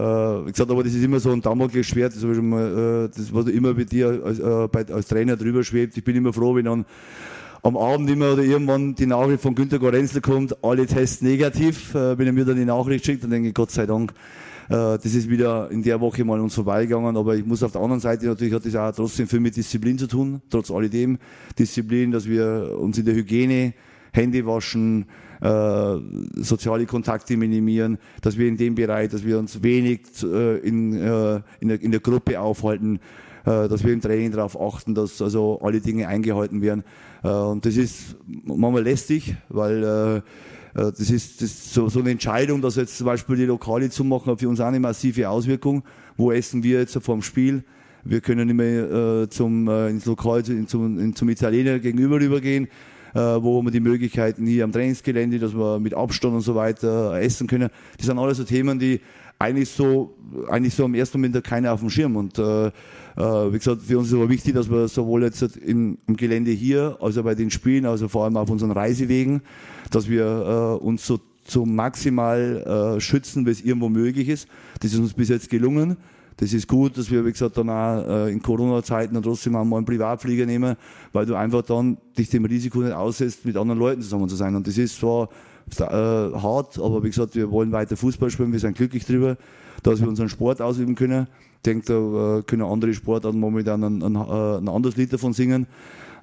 wie 0.46 0.50
gesagt, 0.50 0.70
aber 0.70 0.82
das 0.82 0.94
ist 0.94 1.04
immer 1.04 1.20
so 1.20 1.30
ein 1.30 1.40
Damoklesschwert, 1.42 2.14
das, 2.14 2.22
schon 2.22 2.48
mal, 2.48 3.08
äh, 3.12 3.16
das 3.16 3.34
was 3.34 3.46
immer 3.46 3.74
bei 3.74 3.84
dir 3.84 4.22
als, 4.24 4.38
äh, 4.38 4.68
bei, 4.68 4.86
als 4.92 5.06
Trainer 5.06 5.36
drüber 5.36 5.62
schwebt. 5.62 5.96
Ich 5.96 6.04
bin 6.04 6.16
immer 6.16 6.32
froh, 6.32 6.54
wenn 6.54 6.64
dann 6.64 6.84
am 7.62 7.76
Abend 7.76 8.10
immer 8.10 8.32
oder 8.32 8.42
irgendwann 8.42 8.94
die 8.94 9.06
Nachricht 9.06 9.42
von 9.42 9.54
Günter 9.54 9.78
Gorenzel 9.78 10.20
kommt, 10.20 10.62
alle 10.62 10.86
Tests 10.86 11.22
negativ. 11.22 11.94
Äh, 11.94 12.18
wenn 12.18 12.26
er 12.26 12.32
mir 12.32 12.44
dann 12.44 12.56
die 12.56 12.64
Nachricht 12.64 13.04
schickt, 13.04 13.24
dann 13.24 13.30
denke 13.30 13.48
ich, 13.48 13.54
Gott 13.54 13.70
sei 13.70 13.86
Dank, 13.86 14.12
äh, 14.68 14.98
das 14.98 15.06
ist 15.06 15.28
wieder 15.28 15.70
in 15.70 15.82
der 15.82 16.00
Woche 16.00 16.24
mal 16.24 16.40
uns 16.40 16.54
vorbeigegangen, 16.54 17.16
aber 17.16 17.36
ich 17.36 17.44
muss 17.44 17.62
auf 17.62 17.72
der 17.72 17.80
anderen 17.80 18.00
Seite 18.00 18.26
natürlich 18.26 18.54
hat 18.54 18.64
das 18.64 18.76
auch 18.76 18.92
trotzdem 18.92 19.26
viel 19.26 19.40
mit 19.40 19.56
Disziplin 19.56 19.98
zu 19.98 20.06
tun, 20.06 20.40
trotz 20.48 20.70
alledem. 20.70 21.18
Disziplin, 21.58 22.10
dass 22.10 22.26
wir 22.26 22.74
uns 22.78 22.96
in 22.98 23.04
der 23.04 23.14
Hygiene, 23.14 23.74
Hände 24.14 24.46
waschen, 24.46 25.06
äh, 25.40 25.96
soziale 26.36 26.86
Kontakte 26.86 27.36
minimieren, 27.36 27.98
dass 28.22 28.38
wir 28.38 28.46
in 28.46 28.56
dem 28.56 28.74
Bereich, 28.74 29.10
dass 29.10 29.24
wir 29.24 29.38
uns 29.38 29.62
wenig 29.62 30.00
äh, 30.22 30.58
in, 30.58 30.94
äh, 30.94 31.40
in, 31.60 31.68
der, 31.68 31.82
in 31.82 31.90
der 31.90 32.00
Gruppe 32.00 32.40
aufhalten, 32.40 33.00
äh, 33.44 33.68
dass 33.68 33.84
wir 33.84 33.92
im 33.92 34.00
Training 34.00 34.30
darauf 34.30 34.58
achten, 34.60 34.94
dass 34.94 35.20
also 35.20 35.60
alle 35.60 35.80
Dinge 35.80 36.06
eingehalten 36.06 36.62
werden. 36.62 36.84
Äh, 37.22 37.28
und 37.28 37.66
das 37.66 37.76
ist 37.76 38.16
manchmal 38.44 38.84
lästig, 38.84 39.34
weil 39.48 39.82
äh, 39.82 40.16
äh, 40.16 40.92
das 40.92 41.10
ist, 41.10 41.42
das 41.42 41.50
ist 41.50 41.74
so, 41.74 41.88
so 41.88 42.00
eine 42.00 42.10
Entscheidung, 42.10 42.62
dass 42.62 42.76
jetzt 42.76 42.96
zum 42.96 43.06
Beispiel 43.06 43.36
die 43.36 43.46
Lokale 43.46 43.90
zumachen, 43.90 44.30
hat 44.30 44.40
für 44.40 44.48
uns 44.48 44.60
auch 44.60 44.66
eine 44.66 44.80
massive 44.80 45.28
Auswirkung. 45.28 45.82
Wo 46.16 46.30
essen 46.30 46.62
wir 46.62 46.78
jetzt 46.78 46.96
vor 47.02 47.16
dem 47.16 47.22
Spiel? 47.22 47.64
Wir 48.04 48.20
können 48.20 48.46
nicht 48.46 48.56
mehr 48.56 49.22
äh, 49.22 49.28
zum, 49.28 49.66
äh, 49.66 49.88
ins 49.88 50.04
Lokal, 50.04 50.44
zum, 50.44 51.14
zum 51.14 51.28
Italiener 51.28 51.78
gegenüber 51.78 52.20
rübergehen. 52.20 52.68
Äh, 53.14 53.18
wo 53.20 53.62
wir 53.62 53.70
die 53.70 53.78
Möglichkeiten 53.78 54.44
hier 54.44 54.64
am 54.64 54.72
Trainingsgelände, 54.72 55.38
dass 55.38 55.54
wir 55.54 55.78
mit 55.78 55.94
Abstand 55.94 56.34
und 56.34 56.40
so 56.40 56.56
weiter 56.56 57.14
essen 57.20 57.46
können. 57.46 57.70
Das 57.96 58.06
sind 58.06 58.18
alles 58.18 58.38
so 58.38 58.44
Themen, 58.44 58.80
die 58.80 59.00
eigentlich 59.38 59.68
so, 59.68 60.16
eigentlich 60.48 60.74
so 60.74 60.84
am 60.84 60.94
ersten 60.94 61.18
Moment 61.20 61.44
keiner 61.44 61.72
auf 61.72 61.78
dem 61.78 61.90
Schirm. 61.90 62.16
Und 62.16 62.40
äh, 62.40 62.66
äh, 62.66 62.72
wie 63.16 63.58
gesagt, 63.58 63.82
für 63.82 63.98
uns 63.98 64.08
ist 64.08 64.14
aber 64.14 64.28
wichtig, 64.28 64.54
dass 64.54 64.68
wir 64.68 64.88
sowohl 64.88 65.22
jetzt 65.22 65.42
im, 65.42 65.98
im 66.08 66.16
Gelände 66.16 66.50
hier, 66.50 66.96
also 67.00 67.22
bei 67.22 67.36
den 67.36 67.52
Spielen, 67.52 67.86
also 67.86 68.08
vor 68.08 68.24
allem 68.24 68.36
auf 68.36 68.50
unseren 68.50 68.72
Reisewegen, 68.72 69.42
dass 69.92 70.08
wir 70.08 70.80
äh, 70.80 70.84
uns 70.84 71.06
so, 71.06 71.20
so 71.46 71.64
maximal 71.64 72.96
äh, 72.96 73.00
schützen, 73.00 73.46
wie 73.46 73.50
es 73.50 73.62
irgendwo 73.62 73.88
möglich 73.88 74.28
ist. 74.28 74.48
Das 74.80 74.92
ist 74.92 74.98
uns 74.98 75.14
bis 75.14 75.28
jetzt 75.28 75.50
gelungen. 75.50 75.98
Das 76.36 76.52
ist 76.52 76.66
gut, 76.66 76.98
dass 76.98 77.10
wir, 77.10 77.24
wie 77.24 77.32
gesagt, 77.32 77.56
dann 77.56 77.70
auch 77.70 78.06
äh, 78.06 78.32
in 78.32 78.42
Corona-Zeiten 78.42 79.22
trotzdem 79.22 79.54
einmal 79.56 79.78
einen 79.78 79.86
Privatflieger 79.86 80.46
nehmen, 80.46 80.76
weil 81.12 81.26
du 81.26 81.34
einfach 81.34 81.62
dann 81.62 81.96
dich 82.18 82.28
dem 82.30 82.44
Risiko 82.44 82.80
nicht 82.80 82.92
aussetzt, 82.92 83.44
mit 83.44 83.56
anderen 83.56 83.78
Leuten 83.78 84.02
zusammen 84.02 84.28
zu 84.28 84.36
sein. 84.36 84.54
Und 84.56 84.66
das 84.66 84.76
ist 84.76 84.98
zwar 84.98 85.28
äh, 85.78 85.84
hart, 85.84 86.78
aber 86.78 87.02
wie 87.04 87.08
gesagt, 87.08 87.36
wir 87.36 87.50
wollen 87.50 87.72
weiter 87.72 87.96
Fußball 87.96 88.30
spielen, 88.30 88.52
wir 88.52 88.58
sind 88.58 88.76
glücklich 88.76 89.06
drüber, 89.06 89.36
dass 89.82 90.00
wir 90.00 90.08
unseren 90.08 90.28
Sport 90.28 90.60
ausüben 90.60 90.94
können 90.94 91.28
denke, 91.64 91.86
da 91.86 92.38
äh, 92.38 92.42
können 92.42 92.62
andere 92.62 92.94
Sportarten 92.94 93.38
momentan 93.38 93.82
ein, 93.82 94.02
ein, 94.02 94.14
äh, 94.16 94.58
ein 94.58 94.68
anderes 94.68 94.96
Lied 94.96 95.12
davon 95.12 95.32
singen. 95.32 95.66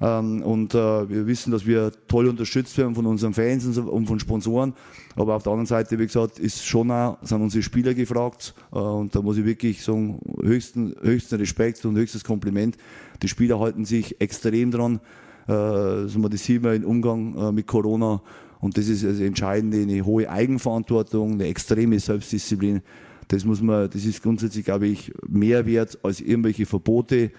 Ähm, 0.01 0.41
und 0.41 0.73
äh, 0.73 1.09
wir 1.09 1.27
wissen, 1.27 1.51
dass 1.51 1.65
wir 1.65 1.91
toll 2.07 2.27
unterstützt 2.27 2.77
werden 2.77 2.95
von 2.95 3.05
unseren 3.05 3.33
Fans 3.33 3.77
und 3.77 4.07
von 4.07 4.19
Sponsoren. 4.19 4.73
Aber 5.15 5.35
auf 5.35 5.43
der 5.43 5.51
anderen 5.51 5.67
Seite, 5.67 5.99
wie 5.99 6.05
gesagt, 6.05 6.39
ist 6.39 6.65
schon 6.65 6.89
auch, 6.91 7.17
sind 7.21 7.41
unsere 7.41 7.61
Spieler 7.61 7.93
gefragt. 7.93 8.55
und 8.71 9.13
da 9.13 9.21
muss 9.21 9.37
ich 9.37 9.45
wirklich 9.45 9.83
sagen, 9.83 10.19
höchsten, 10.41 10.95
höchsten 11.01 11.35
Respekt 11.35 11.85
und 11.85 11.95
höchstes 11.97 12.23
Kompliment. 12.23 12.77
Die 13.21 13.27
Spieler 13.27 13.59
halten 13.59 13.85
sich 13.85 14.19
extrem 14.19 14.71
dran. 14.71 14.99
das 15.45 16.13
sehen 16.43 16.63
wir 16.63 16.73
im 16.73 16.85
Umgang 16.85 17.53
mit 17.53 17.67
Corona. 17.67 18.21
Und 18.61 18.77
das 18.77 18.87
ist 18.87 19.03
das 19.03 19.19
Entscheidende, 19.19 19.81
eine 19.81 20.05
hohe 20.05 20.29
Eigenverantwortung, 20.29 21.33
eine 21.33 21.47
extreme 21.47 21.99
Selbstdisziplin. 21.99 22.81
Das 23.27 23.43
muss 23.43 23.61
man, 23.61 23.89
das 23.89 24.05
ist 24.05 24.21
grundsätzlich, 24.21 24.65
glaube 24.65 24.87
ich, 24.87 25.11
mehr 25.27 25.65
wert 25.65 25.97
als 26.03 26.21
irgendwelche 26.21 26.65
Verbote 26.65 27.31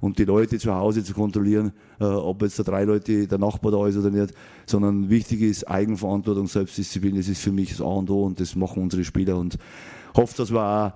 und 0.00 0.18
die 0.18 0.24
Leute 0.24 0.58
zu 0.58 0.74
Hause 0.74 1.04
zu 1.04 1.14
kontrollieren, 1.14 1.72
äh, 2.00 2.04
ob 2.04 2.42
jetzt 2.42 2.58
da 2.58 2.62
drei 2.62 2.84
Leute 2.84 3.26
der 3.26 3.38
Nachbar 3.38 3.72
da 3.72 3.86
ist 3.86 3.96
oder 3.96 4.10
nicht, 4.10 4.34
sondern 4.66 5.10
wichtig 5.10 5.42
ist 5.42 5.68
Eigenverantwortung, 5.68 6.46
Selbstdisziplin, 6.46 7.16
das 7.16 7.28
ist 7.28 7.42
für 7.42 7.52
mich 7.52 7.70
das 7.70 7.80
A 7.80 7.84
und 7.84 8.10
O 8.10 8.24
und 8.24 8.40
das 8.40 8.54
machen 8.54 8.82
unsere 8.82 9.04
Spieler 9.04 9.36
und 9.36 9.58
hoffe, 10.14 10.36
dass 10.36 10.50
wir 10.52 10.62
auch 10.62 10.92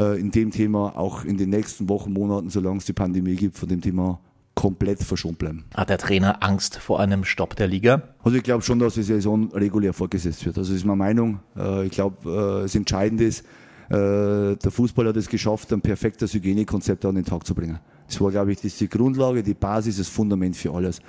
äh, 0.00 0.20
in 0.20 0.30
dem 0.30 0.50
Thema 0.50 0.96
auch 0.96 1.24
in 1.24 1.36
den 1.36 1.50
nächsten 1.50 1.88
Wochen, 1.88 2.12
Monaten, 2.12 2.50
solange 2.50 2.78
es 2.78 2.84
die 2.84 2.92
Pandemie 2.92 3.36
gibt, 3.36 3.58
von 3.58 3.68
dem 3.68 3.80
Thema 3.80 4.20
komplett 4.54 5.02
verschont 5.02 5.38
bleiben. 5.38 5.66
Hat 5.74 5.90
der 5.90 5.98
Trainer 5.98 6.42
Angst 6.42 6.78
vor 6.78 6.98
einem 6.98 7.24
Stopp 7.24 7.56
der 7.56 7.68
Liga? 7.68 8.02
Also 8.22 8.38
ich 8.38 8.42
glaube 8.42 8.62
schon, 8.62 8.78
dass 8.78 8.94
die 8.94 9.02
Saison 9.02 9.50
regulär 9.52 9.92
fortgesetzt 9.92 10.46
wird. 10.46 10.56
Also 10.56 10.72
das 10.72 10.78
ist 10.78 10.86
meine 10.86 10.96
Meinung. 10.96 11.40
Äh, 11.56 11.86
ich 11.86 11.92
glaube, 11.92 12.30
äh, 12.30 12.62
das 12.62 12.74
Entscheidende 12.74 13.24
ist, 13.24 13.44
äh, 13.88 14.56
der 14.56 14.70
Fußball 14.70 15.06
hat 15.06 15.16
es 15.16 15.28
geschafft, 15.28 15.72
ein 15.72 15.82
perfektes 15.82 16.32
Hygienekonzept 16.34 17.04
an 17.04 17.14
den 17.14 17.24
Tag 17.24 17.46
zu 17.46 17.54
bringen. 17.54 17.78
Das 18.06 18.20
war, 18.20 18.30
glaube 18.30 18.52
ich, 18.52 18.60
das 18.60 18.76
die 18.76 18.88
Grundlage, 18.88 19.42
die 19.42 19.54
Basis, 19.54 19.98
das 19.98 20.08
Fundament 20.08 20.56
für 20.56 20.72
alles. 20.72 21.00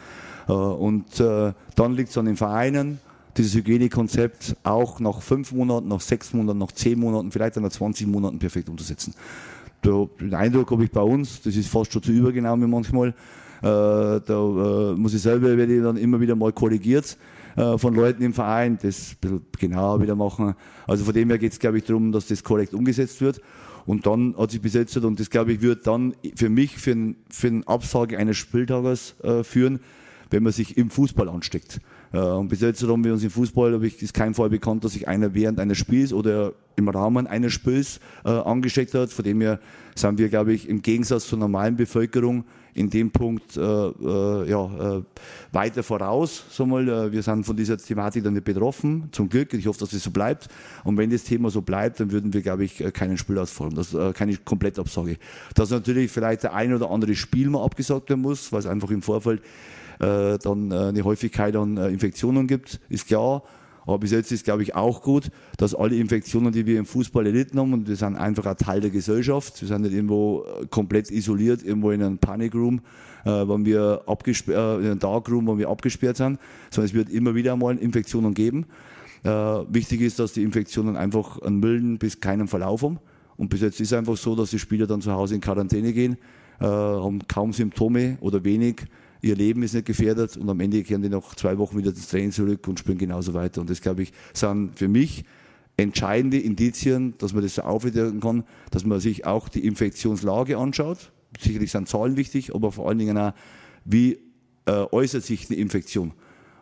Äh, 0.47 0.53
und 0.53 1.19
äh, 1.19 1.53
dann 1.75 1.93
liegt 1.93 2.09
es 2.09 2.17
an 2.17 2.25
den 2.25 2.35
Vereinen, 2.35 2.99
dieses 3.37 3.53
Hygienekonzept 3.55 4.55
auch 4.63 4.99
nach 4.99 5.21
fünf 5.21 5.51
Monaten, 5.51 5.87
nach 5.87 6.01
sechs 6.01 6.33
Monaten, 6.33 6.57
nach 6.57 6.71
zehn 6.71 6.99
Monaten, 6.99 7.31
vielleicht 7.31 7.57
nach 7.57 7.69
20 7.69 8.07
Monaten 8.07 8.39
perfekt 8.39 8.67
umzusetzen. 8.67 9.13
Den 9.85 10.33
Eindruck 10.33 10.71
habe 10.71 10.83
ich 10.83 10.91
bei 10.91 11.01
uns, 11.01 11.41
das 11.43 11.55
ist 11.55 11.69
fast 11.69 11.93
schon 11.93 12.01
zu 12.01 12.11
übergenommen 12.11 12.69
manchmal. 12.69 13.13
Da 13.61 14.95
muss 14.97 15.13
ich 15.13 15.21
selber, 15.21 15.55
werde 15.55 15.75
ich 15.75 15.83
dann 15.83 15.97
immer 15.97 16.19
wieder 16.19 16.35
mal 16.35 16.51
korrigiert 16.51 17.15
äh, 17.57 17.77
von 17.77 17.95
Leuten 17.95 18.23
im 18.23 18.33
Verein, 18.33 18.77
das 18.81 19.15
genauer 19.57 20.01
wieder 20.01 20.15
machen. 20.15 20.53
Also 20.85 21.03
von 21.03 21.13
dem 21.13 21.29
her 21.29 21.37
geht 21.37 21.53
es, 21.53 21.59
glaube 21.59 21.79
ich, 21.79 21.83
darum, 21.83 22.11
dass 22.11 22.27
das 22.27 22.43
korrekt 22.43 22.73
umgesetzt 22.73 23.19
wird. 23.19 23.41
Und 23.87 24.05
dann 24.05 24.35
hat 24.37 24.51
sich 24.51 24.61
besetzt 24.61 24.97
und 24.97 25.17
das, 25.17 25.29
glaube 25.29 25.53
ich, 25.53 25.61
wird 25.61 25.87
dann 25.87 26.13
für 26.35 26.49
mich 26.49 26.77
für, 26.77 26.91
ein, 26.91 27.15
für 27.29 27.47
eine 27.47 27.67
Absage 27.67 28.17
eines 28.17 28.35
Spieltages 28.35 29.15
äh, 29.23 29.45
führen, 29.45 29.79
wenn 30.29 30.43
man 30.43 30.51
sich 30.51 30.77
im 30.77 30.89
Fußball 30.89 31.29
ansteckt. 31.29 31.79
Äh, 32.11 32.19
und 32.19 32.49
bis 32.49 32.59
jetzt 32.59 32.83
haben 32.83 33.05
wir 33.05 33.13
uns 33.13 33.23
im 33.23 33.29
Fußball, 33.29 33.73
habe 33.73 33.87
ich, 33.87 34.01
ist 34.01 34.13
kein 34.13 34.33
Fall 34.33 34.49
bekannt, 34.49 34.83
dass 34.83 34.91
sich 34.91 35.07
einer 35.07 35.33
während 35.33 35.57
eines 35.61 35.77
Spiels 35.77 36.11
oder 36.11 36.51
im 36.75 36.89
Rahmen 36.89 37.27
eines 37.27 37.53
Spiels 37.53 38.01
äh, 38.25 38.29
angesteckt 38.29 38.93
hat. 38.93 39.09
Von 39.09 39.23
dem 39.23 39.39
her 39.39 39.61
sind 39.95 40.19
wir, 40.19 40.27
glaube 40.27 40.51
ich, 40.51 40.67
im 40.67 40.81
Gegensatz 40.81 41.25
zur 41.25 41.39
normalen 41.39 41.77
Bevölkerung 41.77 42.43
in 42.77 42.91
dem 42.91 43.09
Punkt 43.09 43.57
äh, 43.57 43.61
äh, 43.61 44.49
ja, 44.49 44.97
äh, 44.97 45.03
weiter 45.51 45.81
voraus. 45.81 46.43
So 46.49 46.65
mal, 46.65 46.87
äh, 46.87 47.11
wir 47.11 47.23
sind 47.23 47.43
von 47.43 47.57
dieser 47.57 47.77
Thematik 47.77 48.23
dann 48.23 48.33
nicht 48.33 48.45
betroffen, 48.45 49.09
zum 49.11 49.29
Glück. 49.29 49.53
Ich 49.53 49.65
hoffe, 49.65 49.79
dass 49.79 49.89
das 49.89 50.03
so 50.03 50.11
bleibt. 50.11 50.47
Und 50.83 50.95
wenn 50.97 51.09
das 51.09 51.23
Thema 51.23 51.49
so 51.49 51.61
bleibt, 51.61 51.99
dann 51.99 52.11
würden 52.11 52.33
wir, 52.33 52.41
glaube 52.43 52.65
ich, 52.65 52.79
äh, 52.79 52.91
keinen 52.91 53.17
Spiel 53.17 53.39
ausfallen. 53.39 53.73
Das 53.73 53.95
äh, 53.95 54.13
keine 54.13 54.37
Komplettabsage. 54.37 55.17
Dass 55.55 55.71
natürlich 55.71 56.11
vielleicht 56.11 56.43
der 56.43 56.53
ein 56.53 56.71
oder 56.71 56.91
andere 56.91 57.15
Spiel 57.15 57.49
mal 57.49 57.63
abgesagt 57.63 58.09
werden 58.09 58.21
muss, 58.21 58.51
weil 58.51 58.59
es 58.59 58.67
einfach 58.67 58.91
im 58.91 59.01
Vorfeld 59.01 59.41
äh, 59.99 60.37
dann 60.37 60.71
äh, 60.71 60.75
eine 60.75 61.03
Häufigkeit 61.03 61.55
an 61.55 61.77
Infektionen 61.77 62.45
gibt, 62.45 62.79
ist 62.89 63.07
klar. 63.07 63.41
Aber 63.87 63.99
bis 63.99 64.11
jetzt 64.11 64.31
ist, 64.31 64.43
glaube 64.43 64.63
ich, 64.63 64.75
auch 64.75 65.01
gut, 65.01 65.29
dass 65.55 65.73
alle 65.73 65.95
Infektionen, 65.95 66.51
die 66.51 66.65
wir 66.65 66.77
im 66.77 66.85
Fußball 66.85 67.25
erlitten 67.25 67.57
haben, 67.57 67.73
und 67.73 67.87
wir 67.87 67.95
sind 67.95 68.17
einfach 68.17 68.45
ein 68.45 68.57
Teil 68.57 68.81
der 68.81 68.89
Gesellschaft, 68.89 69.59
wir 69.61 69.67
sind 69.67 69.81
nicht 69.81 69.93
irgendwo 69.93 70.43
äh, 70.43 70.67
komplett 70.67 71.09
isoliert, 71.09 71.63
irgendwo 71.63 71.91
in 71.91 72.03
einem 72.03 72.17
Panikroom, 72.17 72.81
äh, 73.23 73.29
wenn 73.29 73.65
wir 73.65 74.03
abgesperrt, 74.05 74.57
äh, 74.57 74.81
in 74.81 74.91
einem 74.91 74.99
Darkroom, 74.99 75.47
wo 75.47 75.57
wir 75.57 75.69
abgesperrt 75.69 76.17
sind, 76.17 76.37
sondern 76.69 76.89
es 76.89 76.93
wird 76.93 77.09
immer 77.09 77.33
wieder 77.33 77.53
einmal 77.53 77.77
Infektionen 77.77 78.33
geben. 78.33 78.65
Äh, 79.23 79.29
wichtig 79.29 80.01
ist, 80.01 80.19
dass 80.19 80.33
die 80.33 80.43
Infektionen 80.43 80.97
einfach 80.97 81.41
einen 81.41 81.59
milden 81.59 81.97
bis 81.97 82.19
keinen 82.19 82.47
Verlauf 82.47 82.83
haben. 82.83 82.99
Und 83.37 83.49
bis 83.49 83.61
jetzt 83.61 83.79
ist 83.79 83.91
es 83.91 83.97
einfach 83.97 84.17
so, 84.17 84.35
dass 84.35 84.49
die 84.49 84.59
Spieler 84.59 84.85
dann 84.87 85.01
zu 85.01 85.13
Hause 85.13 85.35
in 85.35 85.41
Quarantäne 85.41 85.93
gehen, 85.93 86.17
äh, 86.59 86.65
haben 86.65 87.25
kaum 87.27 87.53
Symptome 87.53 88.17
oder 88.19 88.43
wenig 88.43 88.85
ihr 89.21 89.35
Leben 89.35 89.63
ist 89.63 89.73
nicht 89.73 89.85
gefährdet 89.85 90.37
und 90.37 90.49
am 90.49 90.59
Ende 90.59 90.83
kehren 90.83 91.01
die 91.01 91.09
nach 91.09 91.35
zwei 91.35 91.57
Wochen 91.57 91.77
wieder 91.77 91.89
ins 91.89 92.07
Training 92.07 92.31
zurück 92.31 92.67
und 92.67 92.79
spielen 92.79 92.97
genauso 92.97 93.33
weiter. 93.33 93.61
Und 93.61 93.69
das, 93.69 93.81
glaube 93.81 94.03
ich, 94.03 94.13
sind 94.33 94.77
für 94.77 94.87
mich 94.87 95.25
entscheidende 95.77 96.39
Indizien, 96.39 97.13
dass 97.19 97.33
man 97.33 97.43
das 97.43 97.55
so 97.55 97.61
aufdecken 97.61 98.19
kann, 98.19 98.43
dass 98.71 98.85
man 98.85 98.99
sich 98.99 99.25
auch 99.25 99.47
die 99.47 99.65
Infektionslage 99.65 100.57
anschaut. 100.57 101.11
Sicherlich 101.39 101.71
sind 101.71 101.87
Zahlen 101.87 102.17
wichtig, 102.17 102.53
aber 102.55 102.71
vor 102.71 102.89
allen 102.89 102.97
Dingen 102.97 103.17
auch, 103.17 103.33
wie 103.85 104.17
äh, 104.65 104.85
äußert 104.91 105.23
sich 105.23 105.49
eine 105.49 105.59
Infektion. 105.59 106.13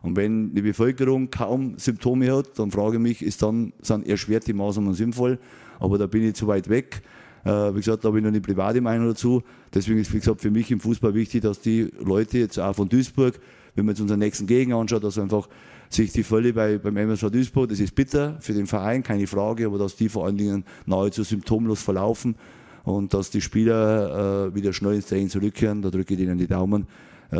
Und 0.02 0.16
wenn 0.16 0.54
die 0.54 0.62
Bevölkerung 0.62 1.32
kaum 1.32 1.80
Symptome 1.80 2.32
hat, 2.32 2.60
dann 2.60 2.70
frage 2.70 2.98
ich 2.98 3.02
mich, 3.02 3.22
ist 3.24 3.42
dann, 3.42 3.74
sind 3.82 4.08
erschwerte 4.08 4.54
Maßnahmen 4.54 4.94
sinnvoll? 4.94 5.40
Aber 5.80 5.98
da 5.98 6.06
bin 6.06 6.24
ich 6.24 6.36
zu 6.36 6.46
weit 6.46 6.70
weg. 6.70 7.02
Äh, 7.46 7.74
wie 7.74 7.78
gesagt, 7.78 8.04
da 8.04 8.08
habe 8.08 8.18
ich 8.18 8.24
noch 8.24 8.30
eine 8.30 8.42
private 8.42 8.82
Meinung 8.82 9.08
dazu. 9.08 9.44
Deswegen 9.74 10.00
ist, 10.00 10.12
wie 10.14 10.20
gesagt, 10.20 10.42
für 10.42 10.52
mich 10.52 10.72
im 10.72 10.80
Fußball 10.80 11.14
wichtig, 11.14 11.44
dass 11.44 11.62
die 11.62 11.92
Leute 12.04 12.40
jetzt 12.40 12.60
auch 12.60 12.76
von 12.76 12.90
Duisburg, 12.90 13.40
wenn 13.76 13.86
man 13.86 13.94
jetzt 13.94 14.02
unseren 14.02 14.20
nächsten 14.20 14.48
Gegner 14.48 14.78
anschaut, 14.78 15.04
dass 15.04 15.20
einfach 15.20 15.48
sich 15.90 16.12
die 16.12 16.24
Fälle 16.24 16.54
bei, 16.54 16.80
beim 16.80 16.98
MSV 16.98 17.30
Duisburg, 17.30 17.70
das 17.70 17.80
ist 17.80 17.94
bitter 17.94 18.38
für 18.40 18.54
den 18.54 18.66
Verein, 18.66 19.04
keine 19.04 19.28
Frage, 19.28 19.68
aber 19.68 19.78
dass 19.78 19.96
die 19.96 20.10
vor 20.10 20.26
allen 20.26 20.38
Dingen 20.38 20.66
nahezu 20.88 21.24
symptomlos 21.24 21.84
verlaufen 21.84 22.36
und 22.84 23.14
dass 23.14 23.30
die 23.30 23.42
Spieler 23.42 24.48
äh, 24.48 24.56
wieder 24.56 24.74
schnell 24.74 24.96
ins 24.96 25.06
Training 25.06 25.30
zurückkehren. 25.30 25.84
Da 25.84 25.92
drücke 25.92 26.16
ich 26.16 26.20
ihnen 26.20 26.40
die 26.40 26.48
Daumen, 26.48 26.88
äh, 27.32 27.36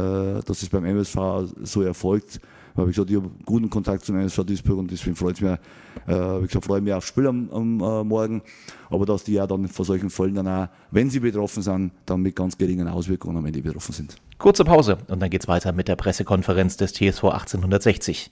dass 0.46 0.62
es 0.62 0.70
beim 0.70 0.86
MSV 0.86 1.18
so 1.64 1.82
erfolgt 1.82 2.40
weil, 2.76 2.88
wie 2.88 2.92
gesagt, 2.92 3.10
ich 3.10 3.16
habe 3.16 3.30
guten 3.46 3.70
Kontakt 3.70 4.06
zum 4.06 4.18
MSV 4.18 4.44
Duisburg 4.44 4.78
und 4.78 4.92
deswegen 4.92 5.16
freut 5.16 5.36
es 5.36 5.42
mich, 5.42 5.52
äh, 5.52 6.42
wie 6.42 6.48
gesagt, 6.48 6.66
freue 6.66 6.82
mich 6.82 6.94
aufs 6.94 7.08
Spiel 7.08 7.28
am, 7.28 7.50
am 7.52 7.80
äh, 7.80 8.04
Morgen. 8.04 8.42
Aber 8.90 9.06
dass 9.06 9.24
die 9.24 9.34
ja 9.34 9.48
dann 9.48 9.68
vor 9.68 9.86
solchen 9.86 10.10
Fällen 10.10 10.36
dann 10.36 10.48
auch, 10.48 10.68
wenn 10.92 11.10
sie 11.10 11.22
betroffen 11.22 11.64
sind, 11.64 11.92
dann 12.06 12.22
mit 12.22 12.36
ganz 12.36 12.58
geringen 12.58 12.88
Auswirkungen 12.88 13.38
am 13.38 13.46
Ende 13.46 13.62
betroffen 13.62 13.94
sind. 13.94 14.16
Kurze 14.38 14.66
Pause 14.66 14.98
und 15.08 15.22
dann 15.22 15.30
geht's 15.30 15.48
weiter 15.48 15.72
mit 15.72 15.88
der 15.88 15.96
Pressekonferenz 15.96 16.78
des 16.78 16.94
TSV 16.94 17.24
1860. 17.24 18.32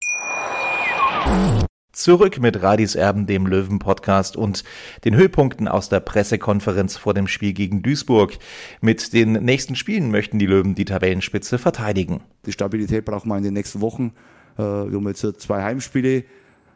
Zurück 1.93 2.39
mit 2.39 2.61
Radis 2.63 2.95
Erben, 2.95 3.27
dem 3.27 3.45
Löwen-Podcast 3.45 4.37
und 4.37 4.63
den 5.03 5.13
Höhepunkten 5.13 5.67
aus 5.67 5.89
der 5.89 5.99
Pressekonferenz 5.99 6.95
vor 6.95 7.13
dem 7.13 7.27
Spiel 7.27 7.51
gegen 7.51 7.83
Duisburg. 7.83 8.37
Mit 8.79 9.11
den 9.11 9.33
nächsten 9.33 9.75
Spielen 9.75 10.09
möchten 10.09 10.39
die 10.39 10.45
Löwen 10.45 10.73
die 10.73 10.85
Tabellenspitze 10.85 11.57
verteidigen. 11.57 12.21
Die 12.45 12.53
Stabilität 12.53 13.03
brauchen 13.03 13.27
wir 13.27 13.35
in 13.35 13.43
den 13.43 13.53
nächsten 13.53 13.81
Wochen. 13.81 14.13
Äh, 14.57 14.61
wir 14.61 14.93
haben 14.93 15.07
jetzt 15.09 15.41
zwei 15.41 15.63
Heimspiele. 15.63 16.23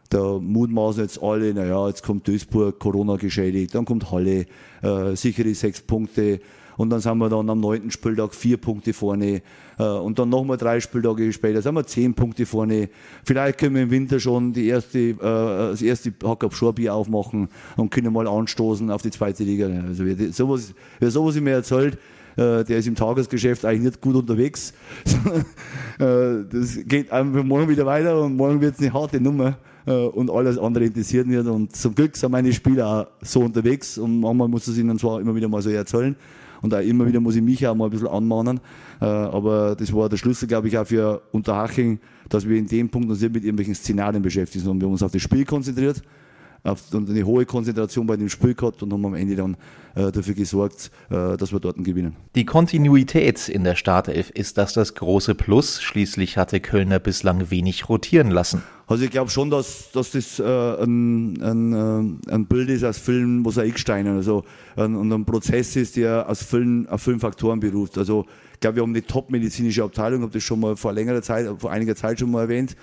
Da 0.10 0.38
mutmaßen 0.38 1.04
jetzt 1.04 1.24
alle, 1.24 1.54
naja, 1.54 1.88
jetzt 1.88 2.04
kommt 2.04 2.28
Duisburg, 2.28 2.78
Corona 2.78 3.16
geschädigt, 3.16 3.74
dann 3.74 3.86
kommt 3.86 4.12
Halle, 4.12 4.46
äh, 4.84 5.16
sichere 5.16 5.56
sechs 5.56 5.82
Punkte. 5.82 6.42
Und 6.78 6.90
dann 6.90 7.00
sind 7.00 7.18
wir 7.18 7.30
dann 7.30 7.50
am 7.50 7.60
neunten 7.60 7.92
Spieltag 7.92 8.34
vier 8.34 8.58
Punkte 8.58 8.94
vorne. 8.94 9.42
Äh, 9.78 9.84
und 9.84 10.20
dann 10.20 10.30
nochmal 10.30 10.58
drei 10.58 10.80
Spieltage 10.80 11.32
später 11.34 11.62
sind 11.62 11.76
wir 11.76 11.86
zehn 11.86 12.14
Punkte 12.14 12.46
vorne. 12.46 12.90
Vielleicht 13.24 13.60
können 13.60 13.76
wir 13.76 13.84
im 13.84 13.92
Winter 13.92 14.20
schon 14.20 14.54
die 14.54 14.68
erste, 14.68 15.00
äh, 15.00 15.18
das 15.20 15.82
erste 15.82 16.14
Hack 16.24 16.44
auf 16.44 16.56
Schorbier 16.56 16.94
aufmachen 16.94 17.50
und 17.78 17.90
können 17.92 18.12
mal 18.12 18.28
anstoßen 18.28 18.90
auf 18.92 19.02
die 19.02 19.12
zweite 19.12 19.44
Liga. 19.44 19.68
Also 19.68 20.06
wer 20.06 20.32
sowas, 20.32 20.74
wer 21.00 21.12
sowas 21.12 21.36
mir 21.36 21.52
erzählt, 21.52 21.96
äh, 22.36 22.64
der 22.64 22.78
ist 22.78 22.88
im 22.88 22.96
Tagesgeschäft 22.96 23.64
eigentlich 23.66 23.84
nicht 23.94 24.02
gut 24.02 24.16
unterwegs. 24.16 24.74
das 25.98 26.80
geht 26.86 27.12
einfach 27.12 27.44
morgen 27.44 27.70
wieder 27.70 27.86
weiter 27.86 28.22
und 28.22 28.36
morgen 28.36 28.60
wird 28.60 28.76
es 28.76 28.82
eine 28.82 28.94
harte 28.94 29.22
Nummer 29.22 29.58
und 29.86 30.32
alles 30.32 30.58
andere 30.58 30.86
interessiert 30.86 31.28
nicht. 31.28 31.46
Und 31.46 31.76
zum 31.76 31.94
Glück 31.96 32.18
sind 32.18 32.32
meine 32.32 32.52
Spieler 32.52 32.88
auch 32.88 33.26
so 33.26 33.42
unterwegs 33.42 33.98
und 33.98 34.20
manchmal 34.20 34.48
muss 34.48 34.68
es 34.68 34.78
ihnen 34.78 34.98
zwar 34.98 35.22
immer 35.22 35.36
wieder 35.36 35.48
mal 35.48 35.62
so 35.62 35.70
erzählen, 35.70 36.16
und 36.66 36.74
auch 36.74 36.82
immer 36.82 37.08
wieder 37.08 37.20
muss 37.20 37.36
ich 37.36 37.42
mich 37.42 37.66
auch 37.66 37.76
mal 37.76 37.86
ein 37.86 37.92
bisschen 37.92 38.08
anmahnen. 38.08 38.60
Äh, 39.00 39.06
aber 39.06 39.76
das 39.76 39.94
war 39.94 40.10
der 40.10 40.18
Schlüssel, 40.18 40.48
glaube 40.48 40.68
ich, 40.68 40.78
auch 40.78 40.86
für 40.86 41.22
Unterhaching, 41.32 42.00
dass 42.28 42.48
wir 42.48 42.58
in 42.58 42.68
dem 42.68 42.90
Punkt 42.90 43.10
uns 43.10 43.22
nicht 43.22 43.34
mit 43.34 43.44
irgendwelchen 43.44 43.76
Szenarien 43.76 44.22
beschäftigen, 44.22 44.64
sondern 44.64 44.82
wir 44.82 44.86
haben 44.88 44.94
uns 44.94 45.04
auf 45.04 45.12
das 45.12 45.22
Spiel 45.22 45.46
konzentriert 45.46 46.02
und 46.66 47.10
eine 47.10 47.24
hohe 47.24 47.46
Konzentration 47.46 48.08
bei 48.08 48.18
dem 48.18 48.30
Spiel 48.30 48.56
gehabt 48.56 48.82
und 48.84 48.92
haben 48.92 49.06
am 49.06 49.14
Ende 49.14 49.36
dann 49.36 49.58
äh, 49.96 50.12
dafür 50.12 50.34
gesorgt, 50.34 50.92
äh, 51.10 51.38
dass 51.38 51.52
wir 51.52 51.60
dort 51.60 51.84
gewinnen. 51.84 52.16
Die 52.36 52.46
Kontinuität 52.46 53.48
in 53.48 53.64
der 53.64 53.76
Startelf 53.76 54.30
ist 54.32 54.58
das 54.58 54.74
das 54.74 54.96
große 54.96 55.36
Plus. 55.36 55.82
Schließlich 55.82 56.38
hatte 56.38 56.60
Kölner 56.60 57.00
bislang 57.00 57.50
wenig 57.52 57.88
rotieren 57.88 58.32
lassen. 58.32 58.64
Also 58.88 59.04
ich 59.04 59.10
glaube 59.10 59.32
schon, 59.32 59.50
dass, 59.50 59.92
dass 59.94 60.12
das 60.12 60.40
äh, 60.40 60.44
ein, 60.44 61.42
ein, 61.42 61.74
äh, 62.30 62.32
ein 62.34 62.46
Bild 62.46 62.70
ist 62.70 62.84
aus 62.84 63.00
vielen 63.00 63.40
Mosaiksteinen, 63.40 64.16
also 64.16 64.44
ein, 64.76 64.96
und 64.96 65.12
ein 65.12 65.26
Prozess 65.26 65.76
ist, 65.76 65.96
der 65.96 66.30
aus 66.30 66.44
vielen, 66.44 66.88
aus 66.88 67.04
vielen 67.04 67.20
Faktoren 67.20 67.60
beruft. 67.60 67.98
Also 67.98 68.26
ich 68.54 68.60
glaube, 68.60 68.76
wir 68.78 68.84
haben 68.84 68.92
eine 68.92 69.06
top-medizinische 69.06 69.84
Abteilung, 69.84 70.22
habe 70.22 70.32
das 70.32 70.44
schon 70.44 70.60
mal 70.60 70.76
vor 70.76 70.94
längerer 70.94 71.22
Zeit, 71.22 71.48
vor 71.58 71.72
einiger 71.72 71.96
Zeit 71.96 72.20
schon 72.20 72.32
mal 72.32 72.42
erwähnt. 72.42 72.76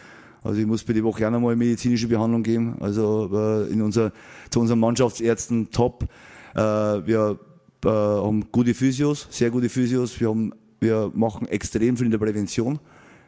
Also 0.42 0.60
ich 0.60 0.66
muss 0.66 0.82
bei 0.82 0.92
die 0.92 1.04
Woche 1.04 1.26
auch 1.26 1.30
nochmal 1.30 1.56
medizinische 1.56 2.08
Behandlung 2.08 2.42
geben. 2.42 2.76
Also 2.80 3.30
äh, 3.32 3.72
in 3.72 3.82
unser, 3.82 4.12
zu 4.50 4.60
unseren 4.60 4.80
Mannschaftsärzten 4.80 5.70
top. 5.70 6.08
Äh, 6.54 6.60
wir 6.60 7.38
äh, 7.84 7.88
haben 7.88 8.46
gute 8.50 8.74
Physios, 8.74 9.28
sehr 9.30 9.50
gute 9.50 9.68
Physios. 9.68 10.18
Wir, 10.20 10.28
haben, 10.28 10.52
wir 10.80 11.10
machen 11.14 11.46
extrem 11.46 11.96
viel 11.96 12.06
in 12.06 12.12
der 12.12 12.18
Prävention. 12.18 12.78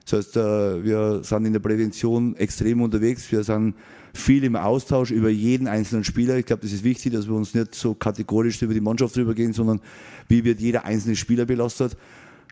Das 0.04 0.18
heißt, 0.18 0.36
äh, 0.36 0.84
wir 0.84 1.22
sind 1.22 1.46
in 1.46 1.52
der 1.52 1.60
Prävention 1.60 2.36
extrem 2.36 2.82
unterwegs. 2.82 3.30
Wir 3.32 3.42
sind 3.42 3.74
viel 4.12 4.44
im 4.44 4.56
Austausch 4.56 5.10
über 5.10 5.30
jeden 5.30 5.66
einzelnen 5.66 6.04
Spieler. 6.04 6.36
Ich 6.36 6.46
glaube, 6.46 6.62
das 6.62 6.72
ist 6.72 6.84
wichtig, 6.84 7.12
dass 7.12 7.26
wir 7.26 7.34
uns 7.34 7.54
nicht 7.54 7.74
so 7.74 7.94
kategorisch 7.94 8.60
über 8.62 8.74
die 8.74 8.80
Mannschaft 8.80 9.16
drüber 9.16 9.34
gehen, 9.34 9.52
sondern 9.52 9.80
wie 10.28 10.44
wird 10.44 10.60
jeder 10.60 10.84
einzelne 10.84 11.16
Spieler 11.16 11.46
belastet. 11.46 11.96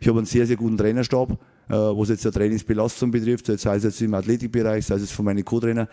Ich 0.01 0.09
habe 0.09 0.19
einen 0.19 0.27
sehr, 0.27 0.47
sehr 0.47 0.57
guten 0.57 0.77
Trainerstab, 0.77 1.39
was 1.69 2.09
jetzt 2.09 2.25
der 2.25 2.33
Trainingsbelastung 2.33 3.11
betrifft, 3.11 3.47
sei 3.47 3.77
es 3.77 3.85
jetzt 3.85 4.01
im 4.03 4.15
Athletikbereich, 4.15 4.85
sei 4.85 4.97
es 4.97 5.11
von 5.11 5.25
meinen 5.25 5.45
Co-Trainer. 5.45 5.89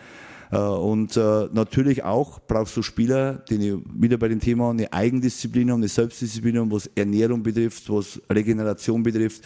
Äh, 0.50 0.58
und 0.58 1.16
natürlich 1.16 2.02
auch 2.02 2.40
brauchst 2.40 2.76
du 2.76 2.82
Spieler, 2.82 3.44
die 3.48 3.78
wieder 3.94 4.18
bei 4.18 4.28
dem 4.28 4.40
Thema 4.40 4.70
eine 4.70 4.92
Eigendisziplin 4.92 5.70
haben, 5.70 5.80
eine 5.80 5.88
Selbstdisziplin 5.88 6.58
haben, 6.58 6.70
was 6.70 6.90
Ernährung 6.94 7.42
betrifft, 7.42 7.88
was 7.88 8.20
Regeneration 8.28 9.02
betrifft. 9.02 9.42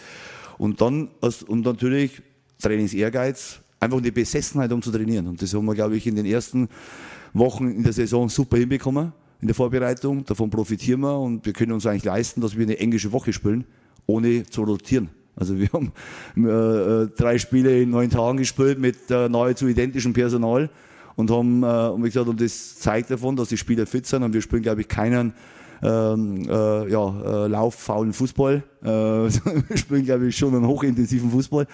Und 0.57 0.81
dann, 0.81 1.09
und 1.47 1.65
natürlich 1.65 2.21
Trainingsehrgeiz, 2.61 3.59
einfach 3.79 3.97
eine 3.97 4.11
Besessenheit, 4.11 4.71
um 4.71 4.81
zu 4.81 4.91
trainieren. 4.91 5.27
Und 5.27 5.41
das 5.41 5.53
haben 5.53 5.65
wir, 5.65 5.75
glaube 5.75 5.95
ich, 5.97 6.07
in 6.07 6.15
den 6.15 6.25
ersten 6.25 6.69
Wochen 7.33 7.69
in 7.69 7.83
der 7.83 7.93
Saison 7.93 8.29
super 8.29 8.57
hinbekommen, 8.57 9.11
in 9.41 9.47
der 9.47 9.55
Vorbereitung. 9.55 10.23
Davon 10.25 10.49
profitieren 10.49 11.01
wir 11.01 11.17
und 11.19 11.45
wir 11.45 11.53
können 11.53 11.73
uns 11.73 11.85
eigentlich 11.85 12.05
leisten, 12.05 12.41
dass 12.41 12.57
wir 12.57 12.63
eine 12.63 12.79
englische 12.79 13.11
Woche 13.11 13.33
spielen, 13.33 13.65
ohne 14.05 14.45
zu 14.45 14.63
rotieren. 14.63 15.09
Also 15.35 15.57
wir 15.57 15.69
haben 15.73 15.91
äh, 16.37 17.03
äh 17.03 17.07
drei 17.17 17.37
Spiele 17.37 17.81
in 17.81 17.89
neun 17.89 18.09
Tagen 18.09 18.37
gespielt 18.37 18.79
mit 18.79 19.09
äh, 19.09 19.29
nahezu 19.29 19.67
identischem 19.67 20.13
Personal 20.13 20.69
und 21.15 21.31
haben, 21.31 21.63
äh, 21.63 21.65
und 21.65 22.03
wie 22.03 22.07
gesagt, 22.07 22.27
und 22.27 22.41
das 22.41 22.79
zeigt 22.79 23.11
davon, 23.11 23.35
dass 23.35 23.49
die 23.49 23.57
Spieler 23.57 23.85
fit 23.85 24.05
sind 24.05 24.23
und 24.23 24.33
wir 24.33 24.41
spielen, 24.41 24.61
glaube 24.61 24.81
ich, 24.81 24.87
keinen 24.87 25.33
ähm, 25.83 26.47
äh, 26.49 26.89
ja, 26.89 27.45
äh, 27.45 27.47
lauffaulen 27.47 28.13
Fußball. 28.13 28.63
Äh, 28.83 28.87
wir 28.87 29.77
spielen, 29.77 30.05
glaube 30.05 30.27
ich, 30.27 30.37
schon 30.37 30.55
einen 30.55 30.67
hochintensiven 30.67 31.29
Fußball. 31.29 31.67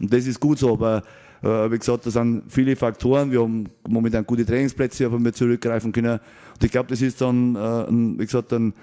Und 0.00 0.12
das 0.12 0.26
ist 0.26 0.40
gut 0.40 0.58
so, 0.58 0.72
aber 0.72 1.02
äh, 1.42 1.70
wie 1.70 1.78
gesagt, 1.78 2.06
da 2.06 2.10
sind 2.10 2.44
viele 2.48 2.76
Faktoren. 2.76 3.30
Wir 3.30 3.42
haben 3.42 3.68
momentan 3.88 4.26
gute 4.26 4.44
Trainingsplätze, 4.44 5.06
auf 5.06 5.14
die 5.16 5.24
wir 5.24 5.32
zurückgreifen 5.32 5.92
können. 5.92 6.20
Und 6.54 6.64
ich 6.64 6.70
glaube, 6.70 6.88
das 6.88 7.02
ist 7.02 7.20
dann, 7.20 7.56
äh, 7.56 8.18
wie 8.18 8.24
gesagt, 8.24 8.52
ein, 8.52 8.74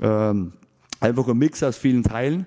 ähm, 0.00 0.52
einfach 1.00 1.28
ein 1.28 1.38
Mix 1.38 1.62
aus 1.62 1.76
vielen 1.76 2.02
Teilen. 2.02 2.46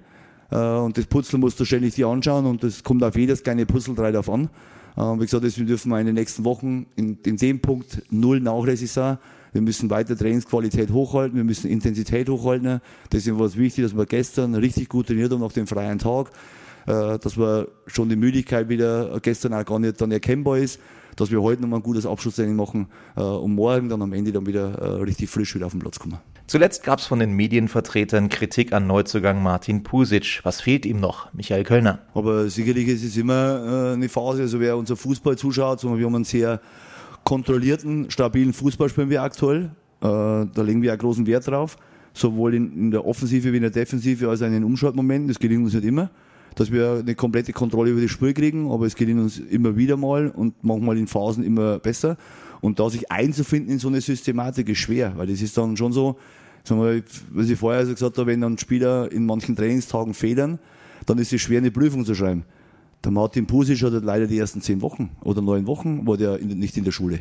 Äh, 0.51 0.57
und 0.57 0.97
das 0.97 1.05
Puzzle 1.05 1.39
musst 1.39 1.59
du 1.59 1.65
ständig 1.65 1.95
dir 1.95 2.07
anschauen 2.07 2.45
und 2.45 2.63
das 2.63 2.83
kommt 2.83 3.03
auf 3.03 3.15
jedes 3.15 3.43
kleine 3.43 3.65
Puzzleteil 3.65 4.13
drauf 4.13 4.29
an. 4.29 4.49
Äh, 4.95 5.01
wie 5.01 5.25
gesagt, 5.25 5.43
deswegen 5.43 5.67
dürfen 5.67 5.89
wir 5.89 5.99
in 5.99 6.07
den 6.07 6.15
nächsten 6.15 6.43
Wochen 6.45 6.87
in, 6.95 7.17
in 7.25 7.37
dem 7.37 7.59
Punkt 7.59 8.03
null 8.09 8.39
nachlässig 8.39 8.91
sein. 8.91 9.17
Wir 9.53 9.61
müssen 9.61 9.89
weiter 9.89 10.17
Trainingsqualität 10.17 10.91
hochhalten, 10.91 11.37
wir 11.37 11.43
müssen 11.43 11.69
Intensität 11.69 12.29
hochhalten. 12.29 12.81
Deswegen 13.11 13.39
war 13.39 13.45
es 13.45 13.57
wichtig, 13.57 13.83
dass 13.83 13.95
wir 13.95 14.05
gestern 14.05 14.55
richtig 14.55 14.89
gut 14.89 15.07
trainiert 15.07 15.31
haben 15.31 15.41
nach 15.41 15.53
dem 15.53 15.67
freien 15.67 15.99
Tag, 15.99 16.31
äh, 16.85 17.17
dass 17.19 17.37
wir 17.37 17.67
schon 17.85 18.09
die 18.09 18.15
Müdigkeit 18.15 18.69
wieder 18.69 19.19
gestern 19.21 19.53
auch 19.53 19.65
gar 19.65 19.79
nicht 19.79 20.01
dann 20.01 20.11
erkennbar 20.11 20.57
ist, 20.57 20.79
dass 21.15 21.31
wir 21.31 21.41
heute 21.41 21.61
nochmal 21.61 21.79
ein 21.79 21.83
gutes 21.83 22.05
Abschlusstraining 22.05 22.55
machen 22.55 22.87
äh, 23.15 23.21
und 23.21 23.55
morgen 23.55 23.89
dann 23.89 24.01
am 24.01 24.13
Ende 24.13 24.31
dann 24.31 24.45
wieder 24.45 25.01
richtig 25.01 25.29
frisch 25.29 25.55
wieder 25.55 25.65
auf 25.65 25.71
den 25.71 25.79
Platz 25.79 25.97
kommen. 25.99 26.19
Zuletzt 26.47 26.83
gab 26.83 26.99
es 26.99 27.05
von 27.05 27.19
den 27.19 27.33
Medienvertretern 27.33 28.29
Kritik 28.29 28.71
an 28.71 28.87
Neuzugang 28.87 29.43
Martin 29.43 29.83
Pusic. 29.83 30.39
Was 30.43 30.61
fehlt 30.61 30.85
ihm 30.85 31.01
noch? 31.01 31.33
Michael 31.33 31.65
Kölner. 31.65 31.99
Aber 32.13 32.47
sicherlich 32.47 32.87
ist 32.87 33.03
es 33.03 33.17
immer 33.17 33.93
eine 33.95 34.07
Phase, 34.07 34.43
also 34.43 34.61
wer 34.61 34.77
unser 34.77 34.95
Fußball 34.95 35.37
zuschaut, 35.37 35.83
wir 35.83 36.05
haben 36.05 36.15
einen 36.15 36.23
sehr 36.23 36.61
kontrollierten, 37.25 38.09
stabilen 38.09 38.53
Fußball 38.53 38.87
spielen 38.87 39.09
wir 39.09 39.23
aktuell. 39.23 39.71
Äh, 39.99 40.05
da 40.05 40.61
legen 40.63 40.81
wir 40.81 40.93
auch 40.93 40.97
großen 40.97 41.27
Wert 41.27 41.45
drauf. 41.47 41.75
Sowohl 42.13 42.53
in, 42.53 42.73
in, 42.77 42.91
der 42.91 43.05
Offensive 43.05 43.51
wie 43.51 43.57
in 43.57 43.63
der 43.63 43.71
Defensive 43.71 44.29
als 44.29 44.41
auch 44.41 44.47
in 44.47 44.53
den 44.53 44.63
Umschaltmomenten. 44.63 45.27
Das 45.27 45.39
gelingt 45.39 45.65
uns 45.65 45.73
nicht 45.73 45.83
immer, 45.83 46.09
dass 46.55 46.71
wir 46.71 46.99
eine 47.01 47.15
komplette 47.15 47.51
Kontrolle 47.51 47.89
über 47.89 47.99
das 47.99 48.11
Spiel 48.11 48.33
kriegen, 48.33 48.71
aber 48.71 48.85
es 48.85 48.95
gelingt 48.95 49.19
uns 49.19 49.37
immer 49.37 49.75
wieder 49.75 49.97
mal 49.97 50.29
und 50.29 50.53
manchmal 50.63 50.97
in 50.97 51.07
Phasen 51.07 51.43
immer 51.43 51.79
besser. 51.79 52.15
Und 52.67 52.79
da 52.79 52.89
sich 52.89 53.11
einzufinden 53.11 53.71
in 53.71 53.79
so 53.79 53.87
eine 53.87 54.01
Systematik 54.01 54.67
ist 54.69 54.79
schwer, 54.79 55.13
weil 55.15 55.27
das 55.27 55.41
ist 55.41 55.57
dann 55.57 55.77
schon 55.77 55.93
so, 55.93 56.17
Sagen 56.67 56.83
wir, 56.83 57.01
was 57.31 57.49
ich 57.49 57.57
vorher 57.57 57.79
also 57.79 57.93
gesagt 57.93 58.17
habe, 58.17 58.27
wenn 58.29 58.41
dann 58.41 58.57
Spieler 58.57 59.09
in 59.09 59.25
manchen 59.25 59.55
Trainingstagen 59.55 60.13
federn, 60.13 60.59
dann 61.05 61.17
ist 61.17 61.31
es 61.31 61.39
schwer, 61.39 61.59
eine 61.59 61.71
Prüfung 61.71 62.03
zu 62.03 62.13
schreiben. 62.13 62.43
Der 63.05 63.11
Martin 63.13 63.45
Pusic 63.45 63.81
hat 63.83 63.93
leider 64.03 64.27
die 64.27 64.37
ersten 64.37 64.61
zehn 64.61 64.81
Wochen 64.81 65.11
oder 65.21 65.41
neun 65.41 65.65
Wochen 65.65 66.05
war 66.05 66.17
der 66.17 66.39
in, 66.39 66.59
nicht 66.59 66.75
in 66.75 66.83
der 66.83 66.91
Schule 66.91 67.19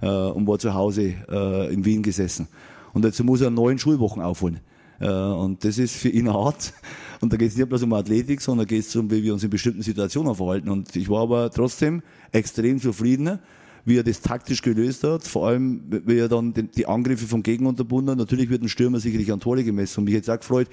äh, 0.00 0.08
und 0.08 0.48
war 0.48 0.58
zu 0.58 0.74
Hause 0.74 1.14
äh, 1.30 1.72
in 1.72 1.84
Wien 1.84 2.02
gesessen. 2.02 2.48
Und 2.92 3.04
jetzt 3.04 3.22
muss 3.22 3.40
er 3.40 3.50
neun 3.50 3.78
Schulwochen 3.78 4.20
aufholen. 4.20 4.58
Äh, 4.98 5.08
und 5.12 5.62
das 5.64 5.78
ist 5.78 5.94
für 5.94 6.08
ihn 6.08 6.32
hart. 6.32 6.72
Und 7.20 7.32
da 7.32 7.36
geht 7.36 7.50
es 7.50 7.56
nicht 7.56 7.68
bloß 7.68 7.84
um 7.84 7.92
Athletik, 7.92 8.40
sondern 8.40 8.66
geht 8.66 8.80
es 8.80 8.90
darum, 8.90 9.08
wie 9.12 9.22
wir 9.22 9.32
uns 9.32 9.44
in 9.44 9.50
bestimmten 9.50 9.82
Situationen 9.82 10.34
verhalten. 10.34 10.68
Und 10.68 10.96
ich 10.96 11.08
war 11.08 11.22
aber 11.22 11.52
trotzdem 11.52 12.02
extrem 12.32 12.80
zufrieden, 12.80 13.38
wie 13.84 13.98
er 13.98 14.02
das 14.02 14.20
taktisch 14.20 14.62
gelöst 14.62 15.04
hat. 15.04 15.26
Vor 15.26 15.48
allem, 15.48 15.82
wie 15.88 16.18
er 16.18 16.28
dann 16.28 16.52
die 16.54 16.86
Angriffe 16.86 17.26
vom 17.26 17.42
Gegner 17.42 17.70
unterbunden 17.70 18.10
hat. 18.10 18.18
Natürlich 18.18 18.50
wird 18.50 18.62
ein 18.62 18.68
Stürmer 18.68 19.00
sicherlich 19.00 19.32
an 19.32 19.40
Tore 19.40 19.64
gemessen. 19.64 20.00
Und 20.00 20.04
mich 20.04 20.14
jetzt 20.14 20.30
auch 20.30 20.38
gefreut, 20.38 20.68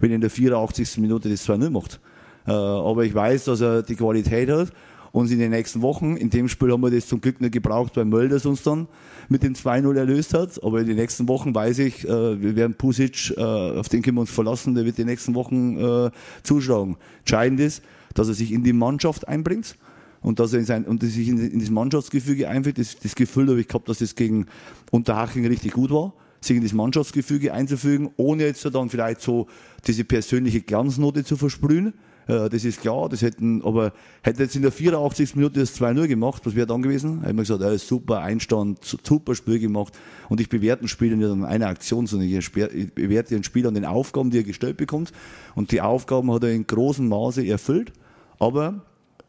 wenn 0.00 0.10
er 0.10 0.16
in 0.16 0.20
der 0.20 0.30
84. 0.30 0.98
Minute 0.98 1.28
das 1.28 1.46
2-0 1.46 1.70
macht. 1.70 2.00
Äh, 2.46 2.52
aber 2.52 3.04
ich 3.04 3.14
weiß, 3.14 3.44
dass 3.44 3.60
er 3.60 3.82
die 3.82 3.96
Qualität 3.96 4.50
hat 4.50 4.72
uns 5.12 5.30
in 5.30 5.38
den 5.38 5.52
nächsten 5.52 5.80
Wochen. 5.80 6.16
In 6.16 6.30
dem 6.30 6.48
Spiel 6.48 6.72
haben 6.72 6.80
wir 6.80 6.90
das 6.90 7.06
zum 7.06 7.20
Glück 7.20 7.40
nicht 7.40 7.52
gebraucht, 7.52 7.96
weil 7.96 8.04
Mölders 8.04 8.46
uns 8.46 8.64
dann 8.64 8.88
mit 9.28 9.44
dem 9.44 9.54
2-0 9.54 9.96
erlöst 9.96 10.34
hat. 10.34 10.60
Aber 10.64 10.80
in 10.80 10.88
den 10.88 10.96
nächsten 10.96 11.28
Wochen 11.28 11.54
weiß 11.54 11.78
ich, 11.78 12.04
äh, 12.04 12.42
wir 12.42 12.56
werden 12.56 12.74
Pusic, 12.74 13.32
äh, 13.36 13.40
auf 13.40 13.88
den 13.88 14.02
können 14.02 14.16
wir 14.16 14.22
uns 14.22 14.30
verlassen, 14.30 14.74
der 14.74 14.84
wird 14.84 14.98
die 14.98 15.04
nächsten 15.04 15.34
Wochen 15.34 16.10
zuschlagen. 16.42 16.96
Entscheidend 17.20 17.60
ist, 17.60 17.82
dass 18.14 18.28
er 18.28 18.34
sich 18.34 18.50
in 18.50 18.64
die 18.64 18.72
Mannschaft 18.72 19.28
einbringt 19.28 19.76
und 20.24 20.40
dass 20.40 20.52
er 20.52 20.58
in 20.58 20.64
sein, 20.64 20.84
und 20.84 21.04
sich 21.04 21.28
in, 21.28 21.38
in 21.38 21.60
das 21.60 21.70
Mannschaftsgefüge 21.70 22.48
einbringt. 22.48 22.78
Das, 22.78 22.98
das 22.98 23.14
Gefühl 23.14 23.48
habe 23.48 23.60
ich 23.60 23.68
gehabt, 23.68 23.88
dass 23.88 23.98
das 23.98 24.16
gegen 24.16 24.46
Unterhaching 24.90 25.46
richtig 25.46 25.72
gut 25.72 25.90
war 25.90 26.14
sich 26.40 26.58
in 26.58 26.62
das 26.62 26.74
Mannschaftsgefüge 26.74 27.54
einzufügen, 27.54 28.10
ohne 28.18 28.44
jetzt 28.44 28.62
dann 28.66 28.90
vielleicht 28.90 29.22
so 29.22 29.46
diese 29.86 30.04
persönliche 30.04 30.60
Glanznote 30.60 31.24
zu 31.24 31.38
versprühen, 31.38 31.94
äh, 32.26 32.48
das 32.48 32.64
ist 32.64 32.80
klar, 32.80 33.08
das 33.08 33.22
hätten, 33.22 33.62
aber 33.62 33.92
hätte 34.22 34.42
jetzt 34.42 34.56
in 34.56 34.62
der 34.62 34.72
84. 34.72 35.36
Minute 35.36 35.60
das 35.60 35.78
2-0 35.78 36.06
gemacht, 36.06 36.42
was 36.44 36.54
wäre 36.54 36.66
dann 36.66 36.82
gewesen? 36.82 37.20
Hätte 37.20 37.34
man 37.34 37.44
gesagt, 37.44 37.62
ja, 37.62 37.76
super 37.78 38.20
Einstand, 38.20 38.78
super 38.82 39.34
Spiel 39.34 39.58
gemacht. 39.58 39.94
Und 40.28 40.40
ich 40.40 40.48
bewerte 40.48 40.84
ein 40.84 40.88
Spiel 40.88 41.16
nicht 41.16 41.28
an 41.28 41.44
einer 41.44 41.66
Aktion, 41.66 42.06
sondern 42.06 42.28
ich 42.28 42.52
bewerte 42.52 43.34
ein 43.34 43.44
Spiel 43.44 43.66
an 43.66 43.74
den 43.74 43.84
Aufgaben, 43.84 44.30
die 44.30 44.38
er 44.38 44.44
gestellt 44.44 44.76
bekommt. 44.76 45.12
Und 45.54 45.72
die 45.72 45.80
Aufgaben 45.80 46.32
hat 46.32 46.44
er 46.44 46.52
in 46.52 46.66
großem 46.66 47.08
Maße 47.08 47.46
erfüllt. 47.46 47.92
Aber 48.38 48.82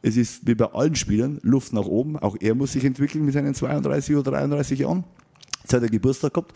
es 0.05 0.17
ist 0.17 0.47
wie 0.47 0.53
bei 0.53 0.71
allen 0.71 0.95
Spielern 0.95 1.39
Luft 1.41 1.73
nach 1.73 1.85
oben. 1.85 2.17
Auch 2.17 2.37
er 2.39 2.53
muss 2.53 2.73
sich 2.73 2.85
entwickeln 2.85 3.25
mit 3.25 3.33
seinen 3.33 3.55
32 3.55 4.15
oder 4.15 4.31
33 4.31 4.79
Jahren. 4.79 5.03
Jetzt 5.63 5.73
hat 5.73 5.81
er 5.81 5.89
Geburtstag 5.89 6.31
gehabt. 6.31 6.53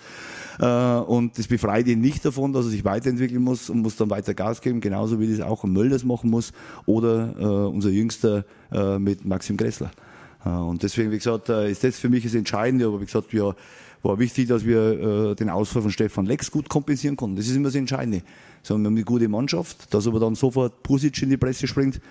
Äh, 0.60 0.66
und 1.10 1.36
das 1.40 1.48
befreit 1.48 1.88
ihn 1.88 2.00
nicht 2.00 2.24
davon, 2.24 2.54
dass 2.54 2.66
er 2.66 2.72
sich 2.72 2.86
weiterentwickeln 2.86 3.42
muss 3.42 3.72
und 3.72 3.82
muss 3.82 3.96
dann 3.96 4.12
weiter 4.12 4.36
Gas 4.36 4.62
geben, 4.62 4.82
genauso 4.82 5.20
wie 5.20 5.36
das 5.36 5.44
auch 5.44 5.64
ein 5.64 5.74
Mölders 5.74 6.04
machen 6.04 6.30
muss 6.30 6.54
oder 6.86 7.34
äh, 7.40 7.44
unser 7.44 7.90
Jüngster 7.90 8.46
äh, 8.72 9.00
mit 9.00 9.26
Maxim 9.26 9.58
Gressler. 9.58 9.90
und 10.44 10.84
deswegen, 10.84 11.12
wie 11.12 11.18
gesagt, 11.18 11.50
ist 11.50 11.84
das 11.84 11.98
für 11.98 12.10
mich 12.10 12.24
das 12.24 12.36
Entscheidende, 12.36 12.86
aber 12.86 13.02
wie 13.02 13.06
gesagt, 13.06 13.34
ja, 13.34 13.56
war 14.04 14.20
wichtig, 14.20 14.48
dass 14.48 14.64
wir 14.64 15.36
den 15.36 15.50
Ausfall 15.50 15.82
von 15.82 15.92
Stefan 15.92 16.26
Lex 16.26 16.50
gut 16.50 16.70
kompensieren 16.70 17.18
konnten. 17.18 17.36
Das 17.36 17.48
ist 17.48 17.56
immer 17.58 17.66
das 17.66 17.76
Entscheidende. 17.76 18.22
So, 18.64 18.78
wir 18.78 18.86
haben 18.86 18.96
eine 18.96 19.04
gute 19.04 19.28
Mannschaft, 19.28 19.94
dass 19.94 20.08
aber 20.08 20.20
dann 20.20 20.36
sofort 20.36 20.84
Pusic 20.84 21.22
in 21.22 21.30
die 21.30 21.38
Presse 21.38 21.68
springt, 21.68 22.02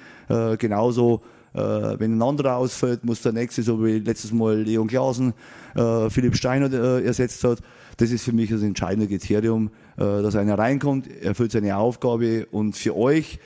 genauso 0.58 1.22
äh, 1.54 1.98
wenn 1.98 2.16
ein 2.16 2.22
anderer 2.22 2.56
ausfällt, 2.56 3.04
muss 3.04 3.22
der 3.22 3.32
nächste, 3.32 3.62
so 3.62 3.84
wie 3.84 3.98
letztes 3.98 4.32
Mal 4.32 4.62
Leon 4.62 4.86
Klausen, 4.86 5.34
äh, 5.74 6.10
Philipp 6.10 6.36
Steiner 6.36 6.72
äh, 6.72 7.04
ersetzt 7.04 7.42
hat. 7.44 7.60
Das 7.96 8.10
ist 8.10 8.24
für 8.24 8.32
mich 8.32 8.50
das 8.50 8.62
entscheidende 8.62 9.08
Kriterium, 9.08 9.70
äh, 9.96 10.00
dass 10.00 10.36
einer 10.36 10.58
reinkommt, 10.58 11.08
erfüllt 11.22 11.52
seine 11.52 11.76
Aufgabe. 11.76 12.46
Und 12.50 12.76
für 12.76 12.96
euch, 12.96 13.38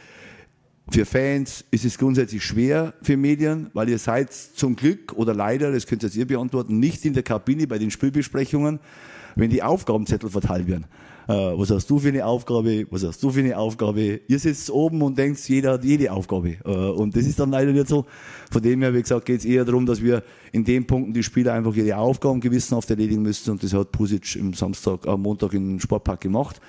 für 0.90 1.06
Fans 1.06 1.64
ist 1.70 1.84
es 1.84 1.96
grundsätzlich 1.96 2.44
schwer 2.44 2.92
für 3.02 3.16
Medien, 3.16 3.70
weil 3.72 3.88
ihr 3.88 3.98
seid 3.98 4.32
zum 4.32 4.76
Glück 4.76 5.12
oder 5.14 5.32
leider, 5.32 5.72
das 5.72 5.86
könnt 5.86 6.02
jetzt 6.02 6.16
ihr 6.16 6.26
beantworten, 6.26 6.78
nicht 6.78 7.04
in 7.04 7.14
der 7.14 7.22
Kabine 7.22 7.66
bei 7.66 7.78
den 7.78 7.90
Spielbesprechungen, 7.90 8.80
wenn 9.36 9.48
die 9.48 9.62
Aufgabenzettel 9.62 10.28
verteilt 10.28 10.66
werden. 10.66 10.84
äh, 10.84 11.01
was 11.32 11.70
hast 11.70 11.88
du 11.88 11.98
für 11.98 12.08
eine 12.08 12.24
Aufgabe, 12.26 12.86
was 12.90 13.04
hast 13.04 13.22
du 13.22 13.30
für 13.30 13.40
eine 13.40 13.56
Aufgabe. 13.56 14.20
Ihr 14.26 14.38
sitzt 14.38 14.70
oben 14.70 15.02
und 15.02 15.16
denkt, 15.16 15.48
jeder 15.48 15.72
hat 15.72 15.84
jede 15.84 16.12
Aufgabe. 16.12 16.56
Äh, 16.64 16.68
und 16.68 17.16
das 17.16 17.26
ist 17.26 17.38
dann 17.38 17.50
leider 17.50 17.72
nicht 17.72 17.88
so. 17.88 18.06
Von 18.50 18.62
dem 18.62 18.82
her, 18.82 18.92
wie 18.94 19.02
gesagt, 19.02 19.26
geht 19.26 19.40
es 19.40 19.44
eher 19.44 19.64
darum, 19.64 19.86
dass 19.86 20.02
wir 20.02 20.22
in 20.52 20.64
den 20.64 20.86
Punkten 20.86 21.12
die 21.12 21.22
Spieler 21.22 21.54
einfach 21.54 21.74
ihre 21.74 21.96
Aufgaben 21.96 22.40
gewissenhaft 22.40 22.90
erledigen 22.90 23.22
müssen. 23.22 23.50
Und 23.50 23.62
das 23.62 23.72
hat 23.72 23.92
Pusic 23.92 24.36
im 24.36 24.52
Samstag, 24.54 25.06
am 25.06 25.20
äh, 25.20 25.22
Montag 25.22 25.54
im 25.54 25.80
Sportpark 25.80 26.20
gemacht. 26.20 26.60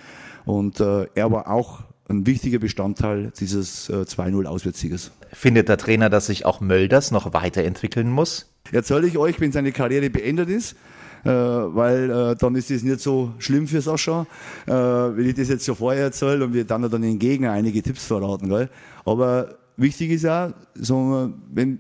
Und 0.46 0.80
äh, 0.80 1.08
er 1.16 1.32
war 1.32 1.50
auch 1.50 1.84
ein 2.10 2.26
wichtiger 2.28 2.60
Bestandteil 2.60 3.32
dieses 3.40 3.90
äh, 3.90 4.04
2-0 4.04 4.46
Auswärtssieges. 4.46 5.12
Findet 5.32 5.70
der 5.70 5.78
Trainer, 5.78 6.10
dass 6.10 6.28
sich 6.28 6.46
auch 6.46 6.62
Mölders 6.62 7.12
noch 7.12 7.34
weiterentwickeln 7.34 8.12
muss? 8.12 8.50
Erzähle 8.72 9.08
ich 9.08 9.18
euch, 9.18 9.40
wenn 9.40 9.52
seine 9.52 9.72
Karriere 9.72 10.10
beendet 10.10 10.50
ist, 10.50 10.76
äh, 11.24 11.30
weil 11.30 12.10
äh, 12.10 12.36
dann 12.36 12.56
ist 12.56 12.70
es 12.72 12.84
nicht 12.84 13.00
so 13.00 13.34
schlimm 13.40 13.68
für 13.68 13.82
Sascha, 13.82 14.28
äh, 14.66 14.72
wenn 14.72 15.28
ich 15.28 15.36
das 15.36 15.50
jetzt 15.50 15.66
schon 15.66 15.76
vorher 15.76 16.04
erzähle 16.04 16.46
und 16.46 16.54
wir 16.54 16.66
dann 16.66 16.82
dann 16.90 17.02
den 17.02 17.20
Gegner 17.20 17.52
einige 17.52 17.82
Tipps 17.82 18.06
verraten. 18.06 18.50
Gell? 18.50 18.70
Aber 19.06 19.56
wichtig 19.78 20.12
ist 20.12 20.24
ja, 20.24 20.54
sagen 20.76 21.42
wenn, 21.52 21.80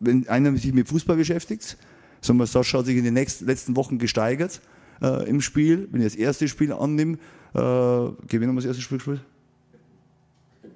wenn 0.00 0.28
einer 0.28 0.56
sich 0.56 0.72
mit 0.72 0.88
Fußball 0.88 1.16
beschäftigt, 1.16 1.76
sagen 2.20 2.38
wir, 2.38 2.46
Sascha 2.46 2.78
hat 2.78 2.86
sich 2.86 2.96
in 2.96 3.04
den 3.04 3.14
nächsten, 3.14 3.46
letzten 3.46 3.76
Wochen 3.76 3.98
gesteigert 3.98 4.60
äh, 5.02 5.28
im 5.28 5.40
Spiel. 5.40 5.88
Wenn 5.90 6.00
ich 6.00 6.08
das 6.08 6.16
erste 6.16 6.48
Spiel 6.48 6.72
annehme, 6.72 7.18
äh, 7.54 7.58
gewinnen 8.28 8.52
wir 8.52 8.56
das 8.56 8.66
erste 8.66 8.82
Spiel 8.82 8.98
gespielt? 8.98 9.20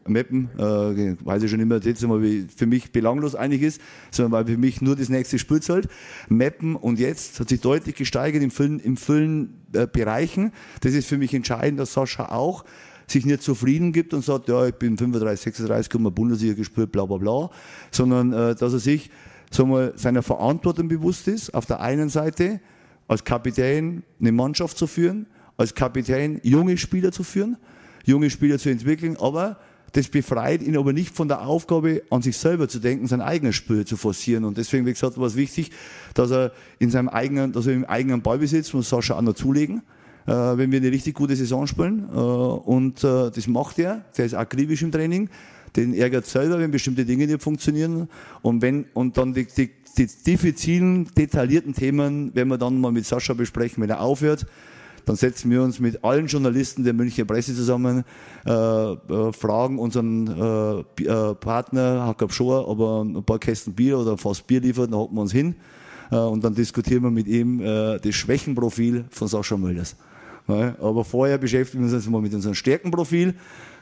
Mappen, 0.08 0.50
äh, 0.58 1.16
weiß 1.24 1.42
ich 1.42 1.50
schon 1.50 1.60
immer, 1.60 1.80
jetzt 1.80 2.06
mal, 2.06 2.22
wie 2.22 2.46
für 2.54 2.66
mich 2.66 2.92
belanglos 2.92 3.34
eigentlich 3.34 3.62
ist, 3.62 3.80
sondern 4.10 4.32
weil 4.32 4.46
für 4.46 4.58
mich 4.58 4.80
nur 4.80 4.96
das 4.96 5.08
nächste 5.08 5.38
Spiel 5.38 5.60
zählt. 5.60 5.88
Mappen 6.28 6.76
und 6.76 6.98
jetzt 6.98 7.40
hat 7.40 7.48
sich 7.48 7.60
deutlich 7.60 7.94
gesteigert 7.94 8.42
in 8.42 8.50
vielen, 8.50 8.80
in 8.80 8.96
vielen 8.96 9.54
äh, 9.72 9.86
Bereichen. 9.86 10.52
Das 10.80 10.94
ist 10.94 11.06
für 11.06 11.18
mich 11.18 11.34
entscheidend, 11.34 11.80
dass 11.80 11.92
Sascha 11.92 12.30
auch 12.30 12.64
sich 13.06 13.24
nicht 13.24 13.42
zufrieden 13.42 13.92
gibt 13.92 14.12
und 14.12 14.24
sagt, 14.24 14.48
ja, 14.48 14.66
ich 14.66 14.74
bin 14.74 14.98
35, 14.98 15.44
36, 15.44 15.94
habe 15.94 16.10
Bundesliga 16.10 16.54
gespielt, 16.54 16.92
bla 16.92 17.06
bla 17.06 17.16
bla, 17.16 17.50
sondern 17.90 18.32
äh, 18.32 18.54
dass 18.54 18.72
er 18.72 18.78
sich 18.78 19.10
sagen 19.50 19.70
wir, 19.70 19.92
seiner 19.96 20.22
Verantwortung 20.22 20.88
bewusst 20.88 21.28
ist, 21.28 21.54
auf 21.54 21.66
der 21.66 21.80
einen 21.80 22.08
Seite 22.08 22.60
als 23.06 23.24
Kapitän 23.24 24.02
eine 24.20 24.32
Mannschaft 24.32 24.76
zu 24.76 24.86
führen, 24.86 25.26
als 25.56 25.74
Kapitän 25.74 26.40
junge 26.42 26.76
Spieler 26.76 27.12
zu 27.12 27.24
führen, 27.24 27.56
junge 28.04 28.30
Spieler 28.30 28.58
zu 28.58 28.70
entwickeln, 28.70 29.16
aber 29.18 29.58
das 29.92 30.08
befreit 30.08 30.62
ihn 30.62 30.76
aber 30.76 30.92
nicht 30.92 31.14
von 31.14 31.28
der 31.28 31.46
Aufgabe, 31.46 32.02
an 32.10 32.22
sich 32.22 32.36
selber 32.36 32.68
zu 32.68 32.78
denken, 32.78 33.06
sein 33.06 33.20
eigenes 33.20 33.56
Spiel 33.56 33.84
zu 33.84 33.96
forcieren. 33.96 34.44
Und 34.44 34.58
deswegen, 34.58 34.86
wie 34.86 34.92
gesagt, 34.92 35.18
war 35.18 35.26
es 35.26 35.36
wichtig, 35.36 35.70
dass 36.14 36.30
er 36.30 36.52
in 36.78 36.90
seinem 36.90 37.08
eigenen, 37.08 37.52
dass 37.52 37.66
er 37.66 37.74
im 37.74 37.84
eigenen 37.84 38.22
Ballbesitz, 38.22 38.72
muss 38.72 38.88
Sascha 38.88 39.16
auch 39.16 39.22
noch 39.22 39.34
zulegen, 39.34 39.82
äh, 40.26 40.32
wenn 40.32 40.70
wir 40.70 40.78
eine 40.80 40.92
richtig 40.92 41.14
gute 41.14 41.36
Saison 41.36 41.66
spielen. 41.66 42.08
Äh, 42.12 42.18
und 42.18 43.02
äh, 43.02 43.30
das 43.30 43.46
macht 43.46 43.78
er. 43.78 44.04
Der 44.16 44.26
ist 44.26 44.34
akribisch 44.34 44.82
im 44.82 44.92
Training. 44.92 45.30
Den 45.76 45.94
ärgert 45.94 46.26
selber, 46.26 46.58
wenn 46.58 46.70
bestimmte 46.70 47.04
Dinge 47.04 47.26
nicht 47.26 47.42
funktionieren. 47.42 48.08
Und 48.42 48.62
wenn, 48.62 48.86
und 48.94 49.16
dann 49.16 49.32
die, 49.34 49.46
die, 49.46 49.70
die 49.96 50.06
diffizilen, 50.06 51.08
detaillierten 51.16 51.74
Themen 51.74 52.34
werden 52.34 52.48
wir 52.48 52.58
dann 52.58 52.80
mal 52.80 52.92
mit 52.92 53.06
Sascha 53.06 53.34
besprechen, 53.34 53.82
wenn 53.82 53.90
er 53.90 54.00
aufhört 54.00 54.46
dann 55.08 55.16
setzen 55.16 55.50
wir 55.50 55.62
uns 55.62 55.80
mit 55.80 56.04
allen 56.04 56.26
Journalisten 56.26 56.84
der 56.84 56.92
Münchner 56.92 57.24
Presse 57.24 57.54
zusammen, 57.54 58.04
äh, 58.44 58.52
äh, 58.52 59.32
fragen 59.32 59.78
unseren 59.78 60.26
äh, 60.28 61.02
äh 61.02 61.34
Partner 61.34 62.04
Hackab 62.06 62.30
Schor, 62.30 62.68
ob 62.68 62.78
er 62.78 63.04
ein 63.04 63.24
paar 63.24 63.38
Kästen 63.38 63.72
Bier 63.72 63.98
oder 63.98 64.18
fast 64.18 64.46
Bier 64.46 64.60
liefert, 64.60 64.92
dann 64.92 64.98
hocken 64.98 65.16
wir 65.16 65.22
uns 65.22 65.32
hin 65.32 65.54
äh, 66.10 66.16
und 66.16 66.44
dann 66.44 66.54
diskutieren 66.54 67.04
wir 67.04 67.10
mit 67.10 67.26
ihm 67.26 67.60
äh, 67.60 67.98
das 67.98 68.14
Schwächenprofil 68.16 69.06
von 69.08 69.28
Sascha 69.28 69.56
Mölders. 69.56 69.96
Aber 70.46 71.04
vorher 71.04 71.36
beschäftigen 71.36 71.86
wir 71.86 71.94
uns 71.94 72.08
mal 72.08 72.22
mit 72.22 72.32
unserem 72.32 72.54
Stärkenprofil. 72.54 73.34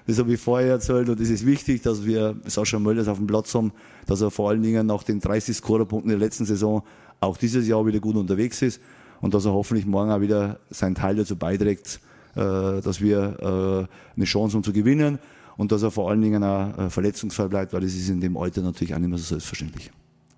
Das 0.09 0.19
habe 0.19 0.33
ich 0.35 0.41
vorher 0.41 0.71
erzählt 0.71 1.09
und 1.09 1.21
es 1.21 1.31
ist 1.31 1.47
wichtig, 1.47 1.83
dass 1.83 2.05
wir 2.05 2.35
Sascha 2.45 2.81
Mölders 2.81 3.07
auf 3.07 3.19
dem 3.19 3.29
Platz 3.29 3.55
haben, 3.55 3.73
dass 4.07 4.21
er 4.21 4.33
vor 4.33 4.51
allen 4.51 4.63
Dingen 4.63 4.85
nach 4.87 5.05
den 5.05 5.21
30 5.21 5.57
Scorerpunkten 5.57 6.09
der 6.09 6.19
letzten 6.19 6.45
Saison 6.45 6.83
auch 7.21 7.37
dieses 7.37 7.69
Jahr 7.69 7.87
wieder 7.87 8.01
gut 8.01 8.17
unterwegs 8.17 8.63
ist 8.63 8.81
und 9.21 9.35
dass 9.35 9.45
er 9.45 9.53
hoffentlich 9.53 9.87
morgen 9.87 10.11
auch 10.11 10.21
wieder 10.21 10.59
seinen 10.71 10.95
Teil 10.95 11.17
dazu 11.17 11.37
beiträgt, 11.37 12.01
äh, 12.35 12.81
dass 12.81 13.01
wir 13.01 13.89
äh, 13.89 14.17
eine 14.17 14.25
Chance 14.25 14.57
haben 14.57 14.65
zu 14.65 14.73
gewinnen 14.73 15.19
und 15.57 15.73
dass 15.73 15.83
er 15.83 15.91
vor 15.91 16.11
allen 16.11 16.21
Dingen 16.21 16.43
auch 16.45 16.79
äh, 16.79 16.91
verletzungsfrei 16.91 17.49
bleibt, 17.49 17.73
weil 17.73 17.81
das 17.81 17.95
ist 17.95 18.09
in 18.09 18.21
dem 18.21 18.37
Alter 18.37 18.63
natürlich 18.63 18.95
auch 18.95 18.99
nicht 18.99 19.09
mehr 19.09 19.19
so 19.19 19.25
selbstverständlich. 19.25 19.91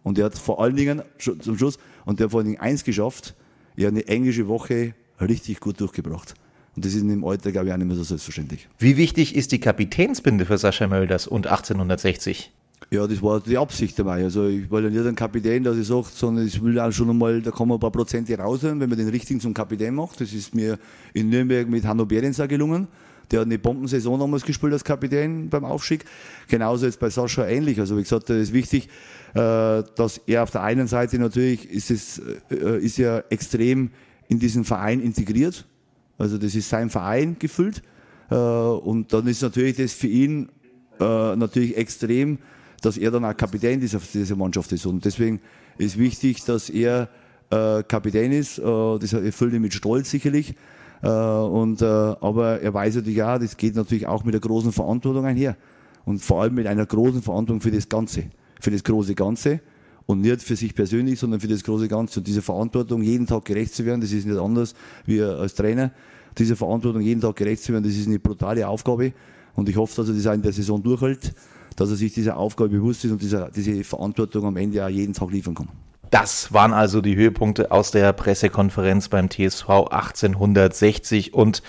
Und 0.02 0.18
er 0.18 0.26
hat 0.26 0.38
vor 0.38 0.62
allen 0.62 0.76
Dingen, 0.76 1.02
zum 1.18 1.58
Schluss, 1.58 1.78
und 2.04 2.18
der 2.18 2.24
hat 2.24 2.30
vor 2.30 2.40
allen 2.40 2.48
Dingen 2.48 2.60
eins 2.60 2.84
geschafft, 2.84 3.34
er 3.76 3.88
hat 3.88 3.94
eine 3.94 4.06
englische 4.06 4.48
Woche 4.48 4.94
richtig 5.20 5.60
gut 5.60 5.80
durchgebracht. 5.80 6.34
Und 6.76 6.84
das 6.84 6.94
ist 6.94 7.02
in 7.02 7.08
dem 7.08 7.24
Alter, 7.24 7.50
glaube 7.50 7.66
ich, 7.66 7.72
auch 7.72 7.76
nicht 7.76 7.88
mehr 7.88 7.96
so 7.96 8.04
selbstverständlich. 8.04 8.68
Wie 8.78 8.96
wichtig 8.96 9.34
ist 9.34 9.50
die 9.52 9.58
Kapitänsbinde 9.58 10.46
für 10.46 10.58
Sascha 10.58 10.86
Mölders 10.86 11.26
und 11.26 11.46
1860? 11.48 12.52
Ja, 12.90 13.06
das 13.06 13.20
war 13.20 13.40
die 13.40 13.58
Absicht 13.58 13.98
dabei. 13.98 14.24
Also 14.24 14.46
ich 14.46 14.70
war 14.70 14.80
ja 14.80 14.88
nicht 14.88 15.04
ein 15.04 15.14
Kapitän, 15.14 15.62
dass 15.62 15.76
ich 15.76 15.86
sage, 15.86 16.06
sondern 16.10 16.46
ich 16.46 16.62
will 16.62 16.80
auch 16.80 16.90
schon 16.90 17.10
einmal, 17.10 17.42
da 17.42 17.52
man 17.58 17.72
ein 17.72 17.80
paar 17.80 17.90
Prozente 17.90 18.36
rausholen, 18.38 18.80
wenn 18.80 18.88
man 18.88 18.96
den 18.96 19.10
richtigen 19.10 19.40
zum 19.40 19.52
Kapitän 19.52 19.94
macht. 19.94 20.22
Das 20.22 20.32
ist 20.32 20.54
mir 20.54 20.78
in 21.12 21.28
Nürnberg 21.28 21.68
mit 21.68 21.84
Hanno 21.84 22.06
Behrens 22.06 22.40
auch 22.40 22.48
gelungen. 22.48 22.88
Der 23.30 23.40
hat 23.40 23.46
eine 23.46 23.58
Bombensaison 23.58 24.18
damals 24.18 24.42
gespielt 24.42 24.72
als 24.72 24.84
Kapitän 24.84 25.50
beim 25.50 25.66
Aufstieg. 25.66 26.06
Genauso 26.48 26.86
jetzt 26.86 26.98
bei 26.98 27.10
Sascha 27.10 27.46
ähnlich. 27.46 27.78
Also 27.78 27.98
wie 27.98 28.02
gesagt, 28.02 28.30
das 28.30 28.38
ist 28.38 28.52
wichtig, 28.54 28.88
äh, 29.34 29.82
dass 29.96 30.22
er 30.26 30.42
auf 30.42 30.50
der 30.50 30.62
einen 30.62 30.86
Seite 30.86 31.18
natürlich 31.18 31.70
ist 31.70 31.90
es, 31.90 32.22
äh, 32.50 32.78
ist 32.78 32.96
ja 32.96 33.22
extrem 33.28 33.90
in 34.28 34.38
diesen 34.38 34.64
Verein 34.64 35.00
integriert. 35.00 35.66
Also 36.16 36.38
das 36.38 36.54
ist 36.54 36.70
sein 36.70 36.88
Verein 36.88 37.36
gefüllt. 37.38 37.82
Äh, 38.30 38.34
und 38.34 39.12
dann 39.12 39.26
ist 39.26 39.42
natürlich 39.42 39.76
das 39.76 39.92
für 39.92 40.08
ihn 40.08 40.48
natürlich 41.00 41.76
extrem, 41.76 42.38
dass 42.80 42.96
er 42.96 43.10
dann 43.10 43.24
auch 43.24 43.36
Kapitän 43.36 43.80
dieser, 43.80 44.00
dieser 44.12 44.36
Mannschaft 44.36 44.72
ist. 44.72 44.86
Und 44.86 45.04
deswegen 45.04 45.40
ist 45.78 45.98
wichtig, 45.98 46.44
dass 46.44 46.70
er 46.70 47.08
Kapitän 47.50 48.32
ist. 48.32 48.58
das 48.58 49.12
erfüllt 49.14 49.54
ihn 49.54 49.62
mit 49.62 49.72
Stolz 49.72 50.10
sicherlich. 50.10 50.54
Äh, 51.02 51.08
und, 51.08 51.82
äh, 51.82 51.84
aber 51.84 52.60
er 52.60 52.74
weiß 52.74 52.96
natürlich 52.96 53.22
auch, 53.22 53.38
das 53.38 53.56
geht 53.56 53.76
natürlich 53.76 54.06
auch 54.06 54.24
mit 54.24 54.34
der 54.34 54.40
großen 54.40 54.72
Verantwortung 54.72 55.24
einher. 55.24 55.56
Und 56.04 56.20
vor 56.20 56.42
allem 56.42 56.54
mit 56.54 56.66
einer 56.66 56.86
großen 56.86 57.22
Verantwortung 57.22 57.60
für 57.60 57.70
das 57.70 57.88
Ganze, 57.88 58.24
für 58.60 58.70
das 58.70 58.82
große 58.82 59.14
Ganze. 59.14 59.60
Und 60.06 60.22
nicht 60.22 60.42
für 60.42 60.56
sich 60.56 60.74
persönlich, 60.74 61.18
sondern 61.18 61.38
für 61.38 61.48
das 61.48 61.62
große 61.62 61.86
Ganze. 61.86 62.20
Und 62.20 62.26
diese 62.26 62.40
Verantwortung, 62.40 63.02
jeden 63.02 63.26
Tag 63.26 63.44
gerecht 63.44 63.74
zu 63.74 63.84
werden, 63.84 64.00
das 64.00 64.12
ist 64.12 64.26
nicht 64.26 64.38
anders 64.38 64.74
wie 65.04 65.20
als 65.20 65.54
Trainer. 65.54 65.92
Diese 66.38 66.56
Verantwortung, 66.56 67.02
jeden 67.02 67.20
Tag 67.20 67.36
gerecht 67.36 67.62
zu 67.62 67.72
werden, 67.72 67.84
das 67.84 67.94
ist 67.94 68.06
eine 68.06 68.18
brutale 68.18 68.66
Aufgabe. 68.66 69.12
Und 69.54 69.68
ich 69.68 69.76
hoffe, 69.76 69.96
dass 69.96 70.08
er 70.08 70.14
das 70.14 70.26
auch 70.26 70.32
in 70.32 70.40
der 70.40 70.52
Saison 70.52 70.82
durchhält, 70.82 71.34
dass 71.80 71.90
er 71.90 71.96
sich 71.96 72.12
dieser 72.12 72.36
Aufgabe 72.36 72.70
bewusst 72.70 73.04
ist 73.04 73.12
und 73.12 73.22
dieser, 73.22 73.50
diese 73.50 73.84
Verantwortung 73.84 74.44
am 74.44 74.56
Ende 74.56 74.84
auch 74.84 74.88
jeden 74.88 75.14
Tag 75.14 75.30
liefern 75.30 75.54
kann. 75.54 75.68
Das 76.10 76.54
waren 76.54 76.72
also 76.72 77.02
die 77.02 77.16
Höhepunkte 77.16 77.70
aus 77.70 77.90
der 77.90 78.14
Pressekonferenz 78.14 79.08
beim 79.10 79.28
TSV 79.28 79.68
1860 79.90 81.34
und 81.34 81.62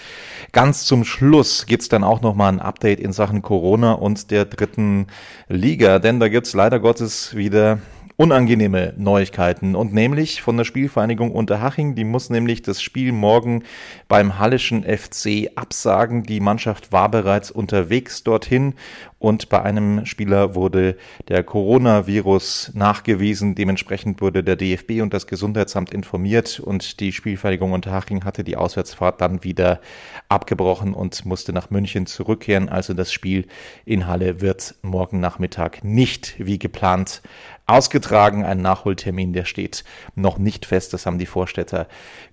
ganz 0.53 0.85
zum 0.85 1.03
Schluss 1.03 1.65
gibt's 1.65 1.89
dann 1.89 2.05
auch 2.05 2.21
nochmal 2.21 2.53
ein 2.53 2.61
Update 2.61 3.01
in 3.01 3.11
Sachen 3.11 3.41
Corona 3.41 3.93
und 3.93 4.31
der 4.31 4.45
dritten 4.45 5.07
Liga, 5.49 5.99
denn 5.99 6.21
da 6.21 6.29
gibt's 6.29 6.53
leider 6.53 6.79
Gottes 6.79 7.35
wieder 7.35 7.79
unangenehme 8.19 8.93
Neuigkeiten 8.97 9.75
und 9.75 9.93
nämlich 9.93 10.41
von 10.41 10.57
der 10.57 10.65
Spielvereinigung 10.65 11.31
Unterhaching. 11.31 11.95
Die 11.95 12.03
muss 12.03 12.29
nämlich 12.29 12.61
das 12.61 12.81
Spiel 12.81 13.13
morgen 13.13 13.63
beim 14.09 14.37
Hallischen 14.37 14.83
FC 14.83 15.49
absagen. 15.55 16.23
Die 16.23 16.41
Mannschaft 16.41 16.91
war 16.91 17.09
bereits 17.09 17.49
unterwegs 17.49 18.21
dorthin 18.25 18.73
und 19.19 19.49
bei 19.49 19.61
einem 19.61 20.05
Spieler 20.05 20.55
wurde 20.55 20.95
der 21.27 21.43
Coronavirus 21.43 22.71
nachgewiesen. 22.73 23.53
Dementsprechend 23.53 24.21
wurde 24.21 24.43
der 24.43 24.55
DFB 24.55 25.01
und 25.01 25.13
das 25.13 25.27
Gesundheitsamt 25.27 25.93
informiert 25.93 26.59
und 26.59 27.01
die 27.01 27.11
Spielvereinigung 27.11 27.73
Unterhaching 27.73 28.23
hatte 28.23 28.45
die 28.45 28.55
Auswärtsfahrt 28.55 29.19
dann 29.19 29.43
wieder 29.43 29.81
abgebrochen 30.29 30.93
und 30.93 31.25
musste 31.25 31.51
nach 31.51 31.69
München 31.69 32.05
zurückkehren. 32.05 32.69
Also 32.69 32.93
das 32.93 33.11
Spiel 33.11 33.45
in 33.85 34.07
Halle 34.07 34.39
wird 34.39 34.75
morgen 34.81 35.19
Nachmittag 35.19 35.83
nicht 35.83 36.35
wie 36.37 36.57
geplant 36.57 37.21
ausgetragen. 37.67 38.45
Ein 38.45 38.61
Nachholtermin, 38.61 39.33
der 39.33 39.43
steht 39.43 39.83
noch 40.15 40.37
nicht 40.37 40.65
fest. 40.65 40.93
Das 40.93 41.05
haben 41.05 41.19
die 41.19 41.25
Vorstädter 41.25 41.87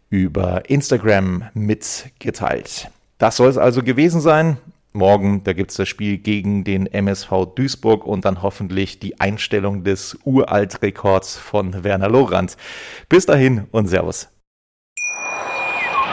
über 0.08 0.70
Instagram 0.70 1.46
mitgeteilt. 1.52 2.90
Das 3.18 3.36
soll 3.36 3.48
es 3.48 3.58
also 3.58 3.82
gewesen 3.82 4.20
sein. 4.20 4.58
Morgen, 4.96 5.44
da 5.44 5.52
gibt 5.52 5.70
es 5.70 5.76
das 5.76 5.88
Spiel 5.88 6.18
gegen 6.18 6.64
den 6.64 6.86
MSV 6.86 7.30
Duisburg 7.54 8.04
und 8.06 8.24
dann 8.24 8.42
hoffentlich 8.42 8.98
die 8.98 9.20
Einstellung 9.20 9.84
des 9.84 10.18
Uraltrekords 10.24 11.36
von 11.36 11.84
Werner 11.84 12.08
Lorand. 12.08 12.56
Bis 13.08 13.26
dahin 13.26 13.66
und 13.70 13.86
Servus. 13.86 14.28